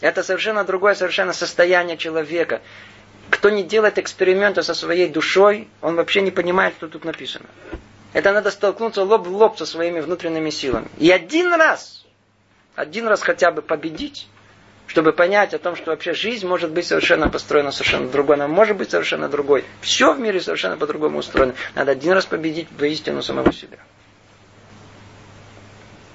Это 0.00 0.24
совершенно 0.24 0.64
другое 0.64 0.94
совершенно 0.94 1.32
состояние 1.32 1.96
человека. 1.96 2.62
Кто 3.30 3.50
не 3.50 3.62
делает 3.62 3.98
эксперимента 3.98 4.62
со 4.62 4.74
своей 4.74 5.08
душой, 5.08 5.68
он 5.80 5.94
вообще 5.94 6.22
не 6.22 6.32
понимает, 6.32 6.74
что 6.74 6.88
тут 6.88 7.04
написано. 7.04 7.46
Это 8.12 8.32
надо 8.32 8.50
столкнуться 8.50 9.04
лоб 9.04 9.26
в 9.26 9.34
лоб 9.34 9.56
со 9.58 9.64
своими 9.64 10.00
внутренними 10.00 10.50
силами. 10.50 10.88
И 10.98 11.10
один 11.10 11.54
раз, 11.54 12.04
один 12.74 13.06
раз 13.06 13.22
хотя 13.22 13.50
бы 13.50 13.62
победить, 13.62 14.28
чтобы 14.86 15.12
понять 15.12 15.54
о 15.54 15.58
том, 15.58 15.76
что 15.76 15.90
вообще 15.90 16.12
жизнь 16.12 16.46
может 16.46 16.70
быть 16.70 16.86
совершенно 16.86 17.30
построена 17.30 17.70
совершенно 17.70 18.08
другой, 18.08 18.36
она 18.36 18.48
может 18.48 18.76
быть 18.76 18.90
совершенно 18.90 19.28
другой. 19.28 19.64
Все 19.80 20.12
в 20.12 20.20
мире 20.20 20.40
совершенно 20.40 20.76
по-другому 20.76 21.18
устроено. 21.18 21.54
Надо 21.74 21.92
один 21.92 22.12
раз 22.12 22.26
победить 22.26 22.68
воистину 22.78 23.22
самого 23.22 23.52
себя. 23.52 23.78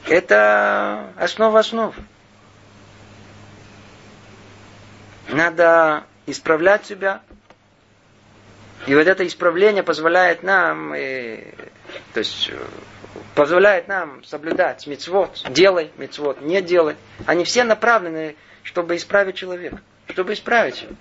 Это 0.08 1.08
основа 1.18 1.60
основ. 1.60 1.95
Надо 5.30 6.04
исправлять 6.28 6.86
себя. 6.86 7.22
И 8.86 8.95
вот 8.95 9.08
это 9.08 9.26
исправление 9.26 9.84
позволяет 9.84 10.43
нам 10.43 10.93
э, 10.93 11.54
то 12.14 12.20
есть 12.20 12.50
э, 12.50 12.58
позволяет 13.36 13.88
нам 13.88 14.24
соблюдать 14.24 14.86
мецвод, 14.88 15.43
делай 15.50 15.91
мецвод, 15.98 16.41
не 16.41 16.62
делай. 16.62 16.95
Они 17.26 17.43
все 17.43 17.64
направлены, 17.64 18.36
чтобы 18.64 18.95
исправить 18.95 19.36
человека, 19.36 19.80
чтобы 20.10 20.34
исправить 20.34 20.84
его. 20.84 20.93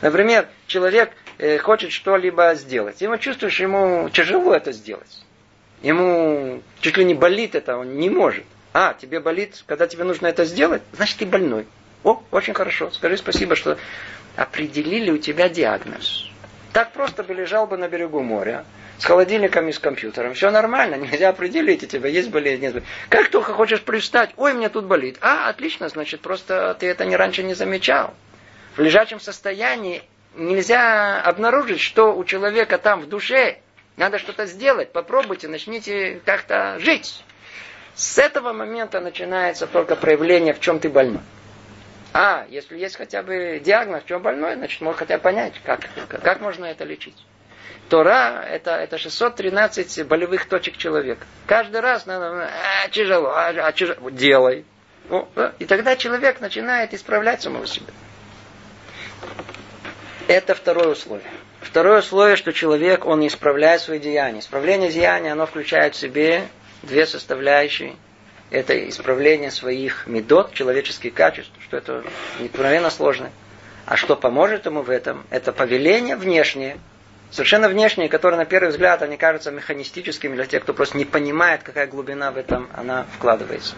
Например, 0.00 0.48
человек 0.66 1.12
э, 1.38 1.58
хочет 1.58 1.92
что-либо 1.92 2.54
сделать. 2.54 3.00
Ему 3.00 3.16
чувствуешь, 3.18 3.60
ему 3.60 4.08
тяжело 4.10 4.54
это 4.54 4.72
сделать. 4.72 5.24
Ему 5.82 6.62
чуть 6.80 6.96
ли 6.96 7.04
не 7.04 7.14
болит 7.14 7.54
это, 7.54 7.76
он 7.76 7.96
не 7.96 8.10
может. 8.10 8.44
А, 8.72 8.94
тебе 8.94 9.20
болит, 9.20 9.62
когда 9.66 9.86
тебе 9.86 10.04
нужно 10.04 10.26
это 10.26 10.44
сделать, 10.44 10.82
значит 10.92 11.18
ты 11.18 11.26
больной. 11.26 11.66
О, 12.04 12.22
очень 12.30 12.54
хорошо. 12.54 12.90
Скажи 12.90 13.16
спасибо, 13.16 13.56
что 13.56 13.78
определили 14.36 15.10
у 15.10 15.18
тебя 15.18 15.48
диагноз. 15.48 16.28
Так 16.72 16.92
просто 16.92 17.24
бы 17.24 17.34
лежал 17.34 17.66
бы 17.66 17.76
на 17.76 17.88
берегу 17.88 18.20
моря, 18.22 18.64
с 19.00 19.04
холодильником 19.06 19.66
и 19.66 19.72
с 19.72 19.78
компьютером. 19.78 20.34
Все 20.34 20.50
нормально, 20.50 20.94
нельзя 20.96 21.30
определить, 21.30 21.82
у 21.82 21.86
тебя 21.86 22.08
есть 22.08 22.30
болезнь, 22.30 22.62
нет. 22.62 22.82
Как 23.08 23.30
только 23.30 23.54
хочешь 23.54 23.82
привстать, 23.82 24.30
ой, 24.36 24.52
мне 24.52 24.68
тут 24.68 24.84
болит. 24.84 25.16
А, 25.22 25.48
отлично, 25.48 25.88
значит, 25.88 26.20
просто 26.20 26.76
ты 26.78 26.86
это 26.86 27.06
не 27.06 27.16
раньше 27.16 27.42
не 27.42 27.54
замечал. 27.54 28.14
В 28.76 28.80
лежачем 28.80 29.18
состоянии 29.18 30.02
нельзя 30.34 31.20
обнаружить, 31.22 31.80
что 31.80 32.14
у 32.14 32.24
человека 32.24 32.76
там 32.78 33.00
в 33.00 33.08
душе 33.08 33.58
надо 33.96 34.18
что-то 34.18 34.44
сделать. 34.44 34.92
Попробуйте, 34.92 35.48
начните 35.48 36.20
как-то 36.26 36.78
жить. 36.78 37.24
С 37.94 38.18
этого 38.18 38.52
момента 38.52 39.00
начинается 39.00 39.66
только 39.66 39.96
проявление, 39.96 40.52
в 40.52 40.60
чем 40.60 40.78
ты 40.78 40.90
больной. 40.90 41.22
А, 42.12 42.44
если 42.50 42.78
есть 42.78 42.96
хотя 42.96 43.22
бы 43.22 43.60
диагноз, 43.64 44.02
в 44.02 44.06
чем 44.06 44.20
больной, 44.20 44.56
значит, 44.56 44.80
можно 44.82 44.98
хотя 44.98 45.16
бы 45.16 45.22
понять, 45.22 45.54
как, 45.64 45.88
как 46.08 46.40
можно 46.40 46.66
это 46.66 46.84
лечить. 46.84 47.16
Тора 47.88 48.44
это, 48.48 48.72
это 48.72 48.98
613 48.98 50.06
болевых 50.06 50.46
точек 50.46 50.76
человека. 50.76 51.26
Каждый 51.46 51.80
раз 51.80 52.06
надо, 52.06 52.48
а, 52.48 52.88
тяжело, 52.90 53.28
а, 53.28 53.48
а 53.48 53.72
тяжело, 53.72 54.10
делай. 54.10 54.64
О, 55.08 55.28
да? 55.34 55.52
И 55.58 55.64
тогда 55.64 55.96
человек 55.96 56.40
начинает 56.40 56.94
исправлять 56.94 57.42
самого 57.42 57.66
себя. 57.66 57.92
Это 60.28 60.54
второе 60.54 60.88
условие. 60.88 61.26
Второе 61.60 61.98
условие, 61.98 62.36
что 62.36 62.52
человек, 62.52 63.04
он 63.04 63.26
исправляет 63.26 63.80
свои 63.80 63.98
деяния. 63.98 64.40
Исправление 64.40 64.90
деяния, 64.90 65.32
оно 65.32 65.46
включает 65.46 65.94
в 65.94 65.98
себе 65.98 66.44
две 66.82 67.06
составляющие– 67.06 67.96
это 68.50 68.88
исправление 68.88 69.50
своих 69.50 70.06
медот, 70.06 70.52
человеческих 70.52 71.14
качеств, 71.14 71.52
что 71.62 71.76
это 71.76 72.04
необыкновенно 72.40 72.90
сложно. 72.90 73.30
А 73.86 73.96
что 73.96 74.16
поможет 74.16 74.66
ему 74.66 74.82
в 74.82 74.90
этом? 74.90 75.24
Это 75.30 75.52
повеление 75.52 76.16
внешнее, 76.16 76.78
совершенно 77.30 77.68
внешнее, 77.68 78.08
которое 78.08 78.36
на 78.36 78.44
первый 78.44 78.70
взгляд 78.70 79.02
они 79.02 79.16
кажутся 79.16 79.50
механистическими 79.50 80.34
для 80.34 80.46
тех, 80.46 80.62
кто 80.62 80.74
просто 80.74 80.98
не 80.98 81.04
понимает, 81.04 81.62
какая 81.62 81.86
глубина 81.86 82.32
в 82.32 82.36
этом 82.36 82.68
она 82.74 83.06
вкладывается. 83.16 83.74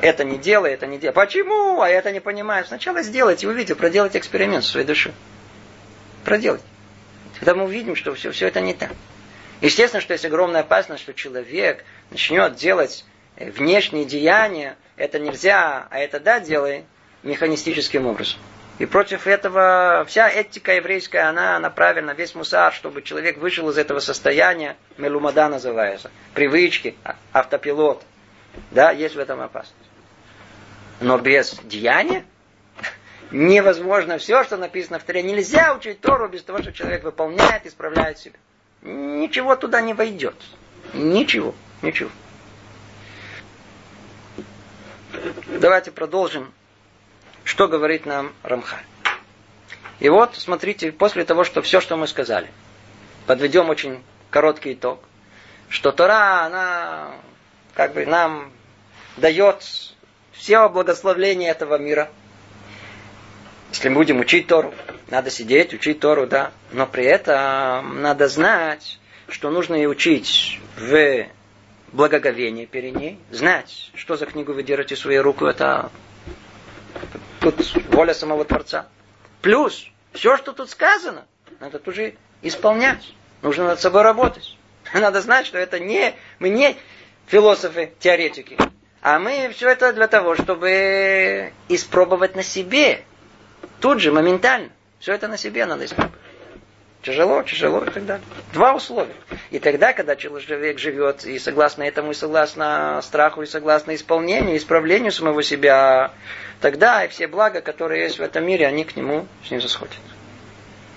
Это 0.00 0.24
не 0.24 0.38
делай, 0.38 0.72
это 0.72 0.86
не 0.86 0.98
делай. 0.98 1.12
Почему? 1.12 1.80
А 1.80 1.88
это 1.88 2.12
не 2.12 2.20
понимает. 2.20 2.66
Сначала 2.66 3.02
сделайте, 3.02 3.48
увидите, 3.48 3.74
проделайте 3.74 4.18
эксперимент 4.18 4.64
в 4.64 4.68
своей 4.68 4.86
душе. 4.86 5.12
Проделайте. 6.24 6.64
Тогда 7.38 7.54
мы 7.54 7.64
увидим, 7.64 7.96
что 7.96 8.14
все, 8.14 8.30
все 8.30 8.48
это 8.48 8.60
не 8.60 8.74
так. 8.74 8.90
Естественно, 9.60 10.00
что 10.00 10.12
есть 10.12 10.24
огромная 10.24 10.60
опасность, 10.60 11.02
что 11.02 11.14
человек 11.14 11.84
начнет 12.10 12.54
делать 12.56 13.04
Э, 13.36 13.50
внешние 13.50 14.04
деяния, 14.04 14.76
это 14.96 15.18
нельзя, 15.18 15.88
а 15.90 15.98
это 15.98 16.20
да, 16.20 16.38
делай 16.38 16.84
механистическим 17.22 18.06
образом. 18.06 18.38
И 18.78 18.86
против 18.86 19.28
этого 19.28 20.04
вся 20.08 20.28
этика 20.28 20.74
еврейская, 20.74 21.28
она 21.28 21.58
направлена, 21.60 22.12
весь 22.12 22.34
мусар, 22.34 22.72
чтобы 22.72 23.02
человек 23.02 23.38
вышел 23.38 23.70
из 23.70 23.78
этого 23.78 24.00
состояния, 24.00 24.76
мелумада 24.98 25.48
называется, 25.48 26.10
привычки, 26.34 26.96
а, 27.04 27.14
автопилот. 27.32 28.02
Да, 28.72 28.90
есть 28.90 29.14
в 29.14 29.18
этом 29.18 29.40
опасность. 29.40 29.74
Но 31.00 31.18
без 31.18 31.54
деяния 31.62 32.24
невозможно 33.30 34.18
все, 34.18 34.42
что 34.42 34.56
написано 34.56 34.98
в 34.98 35.04
Торе. 35.04 35.22
Нельзя 35.22 35.72
учить 35.74 36.00
Тору 36.00 36.28
без 36.28 36.42
того, 36.42 36.60
что 36.60 36.72
человек 36.72 37.04
выполняет, 37.04 37.66
исправляет 37.66 38.18
себя. 38.18 38.38
Ничего 38.82 39.54
туда 39.54 39.80
не 39.82 39.94
войдет. 39.94 40.34
Ничего, 40.92 41.54
ничего. 41.80 42.10
Давайте 45.60 45.92
продолжим 45.92 46.52
что 47.44 47.68
говорит 47.68 48.06
нам 48.06 48.32
Рамхаль? 48.42 48.84
И 50.00 50.08
вот, 50.08 50.34
смотрите, 50.36 50.92
после 50.92 51.24
того, 51.24 51.44
что 51.44 51.62
все, 51.62 51.80
что 51.80 51.96
мы 51.96 52.06
сказали, 52.06 52.50
подведем 53.26 53.70
очень 53.70 54.02
короткий 54.30 54.72
итог, 54.72 55.00
что 55.68 55.92
Тора, 55.92 56.44
она 56.44 57.12
как 57.74 57.94
бы 57.94 58.06
нам 58.06 58.52
дает 59.16 59.62
все 60.32 60.68
благословления 60.68 61.50
этого 61.50 61.78
мира. 61.78 62.10
Если 63.70 63.88
мы 63.88 63.96
будем 63.96 64.20
учить 64.20 64.46
Тору, 64.46 64.74
надо 65.08 65.30
сидеть, 65.30 65.74
учить 65.74 66.00
Тору, 66.00 66.26
да, 66.26 66.52
но 66.72 66.86
при 66.86 67.04
этом 67.04 68.02
надо 68.02 68.28
знать, 68.28 68.98
что 69.28 69.50
нужно 69.50 69.74
и 69.74 69.86
учить 69.86 70.60
в 70.76 71.26
благоговении 71.92 72.66
перед 72.66 72.94
ней, 72.96 73.18
знать, 73.30 73.90
что 73.94 74.16
за 74.16 74.26
книгу 74.26 74.52
вы 74.52 74.62
держите 74.62 74.96
в 74.96 74.98
своей 74.98 75.18
руку, 75.18 75.46
это 75.46 75.90
Тут 77.44 77.60
воля 77.92 78.14
самого 78.14 78.46
Творца. 78.46 78.86
Плюс, 79.42 79.86
все, 80.14 80.38
что 80.38 80.52
тут 80.54 80.70
сказано, 80.70 81.26
надо 81.60 81.78
тут 81.78 81.94
же 81.94 82.14
исполнять. 82.40 83.12
Нужно 83.42 83.64
над 83.66 83.80
собой 83.80 84.00
работать. 84.00 84.56
Надо 84.94 85.20
знать, 85.20 85.44
что 85.44 85.58
это 85.58 85.78
не, 85.78 86.14
мы 86.38 86.48
не 86.48 86.74
философы, 87.26 87.92
теоретики. 88.00 88.56
А 89.02 89.18
мы 89.18 89.50
все 89.52 89.68
это 89.68 89.92
для 89.92 90.08
того, 90.08 90.34
чтобы 90.34 91.52
испробовать 91.68 92.34
на 92.34 92.42
себе. 92.42 93.04
Тут 93.80 94.00
же, 94.00 94.10
моментально. 94.10 94.70
Все 94.98 95.12
это 95.12 95.28
на 95.28 95.36
себе 95.36 95.66
надо 95.66 95.84
испробовать. 95.84 96.18
Тяжело, 97.04 97.42
тяжело 97.42 97.84
и 97.84 97.90
так 97.90 98.06
далее. 98.06 98.24
Два 98.54 98.74
условия. 98.74 99.14
И 99.50 99.58
тогда, 99.58 99.92
когда 99.92 100.16
человек 100.16 100.78
живет 100.78 101.26
и 101.26 101.38
согласно 101.38 101.82
этому, 101.82 102.12
и 102.12 102.14
согласно 102.14 102.98
страху, 103.02 103.42
и 103.42 103.46
согласно 103.46 103.94
исполнению, 103.94 104.56
исправлению 104.56 105.12
самого 105.12 105.42
себя, 105.42 106.12
тогда 106.62 107.04
и 107.04 107.08
все 107.08 107.26
блага, 107.26 107.60
которые 107.60 108.04
есть 108.04 108.18
в 108.18 108.22
этом 108.22 108.46
мире, 108.46 108.66
они 108.66 108.84
к 108.84 108.96
нему 108.96 109.26
снизу 109.46 109.68
сходят. 109.68 110.00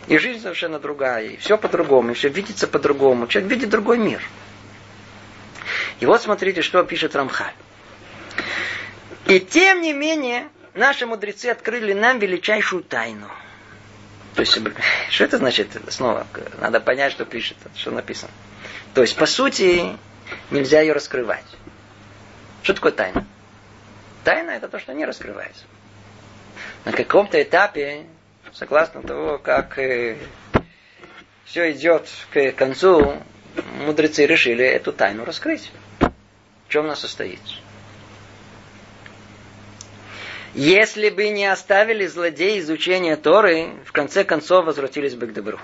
И 0.08 0.18
жизнь 0.18 0.42
совершенно 0.42 0.80
другая, 0.80 1.26
и 1.26 1.38
все 1.38 1.58
по-другому, 1.58 2.12
и 2.12 2.14
все 2.14 2.30
видится 2.30 2.70
по-другому. 2.70 3.28
Человек 3.28 3.52
видит 3.52 3.70
другой 3.70 3.98
мир. 3.98 4.22
И 6.00 6.06
вот 6.06 6.22
смотрите, 6.22 6.62
что 6.62 6.82
пишет 6.84 7.18
Рамхаль. 7.18 7.52
И 9.26 9.42
тем 9.42 9.82
не 9.82 9.92
менее, 9.92 10.48
наши 10.74 11.06
мудрецы 11.06 11.48
открыли 11.48 11.92
нам 11.92 12.20
величайшую 12.20 12.84
тайну– 12.84 13.28
то 14.38 14.42
есть, 14.42 14.56
что 15.10 15.24
это 15.24 15.38
значит? 15.40 15.70
Снова, 15.90 16.28
надо 16.60 16.80
понять, 16.80 17.12
что 17.12 17.26
пишет, 17.26 17.58
что 17.76 17.90
написано. 17.90 18.32
То 18.94 19.02
есть, 19.02 19.18
по 19.18 19.26
сути, 19.26 19.98
нельзя 20.52 20.82
ее 20.82 20.94
раскрывать. 20.94 21.44
Что 22.62 22.76
такое 22.76 22.92
тайна? 22.92 23.26
Тайна 24.24 24.52
это 24.52 24.68
то, 24.68 24.78
что 24.78 24.94
не 24.94 25.06
раскрывается. 25.06 25.64
На 26.86 26.92
каком-то 26.92 27.42
этапе, 27.42 28.06
согласно 28.54 29.02
того, 29.02 29.40
как 29.40 29.80
э, 29.80 30.18
все 31.46 31.72
идет 31.72 32.08
к 32.32 32.52
концу, 32.52 33.18
мудрецы 33.80 34.28
решили 34.28 34.64
эту 34.64 34.94
тайну 34.94 35.26
раскрыть. 35.26 35.72
В 36.00 36.70
чем 36.70 36.86
она 36.86 36.96
состоит? 36.96 37.40
Если 40.58 41.12
бы 41.12 41.30
не 41.30 41.46
оставили 41.46 42.08
злодеи 42.08 42.60
изучения 42.62 43.16
Торы, 43.16 43.74
в 43.86 43.92
конце 43.92 44.24
концов 44.24 44.66
возвратились 44.66 45.14
бы 45.14 45.28
к 45.28 45.34
добру. 45.34 45.60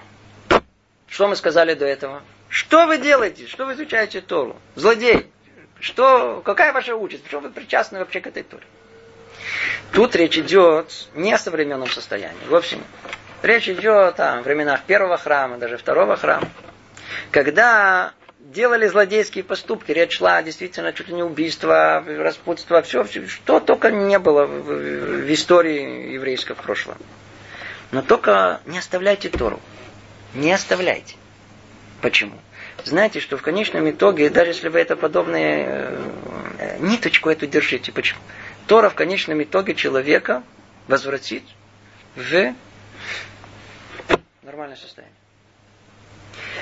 Что 1.08 1.28
мы 1.28 1.36
сказали 1.36 1.74
до 1.74 1.84
этого? 1.88 2.22
Что 2.48 2.86
вы 2.86 3.00
делаете? 3.00 3.48
Что 3.48 3.66
вы 3.66 3.74
изучаете 3.74 4.22
Тору? 4.22 4.56
Злодей. 4.76 5.32
Что, 5.80 6.44
какая 6.46 6.74
ваша 6.74 6.96
участь? 6.96 7.24
Почему 7.24 7.42
вы 7.42 7.50
причастны 7.50 7.98
вообще 7.98 8.22
к 8.22 8.28
этой 8.28 8.44
Торе? 8.44 8.66
Тут 9.94 10.16
речь 10.16 10.38
идет 10.38 11.08
не 11.16 11.34
о 11.34 11.40
современном 11.40 11.90
состоянии. 11.90 12.46
В 12.48 12.54
общем, 12.54 12.84
речь 13.42 13.68
идет 13.68 14.20
о 14.20 14.42
временах 14.44 14.84
первого 14.84 15.18
храма, 15.18 15.58
даже 15.58 15.78
второго 15.78 16.18
храма. 16.18 16.48
Когда 17.32 18.14
делали 18.54 18.88
злодейские 18.88 19.44
поступки. 19.44 19.92
Речь 19.92 20.18
шла 20.18 20.42
действительно 20.42 20.94
чуть 20.94 21.10
ли 21.10 21.16
не 21.16 21.24
убийство, 21.24 22.04
распутство, 22.06 22.82
все, 22.82 23.04
все, 23.04 23.28
что 23.28 23.60
только 23.60 23.92
не 23.92 24.20
было 24.20 24.46
в, 24.46 24.62
в 24.62 25.34
истории 25.34 26.14
еврейского 26.14 26.56
прошлого. 26.56 26.98
Но 27.92 28.02
только 28.02 28.62
не 28.66 28.78
оставляйте 28.78 29.30
Тору. 29.30 29.60
Не 30.34 30.52
оставляйте. 30.54 31.16
Почему? 32.02 32.40
Знаете, 32.86 33.20
что 33.20 33.38
в 33.38 33.42
конечном 33.42 33.90
итоге, 33.90 34.30
даже 34.30 34.52
если 34.52 34.70
вы 34.70 34.80
это 34.80 34.96
подобное, 34.96 35.90
э, 36.58 36.78
ниточку 36.80 37.30
эту 37.30 37.48
держите. 37.48 37.92
Почему? 37.92 38.20
Тора 38.68 38.90
в 38.90 38.96
конечном 38.96 39.42
итоге 39.44 39.76
человека 39.76 40.44
возвратит 40.88 41.44
в 42.16 42.54
нормальное 44.42 44.78
состояние. 44.78 45.16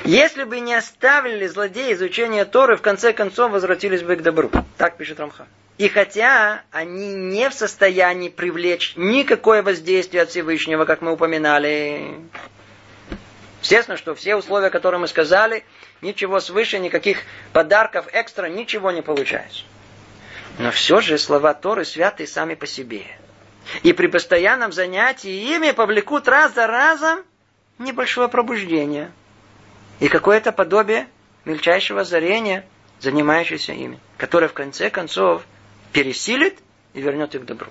Если 0.04 0.44
бы 0.44 0.60
не 0.60 0.74
оставили 0.74 1.48
злодеи 1.48 1.94
изучения 1.94 2.46
Торы, 2.46 2.76
в 2.76 2.82
конце 2.82 3.14
концов 3.14 3.52
возвратились 3.52 4.02
бы 4.02 4.16
к 4.16 4.24
добру. 4.24 4.50
Так 4.78 4.98
пишет 4.98 5.20
Рамха. 5.20 5.48
И 5.78 5.88
хотя 5.88 6.62
они 6.72 7.14
не 7.14 7.50
в 7.50 7.54
состоянии 7.54 8.30
привлечь 8.30 8.94
никакое 8.96 9.64
воздействие 9.64 10.24
от 10.24 10.30
Всевышнего, 10.30 10.86
как 10.86 11.02
мы 11.02 11.14
упоминали, 11.14 12.16
естественно, 13.62 13.98
что 13.98 14.14
все 14.16 14.36
условия, 14.36 14.70
которые 14.70 15.00
мы 15.00 15.08
сказали, 15.08 15.64
ничего 16.02 16.40
свыше, 16.40 16.80
никаких 16.80 17.20
подарков 17.54 18.08
экстра, 18.14 18.48
ничего 18.48 18.92
не 18.92 19.02
получается. 19.02 19.64
Но 20.60 20.72
все 20.72 21.00
же 21.00 21.18
слова 21.18 21.54
Торы 21.54 21.86
святы 21.86 22.28
сами 22.28 22.56
по 22.56 22.68
себе. 22.68 23.04
И 23.84 23.94
при 23.94 24.08
постоянном 24.08 24.72
занятии 24.72 25.56
ими 25.56 25.72
повлекут 25.72 26.28
раз 26.28 26.54
за 26.54 26.68
разом 26.68 27.22
небольшое 27.78 28.28
пробуждение– 28.28 29.12
и 30.02 30.08
какое-то 30.08 30.52
подобие 30.52 31.08
мельчайшего 31.46 32.02
озарения, 32.02 32.66
занимающееся 33.00 33.74
ими, 33.74 34.00
которое 34.18 34.48
в 34.48 34.54
конце 34.54 34.90
концов 34.90 35.44
пересилит 35.94 36.58
и 36.94 37.02
вернет 37.02 37.36
их 37.36 37.44
к 37.44 37.46
добру. 37.46 37.70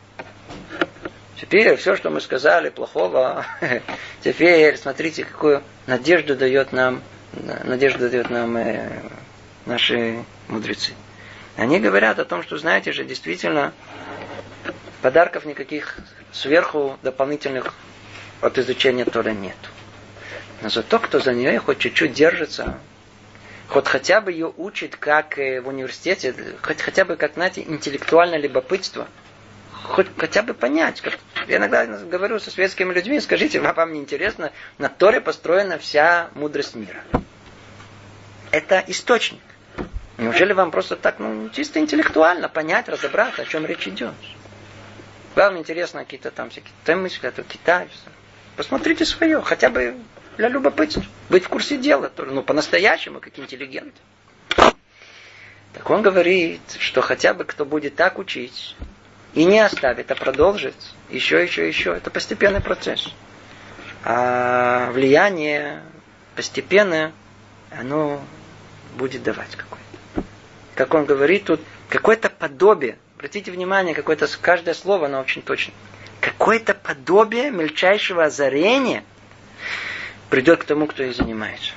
Теперь 1.40 1.74
все, 1.76 1.96
что 1.96 2.10
мы 2.10 2.20
сказали 2.20 2.70
плохого, 2.70 3.44
теперь 4.22 4.76
смотрите, 4.76 5.24
какую 5.24 5.62
надежду 5.88 6.36
дает 6.36 6.72
нам, 6.72 7.02
надежду 7.64 8.08
дает 8.08 8.30
нам 8.30 8.56
э, 8.56 9.02
наши 9.66 10.24
мудрецы. 10.46 10.92
Они 11.56 11.80
говорят 11.80 12.20
о 12.20 12.24
том, 12.24 12.44
что, 12.44 12.58
знаете 12.58 12.92
же, 12.92 13.04
действительно, 13.04 13.72
подарков 15.02 15.44
никаких 15.46 15.96
сверху 16.30 16.96
дополнительных 17.02 17.74
от 18.40 18.56
изучения 18.58 19.04
Торы 19.04 19.32
нет. 19.32 19.56
Но 20.62 20.68
зато, 20.68 20.98
кто 20.98 21.20
за 21.20 21.32
нее 21.32 21.58
хоть 21.58 21.78
чуть-чуть 21.78 22.12
держится, 22.12 22.78
хоть 23.68 23.88
хотя 23.88 24.20
бы 24.20 24.32
ее 24.32 24.52
учит, 24.56 24.96
как 24.96 25.36
в 25.36 25.62
университете, 25.66 26.34
хоть 26.62 26.80
хотя 26.82 27.04
бы, 27.04 27.16
как, 27.16 27.34
знаете, 27.34 27.62
интеллектуальное 27.62 28.38
любопытство, 28.38 29.08
хоть 29.84 30.08
хотя 30.18 30.42
бы 30.42 30.52
понять. 30.52 31.00
Как, 31.00 31.18
я 31.48 31.56
иногда 31.56 31.86
говорю 31.86 32.38
со 32.38 32.50
светскими 32.50 32.92
людьми, 32.92 33.20
скажите, 33.20 33.60
вам 33.60 33.92
не 33.92 34.00
интересно, 34.00 34.52
на 34.78 34.88
Торе 34.88 35.20
построена 35.20 35.78
вся 35.78 36.28
мудрость 36.34 36.74
мира. 36.74 37.02
Это 38.50 38.84
источник. 38.86 39.40
Неужели 40.18 40.52
вам 40.52 40.70
просто 40.70 40.96
так, 40.96 41.18
ну, 41.18 41.48
чисто 41.48 41.78
интеллектуально 41.78 42.50
понять, 42.50 42.88
разобраться, 42.90 43.42
о 43.42 43.44
чем 43.46 43.64
речь 43.64 43.88
идет? 43.88 44.12
Вам 45.34 45.56
интересно 45.56 46.00
какие-то 46.00 46.30
там 46.30 46.50
всякие 46.50 46.72
темы, 46.84 47.08
Китай. 47.08 47.88
Посмотрите 48.56 49.06
свое, 49.06 49.40
хотя 49.40 49.70
бы 49.70 49.96
для 50.40 50.48
любопытства. 50.48 51.04
Быть 51.28 51.44
в 51.44 51.48
курсе 51.48 51.76
дела, 51.76 52.10
ну, 52.16 52.42
по-настоящему, 52.42 53.20
как 53.20 53.38
интеллигент. 53.38 53.94
Так 54.56 55.88
он 55.88 56.00
говорит, 56.00 56.62
что 56.78 57.02
хотя 57.02 57.34
бы 57.34 57.44
кто 57.44 57.66
будет 57.66 57.94
так 57.94 58.18
учить, 58.18 58.74
и 59.34 59.44
не 59.44 59.60
оставит, 59.60 60.10
а 60.10 60.14
продолжит, 60.14 60.74
еще, 61.10 61.42
еще, 61.42 61.68
еще. 61.68 61.94
Это 61.94 62.10
постепенный 62.10 62.62
процесс. 62.62 63.12
А 64.02 64.90
влияние 64.92 65.82
постепенное, 66.34 67.12
оно 67.70 68.20
будет 68.96 69.22
давать 69.22 69.54
какое-то. 69.54 70.24
Как 70.74 70.94
он 70.94 71.04
говорит 71.04 71.44
тут, 71.44 71.60
какое-то 71.90 72.30
подобие. 72.30 72.96
Обратите 73.16 73.52
внимание, 73.52 73.94
какое-то 73.94 74.26
каждое 74.40 74.72
слово, 74.72 75.04
оно 75.06 75.20
очень 75.20 75.42
точно. 75.42 75.74
Какое-то 76.22 76.72
подобие 76.72 77.50
мельчайшего 77.50 78.24
озарения 78.24 79.04
придет 80.30 80.60
к 80.60 80.64
тому, 80.64 80.86
кто 80.86 81.02
и 81.02 81.12
занимается. 81.12 81.72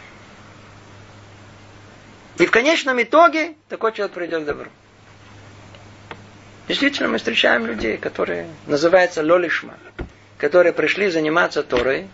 И 2.38 2.45
в 2.45 2.51
конечном 2.51 3.01
итоге 3.01 3.56
такой 3.68 3.91
человек 3.91 4.14
придет 4.14 4.43
к 4.43 4.45
добру. 4.45 4.70
Действительно, 6.68 7.10
мы 7.10 7.18
встречаем 7.18 7.66
людей, 7.66 7.97
которые 7.97 8.47
называются 8.68 9.22
лолишма, 9.22 9.74
которые 10.38 10.72
пришли 10.72 11.10
заниматься 11.10 11.62
Торой, 11.62 12.08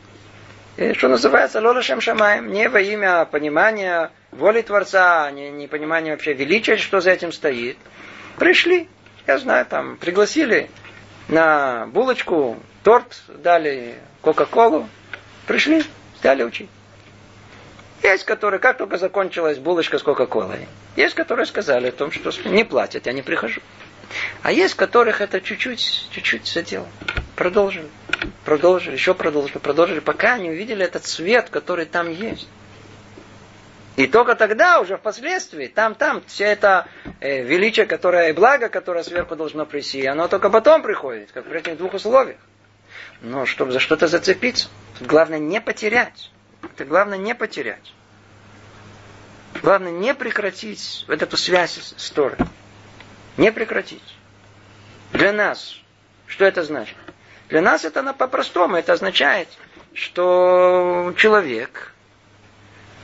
и, 0.78 0.94
что 0.94 1.08
называется 1.08 1.62
лолишем 1.62 2.02
шамаем, 2.02 2.52
не 2.52 2.68
во 2.68 2.82
имя 2.82 3.26
понимания 3.26 4.12
воли 4.32 4.62
Творца, 4.62 5.30
не, 5.32 5.52
не 5.52 5.68
понимания 5.68 6.12
вообще 6.12 6.34
величия, 6.34 6.78
что 6.78 7.00
за 7.00 7.12
этим 7.12 7.32
стоит. 7.32 7.78
Пришли, 8.38 8.88
я 9.28 9.38
знаю, 9.38 9.66
там, 9.66 9.98
пригласили 9.98 10.70
на 11.28 11.86
булочку, 11.88 12.58
торт 12.84 13.22
дали, 13.28 13.96
Кока-Колу, 14.22 14.88
пришли, 15.46 15.84
стали 16.20 16.44
учить. 16.44 16.70
Есть, 18.04 18.26
которые, 18.26 18.60
как 18.60 18.78
только 18.78 18.98
закончилась 18.98 19.58
булочка 19.58 19.98
с 19.98 20.04
Кока-Колой, 20.04 20.68
есть, 20.98 21.16
которые 21.16 21.46
сказали 21.46 21.88
о 21.88 21.92
том, 21.92 22.12
что 22.12 22.32
не 22.50 22.66
платят, 22.66 23.06
я 23.06 23.14
не 23.14 23.22
прихожу. 23.22 23.62
А 24.42 24.52
есть, 24.52 24.76
которых 24.76 25.22
это 25.22 25.40
чуть-чуть, 25.40 26.10
чуть-чуть 26.12 26.46
задел. 26.48 26.88
Продолжили, 27.36 27.88
продолжили, 28.44 28.94
еще 28.94 29.14
продолжили, 29.14 29.60
продолжили, 29.60 30.00
пока 30.00 30.38
не 30.38 30.50
увидели 30.50 30.84
этот 30.84 31.06
свет, 31.06 31.50
который 31.50 31.86
там 31.86 32.12
есть. 32.12 32.50
И 33.96 34.08
только 34.08 34.36
тогда, 34.36 34.82
уже 34.82 34.98
впоследствии, 34.98 35.68
там, 35.68 35.96
там, 35.96 36.22
все 36.26 36.46
это 36.46 36.88
э, 37.20 37.44
величие, 37.44 37.86
которое 37.86 38.30
и 38.30 38.34
благо, 38.34 38.68
которое 38.70 39.04
сверху 39.04 39.36
должно 39.36 39.66
прийти, 39.66 40.06
оно 40.06 40.28
только 40.28 40.50
потом 40.50 40.82
приходит, 40.82 41.32
как 41.32 41.46
при 41.46 41.60
этих 41.60 41.78
двух 41.78 41.94
условиях. 41.94 42.38
Но 43.22 43.46
чтобы 43.46 43.72
за 43.72 43.80
что-то 43.80 44.08
зацепиться, 44.08 44.70
главное 45.02 45.40
не 45.40 45.60
потерять. 45.60 46.32
Это 46.62 46.86
главное 46.86 47.18
не 47.18 47.36
потерять. 47.36 47.94
Главное 49.62 49.92
не 49.92 50.14
прекратить 50.14 51.06
вот 51.08 51.22
эту 51.22 51.36
связь 51.38 51.94
с 51.98 52.12
Торой. 52.12 52.38
Не 53.38 53.52
прекратить. 53.52 54.04
Для 55.12 55.34
нас, 55.34 55.76
что 56.28 56.46
это 56.46 56.64
значит? 56.64 56.96
Для 57.50 57.62
нас 57.62 57.84
это 57.84 58.14
по-простому. 58.14 58.78
Это 58.78 58.94
означает, 58.94 59.50
что 59.94 61.14
человек, 61.18 61.94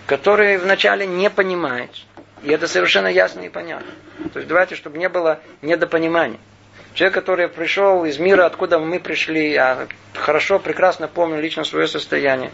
который 0.06 0.58
вначале 0.58 1.06
не 1.06 1.30
понимает, 1.30 1.92
и 2.44 2.52
это 2.52 2.68
совершенно 2.68 3.08
ясно 3.08 3.42
и 3.42 3.50
понятно. 3.50 3.92
То 4.34 4.40
есть 4.40 4.48
давайте, 4.48 4.76
чтобы 4.76 4.98
не 4.98 5.10
было 5.10 5.40
недопонимания. 5.62 6.40
Человек, 6.96 7.14
который 7.14 7.50
пришел 7.50 8.06
из 8.06 8.20
мира, 8.20 8.46
откуда 8.46 8.80
мы 8.80 9.02
пришли, 9.02 9.54
а 9.56 9.86
хорошо, 10.14 10.60
прекрасно 10.60 11.10
помню 11.10 11.42
лично 11.42 11.66
свое 11.66 11.90
состояние. 11.90 12.52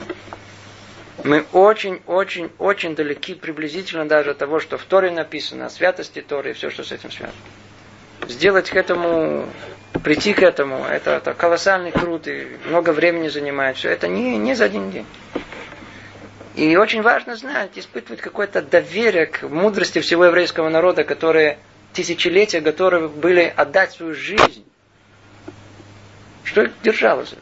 Мы 1.24 1.46
очень, 1.52 2.02
очень, 2.08 2.50
очень 2.58 2.96
далеки, 2.96 3.36
приблизительно 3.36 4.08
даже 4.08 4.32
от 4.32 4.40
того, 4.40 4.60
что 4.60 4.80
в 4.80 4.84
Торе 4.86 5.12
написано, 5.12 5.68
о 5.68 5.70
святости 5.70 6.22
Торы 6.22 6.50
и 6.50 6.54
все, 6.54 6.72
что 6.72 6.84
с 6.84 6.92
этим 6.92 7.12
связано. 7.12 7.38
Сделать 8.28 8.72
к 8.72 8.76
этому, 8.76 9.48
прийти 10.04 10.34
к 10.34 10.42
этому, 10.42 10.86
это, 10.86 11.12
это 11.12 11.36
колоссальный 11.36 11.92
труд 11.92 12.28
и 12.28 12.48
много 12.66 12.94
времени 12.94 13.28
занимает. 13.28 13.78
Все 13.78 13.92
это 13.92 14.08
не, 14.08 14.38
не 14.38 14.56
за 14.56 14.66
один 14.66 14.90
день. 14.90 15.06
И 16.56 16.76
очень 16.78 17.04
важно 17.04 17.36
знать, 17.36 17.70
испытывать 17.76 18.22
какое-то 18.22 18.64
доверие 18.64 19.28
к 19.28 19.44
мудрости 19.44 20.00
всего 20.00 20.26
еврейского 20.26 20.70
народа, 20.70 21.04
которые 21.04 21.60
тысячелетия 21.94 22.62
готовы 22.62 23.10
были 23.10 23.54
отдать 23.56 23.92
свою 23.92 24.14
жизнь. 24.14 24.66
Что 26.44 26.64
их 26.64 26.72
держало 26.84 27.24
за 27.24 27.34
это? 27.34 27.42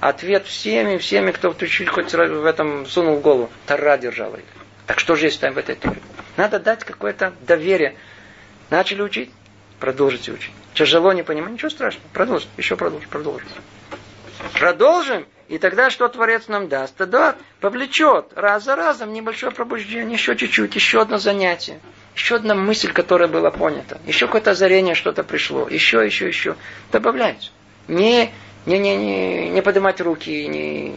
Ответ 0.00 0.46
всеми, 0.46 0.96
всеми, 0.96 1.30
кто 1.30 1.52
чуть-чуть 1.52 1.88
хоть 1.88 2.12
в 2.12 2.44
этом 2.44 2.86
сунул 2.86 3.20
голову. 3.20 3.50
Тара 3.66 3.98
держала 3.98 4.36
их. 4.36 4.44
Так 4.86 4.98
что 4.98 5.14
же 5.14 5.26
есть 5.26 5.40
там 5.40 5.54
в 5.54 5.58
этой 5.58 5.76
Торе? 5.76 6.00
Надо 6.36 6.58
дать 6.58 6.84
какое-то 6.84 7.34
доверие. 7.42 7.96
Начали 8.70 9.02
учить, 9.02 9.30
продолжите 9.78 10.32
учить. 10.32 10.52
Тяжело, 10.74 11.12
не 11.12 11.22
понимать, 11.22 11.52
ничего 11.52 11.70
страшного. 11.70 12.08
Продолжим, 12.12 12.48
еще 12.56 12.76
продолжим, 12.76 13.08
продолжим. 13.10 13.48
Продолжим, 14.54 15.26
и 15.48 15.58
тогда 15.58 15.90
что 15.90 16.08
Творец 16.08 16.48
нам 16.48 16.68
даст? 16.68 16.96
Да, 16.96 17.36
повлечет 17.60 18.32
раз 18.36 18.64
за 18.64 18.76
разом 18.76 19.12
небольшое 19.12 19.52
пробуждение, 19.52 20.14
еще 20.14 20.34
чуть-чуть, 20.36 20.74
еще 20.74 21.02
одно 21.02 21.18
занятие. 21.18 21.80
Еще 22.20 22.36
одна 22.36 22.54
мысль, 22.54 22.92
которая 22.92 23.28
была 23.28 23.50
понята. 23.50 23.98
Еще 24.06 24.26
какое-то 24.26 24.50
озарение, 24.50 24.94
что-то 24.94 25.24
пришло. 25.24 25.66
Еще, 25.68 26.04
еще, 26.04 26.28
еще. 26.28 26.56
Добавляется. 26.92 27.50
Не 27.88 28.30
не, 28.66 28.78
не, 28.78 28.94
не, 28.94 29.48
не 29.48 29.62
поднимать 29.62 30.02
руки, 30.02 30.46
не 30.46 30.94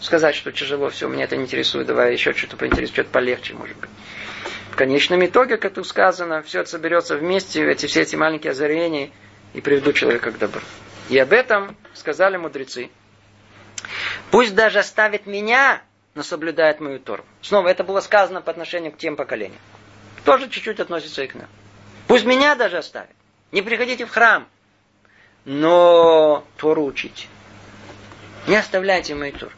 сказать, 0.00 0.34
что 0.34 0.50
тяжело, 0.50 0.90
все, 0.90 1.06
меня 1.06 1.22
это 1.22 1.36
не 1.36 1.44
интересует, 1.44 1.86
давай 1.86 2.12
еще 2.12 2.32
что-то 2.32 2.56
поинтересует, 2.56 2.92
что-то 2.92 3.10
полегче, 3.10 3.54
может 3.54 3.76
быть. 3.76 3.90
В 4.72 4.76
конечном 4.76 5.24
итоге, 5.24 5.56
как 5.56 5.74
тут 5.74 5.86
сказано, 5.86 6.42
все 6.42 6.62
это 6.62 6.70
соберется 6.70 7.16
вместе, 7.16 7.64
эти, 7.70 7.86
все 7.86 8.02
эти 8.02 8.16
маленькие 8.16 8.50
озарения, 8.50 9.10
и 9.52 9.60
приведут 9.60 9.94
человека 9.94 10.32
к 10.32 10.38
добру. 10.38 10.62
И 11.10 11.16
об 11.16 11.32
этом 11.32 11.76
сказали 11.92 12.36
мудрецы. 12.36 12.90
Пусть 14.32 14.56
даже 14.56 14.80
оставит 14.80 15.26
меня, 15.26 15.80
но 16.16 16.24
соблюдает 16.24 16.80
мою 16.80 16.98
Тору. 16.98 17.24
Снова, 17.40 17.68
это 17.68 17.84
было 17.84 18.00
сказано 18.00 18.40
по 18.40 18.50
отношению 18.50 18.90
к 18.90 18.98
тем 18.98 19.14
поколениям. 19.14 19.60
Тоже 20.24 20.48
чуть-чуть 20.48 20.80
относится 20.80 21.22
и 21.22 21.26
к 21.26 21.34
нам. 21.34 21.48
Пусть 22.06 22.24
меня 22.24 22.54
даже 22.54 22.78
оставит. 22.78 23.14
Не 23.52 23.62
приходите 23.62 24.06
в 24.06 24.10
храм 24.10 24.46
но 25.44 26.44
Тору 26.56 26.84
учите. 26.84 27.26
Не 28.46 28.56
оставляйте 28.56 29.14
мой 29.14 29.32
Тур. 29.32 29.52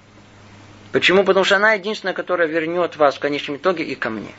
Почему? 0.93 1.25
Потому 1.25 1.45
что 1.45 1.57
она 1.57 1.75
единственная, 1.75 2.15
которая 2.15 2.49
вернет 2.49 2.97
вас 2.97 3.17
в 3.17 3.21
конечном 3.21 3.57
итоге 3.57 3.85
и 3.85 3.95
ко 3.95 4.11
мне. 4.11 4.33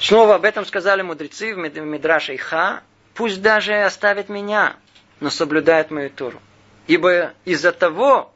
Снова 0.00 0.36
об 0.36 0.44
этом 0.44 0.64
сказали 0.64 1.02
мудрецы 1.02 1.54
в 1.54 1.58
Мидраше 1.58 2.34
Иха. 2.34 2.82
Пусть 3.14 3.42
даже 3.42 3.74
оставит 3.82 4.28
меня, 4.28 4.76
но 5.20 5.30
соблюдает 5.30 5.90
мою 5.90 6.10
Тору. 6.10 6.40
Ибо 6.86 7.32
из-за 7.44 7.72
того, 7.72 8.32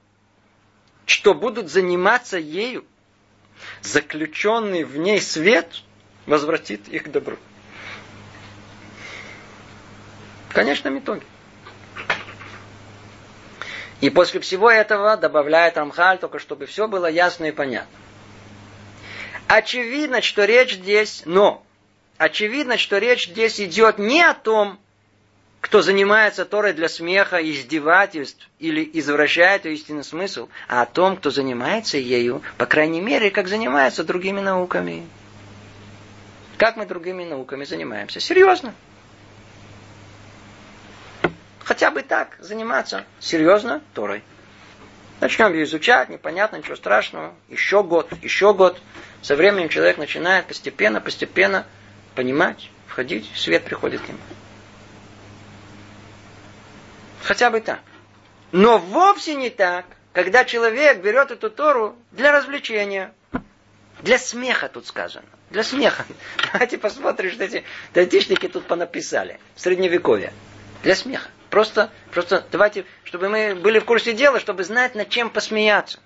что 1.07 1.35
будут 1.35 1.71
заниматься 1.71 2.39
ею, 2.39 2.85
заключенный 3.83 4.85
в 4.85 4.97
ней 4.97 5.21
свет 5.21 5.83
возвратит 6.27 6.89
их 6.89 7.05
к 7.05 7.09
добру. 7.09 7.39
В 10.49 10.55
конечном 10.55 10.99
итоге. 10.99 11.27
И 14.01 14.11
после 14.11 14.41
всего 14.41 14.71
этого 14.71 15.17
добавляет 15.17 15.77
Рамхаль, 15.77 16.19
только 16.19 16.39
чтобы 16.39 16.67
все 16.67 16.89
было 16.89 17.07
ясно 17.07 17.47
и 17.47 17.53
понятно. 17.53 17.97
Очевидно, 19.49 20.21
что 20.21 20.45
речь 20.45 20.75
здесь, 20.75 21.23
но, 21.25 21.65
очевидно, 22.19 22.77
что 22.77 22.99
речь 22.99 23.29
здесь 23.29 23.61
идет 23.61 23.99
не 23.99 24.23
о 24.23 24.35
том, 24.35 24.79
кто 25.65 25.81
занимается 25.81 26.45
Торой 26.45 26.75
для 26.75 26.91
смеха, 26.91 27.39
издевательств 27.39 28.51
или 28.59 28.89
извращает 28.93 29.65
ее 29.65 29.77
истинный 29.77 30.05
смысл, 30.05 30.51
а 30.69 30.83
о 30.83 30.87
том, 30.87 31.17
кто 31.17 31.31
занимается 31.31 31.97
ею, 31.97 32.43
по 32.59 32.67
крайней 32.67 33.01
мере, 33.01 33.31
как 33.31 33.49
занимается 33.49 34.05
другими 34.05 34.41
науками. 34.41 35.09
Как 36.59 36.77
мы 36.77 36.85
другими 36.85 37.25
науками 37.25 37.65
занимаемся? 37.65 38.21
Серьезно. 38.21 38.75
Хотя 41.61 41.91
бы 41.91 42.03
так 42.03 42.37
заниматься 42.41 43.07
серьезно 43.19 43.81
Торой. 43.95 44.23
Начнем 45.23 45.51
ее 45.55 45.65
изучать, 45.65 46.11
непонятно, 46.11 46.57
ничего 46.57 46.77
страшного. 46.77 47.33
Еще 47.49 47.83
год, 47.83 48.13
еще 48.21 48.53
год. 48.53 48.79
Со 49.23 49.35
временем 49.35 49.71
человек 49.71 49.97
начинает 49.97 50.47
постепенно, 50.47 51.01
постепенно 51.01 51.67
понимать, 52.15 52.69
входить, 52.87 53.33
свет 53.35 53.65
приходит 53.65 54.03
к 54.03 54.09
нему. 54.09 54.19
Хотя 57.25 57.51
бы 57.51 57.61
так. 57.61 57.81
Но 58.53 58.79
вовсе 58.79 59.35
не 59.35 59.51
так, 59.51 59.87
когда 60.13 60.45
человек 60.45 61.01
берет 61.01 61.31
эту 61.31 61.51
Тору 61.51 61.97
для 62.13 62.33
развлечения. 62.33 63.13
Для 64.03 64.19
смеха 64.19 64.69
тут 64.69 64.87
сказано. 64.87 65.27
Для 65.51 65.65
смеха. 65.65 66.05
Давайте 66.53 66.77
посмотрим, 66.77 67.31
что 67.33 67.45
эти 67.45 67.65
датишники 67.95 68.47
тут 68.47 68.67
понаписали. 68.67 69.41
В 69.55 69.61
средневековье. 69.61 70.33
Для 70.83 70.95
смеха. 70.95 71.31
Просто, 71.49 71.91
просто 72.11 72.45
давайте, 72.51 72.85
чтобы 73.05 73.29
мы 73.29 73.55
были 73.55 73.79
в 73.79 73.85
курсе 73.85 74.13
дела, 74.13 74.41
чтобы 74.41 74.65
знать, 74.65 74.97
над 74.97 75.09
чем 75.09 75.31
посмеяться. 75.31 76.01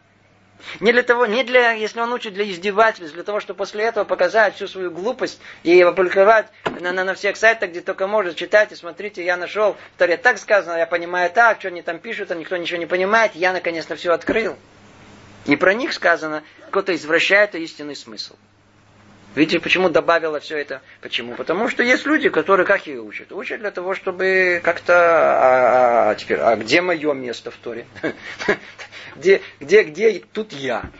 Не 0.80 0.92
для 0.92 1.02
того, 1.02 1.26
не 1.26 1.44
для, 1.44 1.72
если 1.72 2.00
он 2.00 2.12
учит 2.12 2.34
для 2.34 2.50
издевательств, 2.50 3.14
для 3.14 3.22
того, 3.22 3.40
чтобы 3.40 3.58
после 3.58 3.84
этого 3.84 4.04
показать 4.04 4.56
всю 4.56 4.68
свою 4.68 4.90
глупость 4.90 5.40
и 5.62 5.80
опубликовать 5.80 6.48
на, 6.80 6.92
на, 6.92 7.04
на 7.04 7.14
всех 7.14 7.36
сайтах, 7.36 7.70
где 7.70 7.80
только 7.80 8.06
может, 8.06 8.36
читайте, 8.36 8.76
смотрите, 8.76 9.24
я 9.24 9.36
нашел, 9.36 9.74
в 9.94 9.98
Торе 9.98 10.16
так 10.16 10.38
сказано, 10.38 10.76
я 10.76 10.86
понимаю 10.86 11.30
так, 11.30 11.60
что 11.60 11.68
они 11.68 11.82
там 11.82 11.98
пишут, 11.98 12.30
а 12.30 12.34
никто 12.34 12.56
ничего 12.56 12.78
не 12.78 12.86
понимает, 12.86 13.32
я 13.34 13.52
наконец-то 13.52 13.96
все 13.96 14.12
открыл. 14.12 14.56
И 15.46 15.56
про 15.56 15.74
них 15.74 15.92
сказано, 15.92 16.42
кто-то 16.70 16.94
извращает 16.94 17.54
истинный 17.54 17.96
смысл. 17.96 18.34
Видите, 19.34 19.60
почему 19.60 19.88
добавила 19.88 20.40
все 20.40 20.58
это? 20.58 20.80
Почему? 21.00 21.34
Потому 21.34 21.68
что 21.68 21.82
есть 21.82 22.06
люди, 22.06 22.28
которые 22.28 22.66
как 22.66 22.86
ее 22.86 23.00
учат? 23.00 23.30
Учат 23.32 23.60
для 23.60 23.70
того, 23.70 23.94
чтобы 23.94 24.60
как-то... 24.64 24.94
А, 24.94 26.10
а, 26.10 26.14
теперь, 26.14 26.38
а 26.38 26.56
где 26.56 26.80
мое 26.80 27.12
место 27.12 27.50
в 27.50 27.56
Торе? 27.56 27.86
где, 29.16 29.42
где, 29.60 29.82
где 29.82 30.22
тут 30.32 30.52
я? 30.52 30.90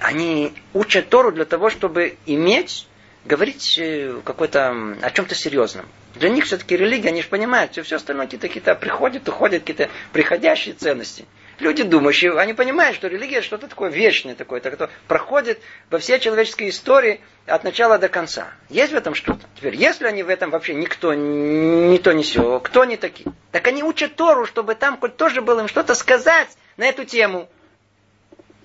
Они 0.00 0.52
учат 0.74 1.08
Тору 1.08 1.32
для 1.32 1.44
того, 1.44 1.70
чтобы 1.70 2.16
иметь, 2.26 2.86
говорить 3.24 3.78
э, 3.78 4.20
какой-то, 4.24 4.96
о 5.02 5.10
чем-то 5.10 5.34
серьезном. 5.34 5.86
Для 6.14 6.28
них 6.30 6.44
все-таки 6.44 6.76
религия, 6.76 7.08
они 7.08 7.22
же 7.22 7.28
понимают, 7.28 7.72
все, 7.72 7.82
все 7.82 7.96
остальное 7.96 8.26
какие-то, 8.26 8.48
какие-то 8.48 8.74
приходят, 8.74 9.28
уходят, 9.28 9.62
какие-то 9.62 9.90
приходящие 10.12 10.74
ценности. 10.74 11.24
Люди 11.58 11.82
думающие, 11.82 12.38
они 12.38 12.54
понимают, 12.54 12.94
что 12.94 13.08
религия 13.08 13.42
что-то 13.42 13.66
такое 13.66 13.90
вечное, 13.90 14.36
такое, 14.36 14.60
такое 14.60 14.90
проходит 15.08 15.60
во 15.90 15.98
всей 15.98 16.20
человеческой 16.20 16.68
истории 16.68 17.20
от 17.46 17.64
начала 17.64 17.98
до 17.98 18.08
конца. 18.08 18.52
Есть 18.68 18.92
в 18.92 18.96
этом 18.96 19.16
что-то? 19.16 19.40
Теперь, 19.56 19.74
если 19.74 20.06
они 20.06 20.22
в 20.22 20.28
этом 20.28 20.50
вообще 20.50 20.74
никто, 20.74 21.14
не 21.14 21.98
то, 21.98 22.12
не 22.12 22.22
все, 22.22 22.60
кто 22.60 22.82
они 22.82 22.96
такие? 22.96 23.32
Так 23.50 23.66
они 23.66 23.82
учат 23.82 24.14
Тору, 24.14 24.46
чтобы 24.46 24.76
там 24.76 24.98
хоть 24.98 25.16
тоже 25.16 25.42
было 25.42 25.60
им 25.60 25.68
что-то 25.68 25.96
сказать 25.96 26.48
на 26.76 26.86
эту 26.86 27.04
тему. 27.04 27.48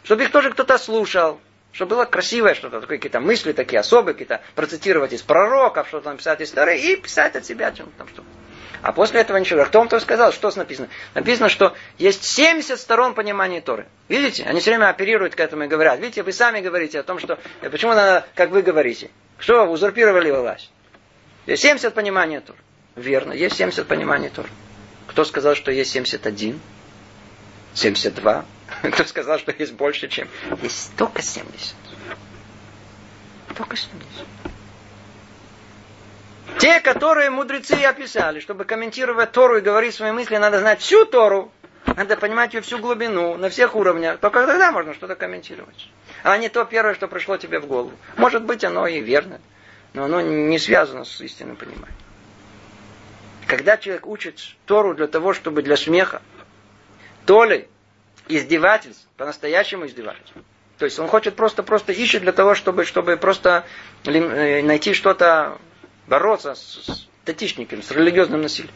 Чтобы 0.04 0.24
их 0.24 0.32
тоже 0.32 0.52
кто-то 0.52 0.78
слушал. 0.78 1.40
Чтобы 1.72 1.96
было 1.96 2.06
красивое 2.06 2.54
что-то, 2.54 2.82
какие-то 2.82 3.20
мысли 3.20 3.54
такие 3.54 3.80
особые, 3.80 4.14
какие-то 4.14 4.42
процитировать 4.54 5.14
из 5.14 5.24
пророков, 5.24 5.88
что-то 5.88 6.12
написать 6.12 6.42
из 6.42 6.50
истории 6.50 6.80
и 6.80 6.96
писать 6.96 7.36
от 7.36 7.44
себя 7.44 7.72
чем-то 7.72 7.98
там 7.98 8.08
что-то. 8.08 8.28
А 8.82 8.92
после 8.92 9.22
этого 9.22 9.38
ничего. 9.38 9.62
А 9.62 9.66
кто 9.66 9.80
вам 9.80 9.88
то 9.88 10.00
сказал? 10.00 10.32
Что 10.32 10.52
написано? 10.56 10.90
Написано, 11.14 11.50
что 11.50 11.76
есть 11.98 12.24
70 12.24 12.80
сторон 12.80 13.14
понимания 13.14 13.62
Торы. 13.62 13.88
Видите? 14.10 14.44
Они 14.44 14.60
все 14.60 14.72
время 14.72 14.90
оперируют 14.90 15.36
к 15.36 15.40
этому 15.40 15.64
и 15.64 15.68
говорят. 15.68 16.00
Видите, 16.00 16.24
вы 16.24 16.34
сами 16.34 16.60
говорите 16.60 17.00
о 17.00 17.04
том, 17.04 17.20
что... 17.20 17.40
Э, 17.62 17.70
почему 17.70 17.94
надо, 17.94 18.26
как 18.36 18.50
вы 18.50 18.62
говорите? 18.62 19.10
Что, 19.38 19.66
узурпировали 19.66 20.32
власть? 20.32 20.72
Есть 21.46 21.64
70 21.64 21.94
понимания 21.94 22.42
Торы. 22.42 22.60
Верно, 22.96 23.34
есть 23.34 23.58
70 23.58 23.88
пониманий 23.88 24.30
Торы. 24.30 24.50
Кто 25.08 25.24
сказал, 25.26 25.56
что 25.56 25.72
есть 25.72 25.92
71? 25.92 26.60
72? 27.74 28.46
Кто 28.82 29.04
сказал, 29.06 29.40
что 29.40 29.54
есть 29.58 29.74
больше, 29.74 30.08
чем... 30.08 30.28
Есть 30.62 30.96
только 30.96 31.22
70. 31.22 31.76
Только 33.56 33.76
70. 33.76 34.53
Те, 36.64 36.80
которые 36.80 37.30
мудрецы 37.30 37.74
описали, 37.84 38.40
чтобы 38.40 38.64
комментировать 38.64 39.34
Тору 39.34 39.58
и 39.58 39.60
говорить 39.60 39.94
свои 39.94 40.14
мысли, 40.14 40.38
надо 40.38 40.62
знать 40.62 40.80
всю 40.80 41.04
Тору, 41.04 41.52
надо 41.86 42.16
понимать 42.16 42.54
ее 42.54 42.62
всю 42.62 42.78
глубину, 42.78 43.36
на 43.36 43.50
всех 43.50 43.76
уровнях. 43.76 44.20
Только 44.20 44.48
тогда 44.48 44.72
можно 44.72 44.94
что-то 44.94 45.16
комментировать. 45.16 45.90
А 46.24 46.38
не 46.38 46.48
то 46.48 46.64
первое, 46.64 46.94
что 46.94 47.10
пришло 47.10 47.36
тебе 47.36 47.60
в 47.60 47.68
голову. 47.68 47.92
Может 48.16 48.46
быть, 48.46 48.64
оно 48.64 48.88
и 48.88 49.02
верно, 49.02 49.42
но 49.92 50.06
оно 50.06 50.22
не 50.22 50.58
связано 50.58 51.04
с 51.04 51.20
истинным 51.20 51.58
пониманием. 51.58 51.98
Когда 53.46 53.76
человек 53.76 54.08
учит 54.08 54.40
Тору 54.66 54.94
для 54.94 55.08
того, 55.08 55.34
чтобы 55.34 55.64
для 55.64 55.76
смеха, 55.76 56.22
то 57.26 57.44
ли 57.44 57.68
издевательств, 58.30 59.06
по-настоящему 59.18 59.88
издевательств. 59.88 60.32
То 60.78 60.86
есть 60.86 60.98
он 60.98 61.10
хочет 61.10 61.36
просто-просто 61.36 61.92
ищет 61.92 62.22
для 62.22 62.32
того, 62.32 62.56
чтобы, 62.56 62.86
чтобы 62.86 63.18
просто 63.18 63.66
э, 64.06 64.62
найти 64.62 64.94
что-то 64.94 65.58
бороться 66.08 66.56
с 66.56 67.08
татичниками, 67.26 67.82
с 67.82 67.92
религиозным 67.92 68.42
насилием. 68.42 68.74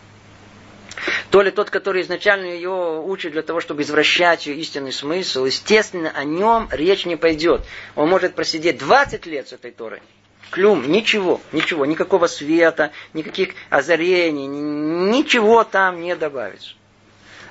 То 1.29 1.41
ли 1.41 1.51
тот, 1.51 1.69
который 1.69 2.01
изначально 2.01 2.45
ее 2.45 3.01
учит 3.01 3.33
для 3.33 3.41
того, 3.41 3.61
чтобы 3.61 3.83
извращать 3.83 4.47
ее 4.47 4.55
истинный 4.55 4.91
смысл, 4.91 5.45
естественно, 5.45 6.11
о 6.13 6.23
нем 6.23 6.67
речь 6.71 7.05
не 7.05 7.15
пойдет. 7.15 7.61
Он 7.95 8.09
может 8.09 8.33
просидеть 8.33 8.77
20 8.79 9.25
лет 9.25 9.47
с 9.49 9.53
этой 9.53 9.71
Торой. 9.71 10.01
Клюм, 10.49 10.89
ничего, 10.89 11.41
ничего, 11.51 11.85
никакого 11.85 12.27
света, 12.27 12.91
никаких 13.13 13.49
озарений, 13.69 14.47
ничего 14.47 15.63
там 15.65 16.01
не 16.01 16.15
добавится. 16.15 16.73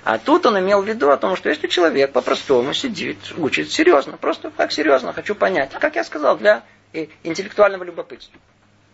А 0.02 0.18
тут 0.18 0.46
он 0.46 0.58
имел 0.60 0.82
в 0.82 0.88
виду 0.88 1.10
о 1.10 1.16
том, 1.16 1.36
что 1.36 1.48
если 1.48 1.66
человек 1.66 2.12
по-простому 2.12 2.72
сидит, 2.72 3.18
учит 3.36 3.70
серьезно, 3.70 4.16
просто 4.16 4.50
как 4.56 4.72
серьезно, 4.72 5.12
хочу 5.12 5.34
понять, 5.34 5.72
как 5.72 5.96
я 5.96 6.04
сказал, 6.04 6.38
для 6.38 6.62
интеллектуального 7.22 7.84
любопытства. 7.84 8.38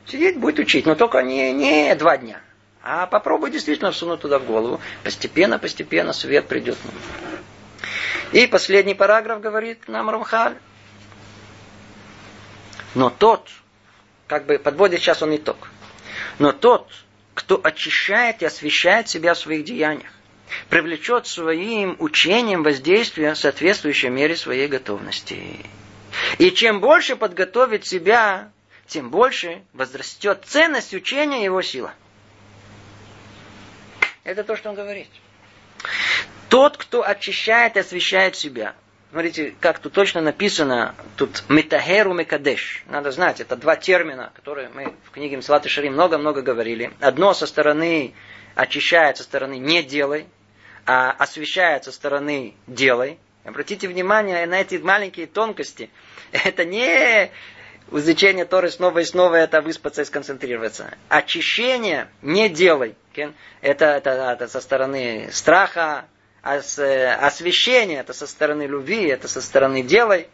Сидеть 0.06 0.38
будет 0.38 0.58
учить, 0.58 0.86
но 0.86 0.94
только 0.94 1.22
не, 1.22 1.52
не 1.52 1.94
два 1.94 2.16
дня. 2.16 2.40
А 2.82 3.06
попробуй 3.06 3.50
действительно 3.50 3.92
всунуть 3.92 4.20
туда 4.20 4.38
в 4.38 4.44
голову. 4.44 4.80
Постепенно, 5.04 5.58
постепенно 5.58 6.12
свет 6.12 6.48
придет. 6.48 6.76
И 8.32 8.46
последний 8.46 8.94
параграф 8.94 9.40
говорит 9.40 9.86
нам 9.88 10.10
Рамхаль. 10.10 10.56
Но 12.94 13.10
тот, 13.10 13.48
как 14.26 14.46
бы 14.46 14.58
подводит 14.58 15.00
сейчас 15.00 15.22
он 15.22 15.36
итог. 15.36 15.68
Но 16.38 16.52
тот, 16.52 16.90
кто 17.34 17.60
очищает 17.62 18.42
и 18.42 18.46
освещает 18.46 19.08
себя 19.08 19.34
в 19.34 19.38
своих 19.38 19.64
деяниях, 19.64 20.10
привлечет 20.68 21.26
своим 21.26 21.96
учением 21.98 22.62
воздействие, 22.62 23.34
соответствующее 23.34 24.10
мере 24.10 24.36
своей 24.36 24.68
готовности. 24.68 25.60
И 26.38 26.50
чем 26.50 26.80
больше 26.80 27.16
подготовит 27.16 27.86
себя 27.86 28.50
тем 28.92 29.08
больше 29.08 29.62
возрастет 29.72 30.42
ценность 30.44 30.92
учения 30.92 31.42
его 31.42 31.62
сила. 31.62 31.94
Это 34.22 34.44
то, 34.44 34.54
что 34.54 34.68
он 34.68 34.74
говорит. 34.74 35.08
Тот, 36.50 36.76
кто 36.76 37.02
очищает 37.02 37.76
и 37.76 37.80
освещает 37.80 38.36
себя. 38.36 38.74
Смотрите, 39.10 39.54
как 39.60 39.78
тут 39.78 39.94
точно 39.94 40.20
написано, 40.20 40.94
тут 41.16 41.44
метагеру 41.48 42.12
мекадеш. 42.12 42.84
Надо 42.86 43.10
знать, 43.12 43.40
это 43.40 43.56
два 43.56 43.76
термина, 43.76 44.30
которые 44.34 44.68
мы 44.68 44.94
в 45.04 45.10
книге 45.10 45.38
Мсват 45.38 45.64
и 45.64 45.68
Шарим 45.70 45.94
много-много 45.94 46.42
говорили. 46.42 46.92
Одно 47.00 47.32
со 47.32 47.46
стороны 47.46 48.14
очищает, 48.54 49.16
со 49.16 49.22
стороны 49.22 49.58
не 49.58 49.82
делай, 49.82 50.26
а 50.84 51.12
освещает 51.12 51.84
со 51.84 51.92
стороны 51.92 52.54
делай. 52.66 53.18
Обратите 53.44 53.88
внимание 53.88 54.46
на 54.46 54.60
эти 54.60 54.76
маленькие 54.76 55.26
тонкости. 55.26 55.88
Это 56.32 56.64
не 56.64 57.30
изучение 57.98 58.44
Торы 58.44 58.70
снова 58.70 59.00
и 59.00 59.04
снова 59.04 59.36
это 59.36 59.60
выспаться 59.60 60.02
и 60.02 60.04
сконцентрироваться. 60.04 60.94
Очищение 61.08 62.08
не 62.22 62.48
делай. 62.48 62.96
Это, 63.60 63.86
это, 63.86 64.10
это 64.10 64.48
со 64.48 64.60
стороны 64.60 65.28
страха, 65.32 66.06
а 66.42 66.56
освещение 66.56 68.00
это 68.00 68.12
со 68.12 68.26
стороны 68.26 68.62
любви, 68.62 69.06
это 69.06 69.28
со 69.28 69.40
стороны 69.40 69.82
делай. 69.82 70.28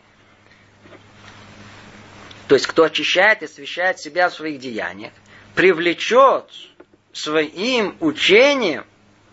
То 2.47 2.55
есть, 2.55 2.67
кто 2.67 2.85
очищает 2.85 3.43
и 3.43 3.45
освещает 3.45 3.99
себя 3.99 4.31
в 4.31 4.35
своих 4.35 4.59
деяниях, 4.59 5.13
привлечет 5.55 6.51
своим 7.13 7.97
учением, 8.01 8.87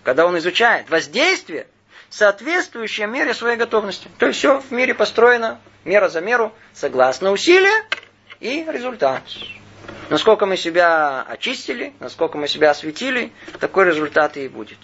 когда 0.04 0.26
он 0.26 0.38
изучает 0.38 0.90
воздействие, 0.90 1.68
соответствующее 2.10 3.08
мере 3.08 3.34
своей 3.34 3.58
готовности. 3.58 4.10
То 4.20 4.28
есть 4.28 4.40
все 4.40 4.60
в 4.60 4.72
мире 4.72 4.94
построено 4.94 5.62
мера 5.86 6.10
за 6.10 6.20
меру, 6.22 6.54
согласно 6.74 7.32
усилия 7.32 7.86
и 8.46 8.64
результат. 8.70 9.24
Насколько 10.10 10.46
мы 10.46 10.56
себя 10.56 11.24
очистили, 11.24 11.94
насколько 12.00 12.38
мы 12.38 12.48
себя 12.48 12.72
осветили, 12.72 13.32
такой 13.60 13.86
результат 13.86 14.38
и 14.38 14.48
будет. 14.48 14.78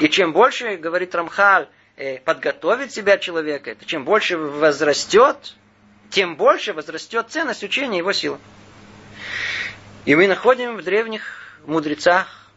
И 0.00 0.08
чем 0.08 0.32
больше, 0.32 0.76
говорит 0.76 1.14
Рамхаль, 1.14 1.68
э, 1.96 2.18
подготовит 2.18 2.92
себя 2.92 3.16
человека, 3.16 3.70
это 3.70 3.86
чем 3.86 4.04
больше 4.04 4.36
возрастет, 4.36 5.54
тем 6.10 6.36
больше 6.36 6.74
возрастет 6.74 7.26
ценность 7.30 7.64
учения 7.64 7.98
его 7.98 8.12
силы. 8.12 8.38
И 10.04 10.14
мы 10.14 10.28
находим 10.28 10.76
в 10.76 10.82
древних 10.82 11.58
мудрецах, 11.66 12.50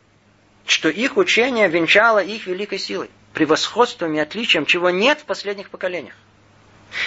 что 0.65 0.89
их 0.89 1.17
учение 1.17 1.67
венчало 1.69 2.19
их 2.19 2.47
великой 2.47 2.79
силой, 2.79 3.09
превосходством 3.33 4.13
и 4.13 4.19
отличием, 4.19 4.65
чего 4.65 4.89
нет 4.89 5.21
в 5.21 5.25
последних 5.25 5.69
поколениях. 5.69 6.15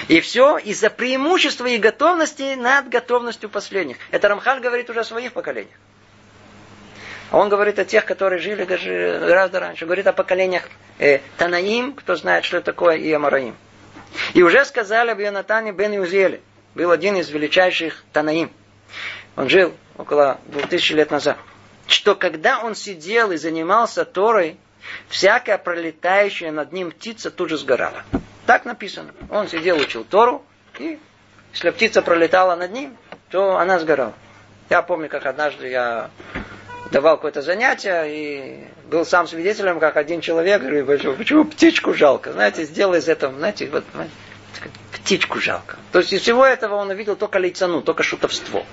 И 0.09 0.21
все 0.21 0.59
из-за 0.59 0.91
преимущества 0.91 1.67
и 1.67 1.79
готовности 1.79 2.55
над 2.55 2.89
готовностью 2.89 3.49
последних. 3.49 3.97
Это 4.11 4.29
Рамхаль 4.29 4.61
говорит 4.61 4.89
уже 4.91 5.01
о 5.01 5.05
своих 5.05 5.33
поколениях. 5.33 5.77
А 7.31 7.39
он 7.39 7.49
говорит 7.49 7.79
о 7.79 7.85
тех, 7.85 8.05
которые 8.05 8.41
жили 8.41 8.65
гораздо 8.65 9.61
раньше. 9.61 9.87
Говорит 9.87 10.07
о 10.07 10.13
поколениях 10.13 10.69
э, 10.99 11.21
Танаим, 11.39 11.95
кто 11.95 12.15
знает, 12.15 12.45
что 12.45 12.61
такое, 12.61 12.97
и 12.97 13.11
Амараим. 13.11 13.57
И 14.35 14.43
уже 14.43 14.65
сказали 14.67 15.11
об 15.11 15.21
Ионатане 15.21 15.73
бен 15.73 15.93
Юзеле. 15.93 16.43
Был 16.75 16.91
один 16.91 17.17
из 17.17 17.31
величайших 17.31 18.05
Танаим. 18.13 18.51
Он 19.37 19.49
жил 19.49 19.73
около 19.97 20.41
двух 20.47 20.69
тысяч 20.69 20.91
лет 20.91 21.11
назад. 21.11 21.39
Что 21.87 22.15
когда 22.15 22.61
он 22.61 22.75
сидел 22.75 23.33
и 23.33 23.37
занимался 23.37 24.05
Торой, 24.05 24.59
всякая 25.09 25.59
пролетающая 25.59 26.53
над 26.53 26.73
ним 26.73 26.91
птица 26.91 27.31
тут 27.31 27.49
же 27.49 27.57
сгорала. 27.57 28.05
Так 28.47 28.65
написано. 28.65 29.13
Он 29.31 29.49
сидел, 29.49 29.79
учил 29.79 30.05
Тору, 30.05 30.45
и 30.79 30.99
если 31.53 31.71
птица 31.71 32.03
пролетала 32.03 32.57
над 32.57 32.73
ним, 32.73 32.97
то 33.31 33.57
она 33.57 33.79
сгорала. 33.79 34.15
Я 34.71 34.83
помню, 34.83 35.09
как 35.09 35.27
однажды 35.27 35.69
я 35.69 36.11
давал 36.91 37.17
какое-то 37.17 37.43
занятие, 37.43 38.05
и 38.09 38.65
был 38.89 39.05
сам 39.05 39.27
свидетелем, 39.27 39.81
как 39.81 39.97
один 39.97 40.21
человек 40.21 40.63
говорит, 40.63 41.17
почему, 41.19 41.45
птичку 41.45 41.95
жалко? 41.95 42.33
Знаете, 42.33 42.65
сделай 42.65 42.99
из 42.99 43.09
этого, 43.09 43.37
знаете, 43.39 43.69
вот, 43.71 43.85
птичку 44.93 45.41
жалко. 45.41 45.77
То 45.91 46.01
есть 46.01 46.13
из 46.13 46.23
всего 46.23 46.45
этого 46.45 46.77
он 46.77 46.91
увидел 46.91 47.17
только 47.17 47.39
лицану, 47.39 47.83
только 47.83 48.03
шутовство. 48.03 48.65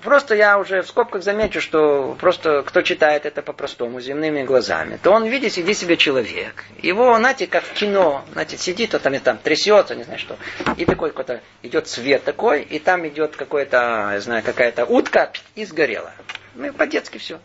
Просто 0.00 0.34
я 0.34 0.58
уже 0.58 0.82
в 0.82 0.88
скобках 0.88 1.22
замечу, 1.22 1.60
что 1.60 2.16
просто 2.18 2.62
кто 2.62 2.82
читает 2.82 3.26
это 3.26 3.42
по-простому, 3.42 4.00
земными 4.00 4.42
глазами, 4.42 4.98
то 5.02 5.12
он 5.12 5.26
видит, 5.26 5.52
сидит 5.52 5.76
себе 5.76 5.96
человек. 5.96 6.64
Его, 6.78 7.16
знаете, 7.16 7.46
как 7.46 7.64
в 7.64 7.72
кино, 7.72 8.24
знаете, 8.32 8.58
сидит, 8.58 8.94
он 8.94 9.00
там, 9.00 9.18
там 9.20 9.38
трясется, 9.38 9.94
не 9.94 10.04
знаю 10.04 10.18
что. 10.18 10.36
И 10.76 10.84
такой 10.84 11.10
какой-то 11.10 11.40
идет 11.62 11.88
свет 11.88 12.24
такой, 12.24 12.62
и 12.62 12.78
там 12.78 13.06
идет 13.06 13.36
какой-то, 13.36 14.10
я 14.12 14.20
знаю, 14.20 14.42
какая-то 14.42 14.84
утка, 14.84 15.32
и 15.54 15.64
сгорела. 15.64 16.12
Ну, 16.54 16.72
по-детски 16.72 17.18
все. 17.18 17.38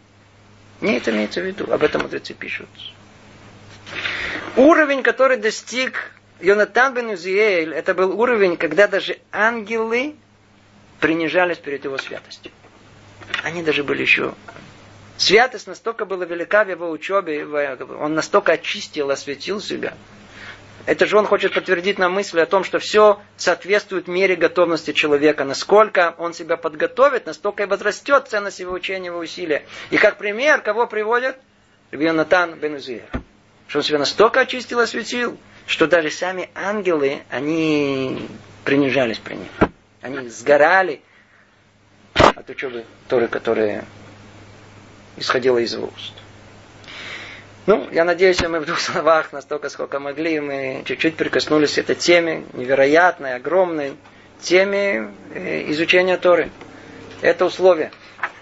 Не 0.81 0.97
это 0.97 1.11
имеется 1.11 1.41
в 1.41 1.45
виду. 1.45 1.71
Об 1.71 1.83
этом 1.83 2.01
мудрецы 2.01 2.33
пишут. 2.33 2.69
Уровень, 4.55 5.03
который 5.03 5.37
достиг 5.37 6.11
Йонатан 6.41 6.93
бен 6.93 7.09
Узиэль, 7.09 7.73
это 7.73 7.93
был 7.93 8.19
уровень, 8.19 8.57
когда 8.57 8.87
даже 8.87 9.17
ангелы 9.31 10.15
принижались 10.99 11.57
перед 11.57 11.83
его 11.83 11.97
святостью. 11.97 12.51
Они 13.43 13.63
даже 13.63 13.83
были 13.83 14.01
еще... 14.01 14.33
Святость 15.17 15.67
настолько 15.67 16.03
была 16.03 16.25
велика 16.25 16.65
в 16.65 16.69
его 16.69 16.89
учебе, 16.89 17.45
он 17.45 18.15
настолько 18.15 18.51
очистил, 18.51 19.11
осветил 19.11 19.61
себя. 19.61 19.93
Это 20.85 21.07
же 21.07 21.17
он 21.17 21.25
хочет 21.25 21.53
подтвердить 21.53 21.97
нам 21.97 22.13
мысль 22.13 22.39
о 22.39 22.45
том, 22.45 22.63
что 22.63 22.79
все 22.79 23.19
соответствует 23.37 24.07
мере 24.07 24.35
готовности 24.35 24.91
человека. 24.91 25.43
Насколько 25.43 26.13
он 26.17 26.33
себя 26.33 26.57
подготовит, 26.57 27.25
настолько 27.25 27.63
и 27.63 27.65
возрастет 27.65 28.27
ценность 28.27 28.59
его 28.59 28.73
учения, 28.73 29.07
его 29.07 29.19
усилия. 29.19 29.63
И 29.89 29.97
как 29.97 30.17
пример, 30.17 30.61
кого 30.61 30.85
приводят? 30.85 31.37
Натан 31.91 32.59
бен 32.59 32.75
Узиэль. 32.75 33.03
Что 33.67 33.79
он 33.79 33.83
себя 33.83 33.97
настолько 33.97 34.41
очистил, 34.41 34.79
осветил, 34.79 35.37
что 35.65 35.87
даже 35.87 36.11
сами 36.11 36.49
ангелы, 36.53 37.23
они 37.31 38.27
принижались 38.63 39.17
при 39.17 39.35
нем. 39.35 39.74
Они 40.05 40.29
сгорали 40.29 41.01
от 42.13 42.47
учебы 42.47 42.85
Торы, 43.07 43.27
которая 43.27 43.85
исходила 45.17 45.57
из 45.57 45.73
его 45.73 45.87
уст. 45.87 46.13
Ну, 47.65 47.89
я 47.91 48.05
надеюсь, 48.05 48.39
мы 48.43 48.59
в 48.59 48.67
двух 48.67 48.79
словах, 48.79 49.33
настолько, 49.33 49.67
сколько 49.69 49.99
могли, 49.99 50.39
мы 50.39 50.83
чуть-чуть 50.85 51.15
прикоснулись 51.15 51.73
к 51.73 51.77
этой 51.79 51.95
теме, 51.95 52.45
невероятной, 52.53 53.33
огромной 53.33 53.95
теме 54.41 55.11
э, 55.33 55.71
изучения 55.71 56.17
Торы. 56.17 56.51
Это 57.23 57.43
условие. 57.45 57.91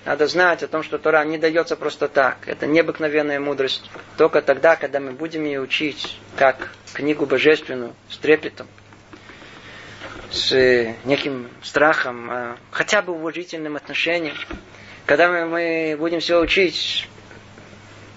Надо 0.04 0.28
знать 0.28 0.64
о 0.64 0.68
том, 0.68 0.84
что 0.84 0.98
Тора 0.98 1.24
не 1.24 1.38
дается 1.38 1.78
просто 1.78 2.10
так. 2.10 2.40
Это 2.46 2.68
необыкновенная 2.68 3.40
мудрость. 3.40 3.90
Только 4.18 4.42
тогда, 4.42 4.76
когда 4.76 5.00
мы 5.00 5.12
будем 5.12 5.46
ее 5.46 5.62
учить, 5.62 6.20
как 6.36 6.72
книгу 6.92 7.26
божественную, 7.26 7.94
с 8.10 8.18
трепетом, 8.18 8.68
с 10.34 10.52
э, 10.52 10.96
неким 11.06 11.48
страхом, 11.62 12.30
а 12.32 12.58
хотя 12.72 13.02
бы 13.02 13.14
уважительным 13.14 13.76
отношением. 13.76 14.36
Когда 15.06 15.30
мы, 15.46 15.96
будем 15.98 16.22
все 16.22 16.40
учить, 16.40 17.08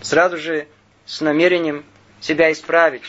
сразу 0.00 0.38
же 0.38 0.66
с 1.04 1.20
намерением 1.20 1.84
себя 2.20 2.50
исправить, 2.52 3.02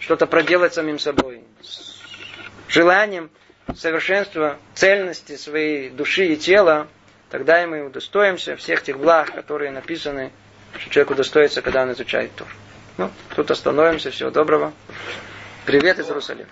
что-то 0.00 0.26
проделать 0.26 0.74
самим 0.74 0.98
собой, 0.98 1.42
с 1.62 2.02
желанием 2.68 3.30
совершенства, 3.76 4.56
цельности 4.74 5.36
своей 5.36 5.90
души 5.90 6.26
и 6.26 6.36
тела, 6.36 6.88
тогда 7.30 7.62
и 7.62 7.66
мы 7.66 7.84
удостоимся 7.86 8.56
всех 8.56 8.82
тех 8.82 8.98
благ, 8.98 9.32
которые 9.32 9.70
написаны, 9.70 10.32
что 10.78 10.90
человек 10.90 11.12
удостоится, 11.12 11.62
когда 11.62 11.82
он 11.82 11.92
изучает 11.92 12.34
Тур. 12.34 12.48
Ну, 12.96 13.10
тут 13.36 13.50
остановимся. 13.50 14.10
Всего 14.10 14.30
доброго. 14.30 14.72
Привет 15.66 15.98
из 15.98 16.08
Иерусалима. 16.08 16.46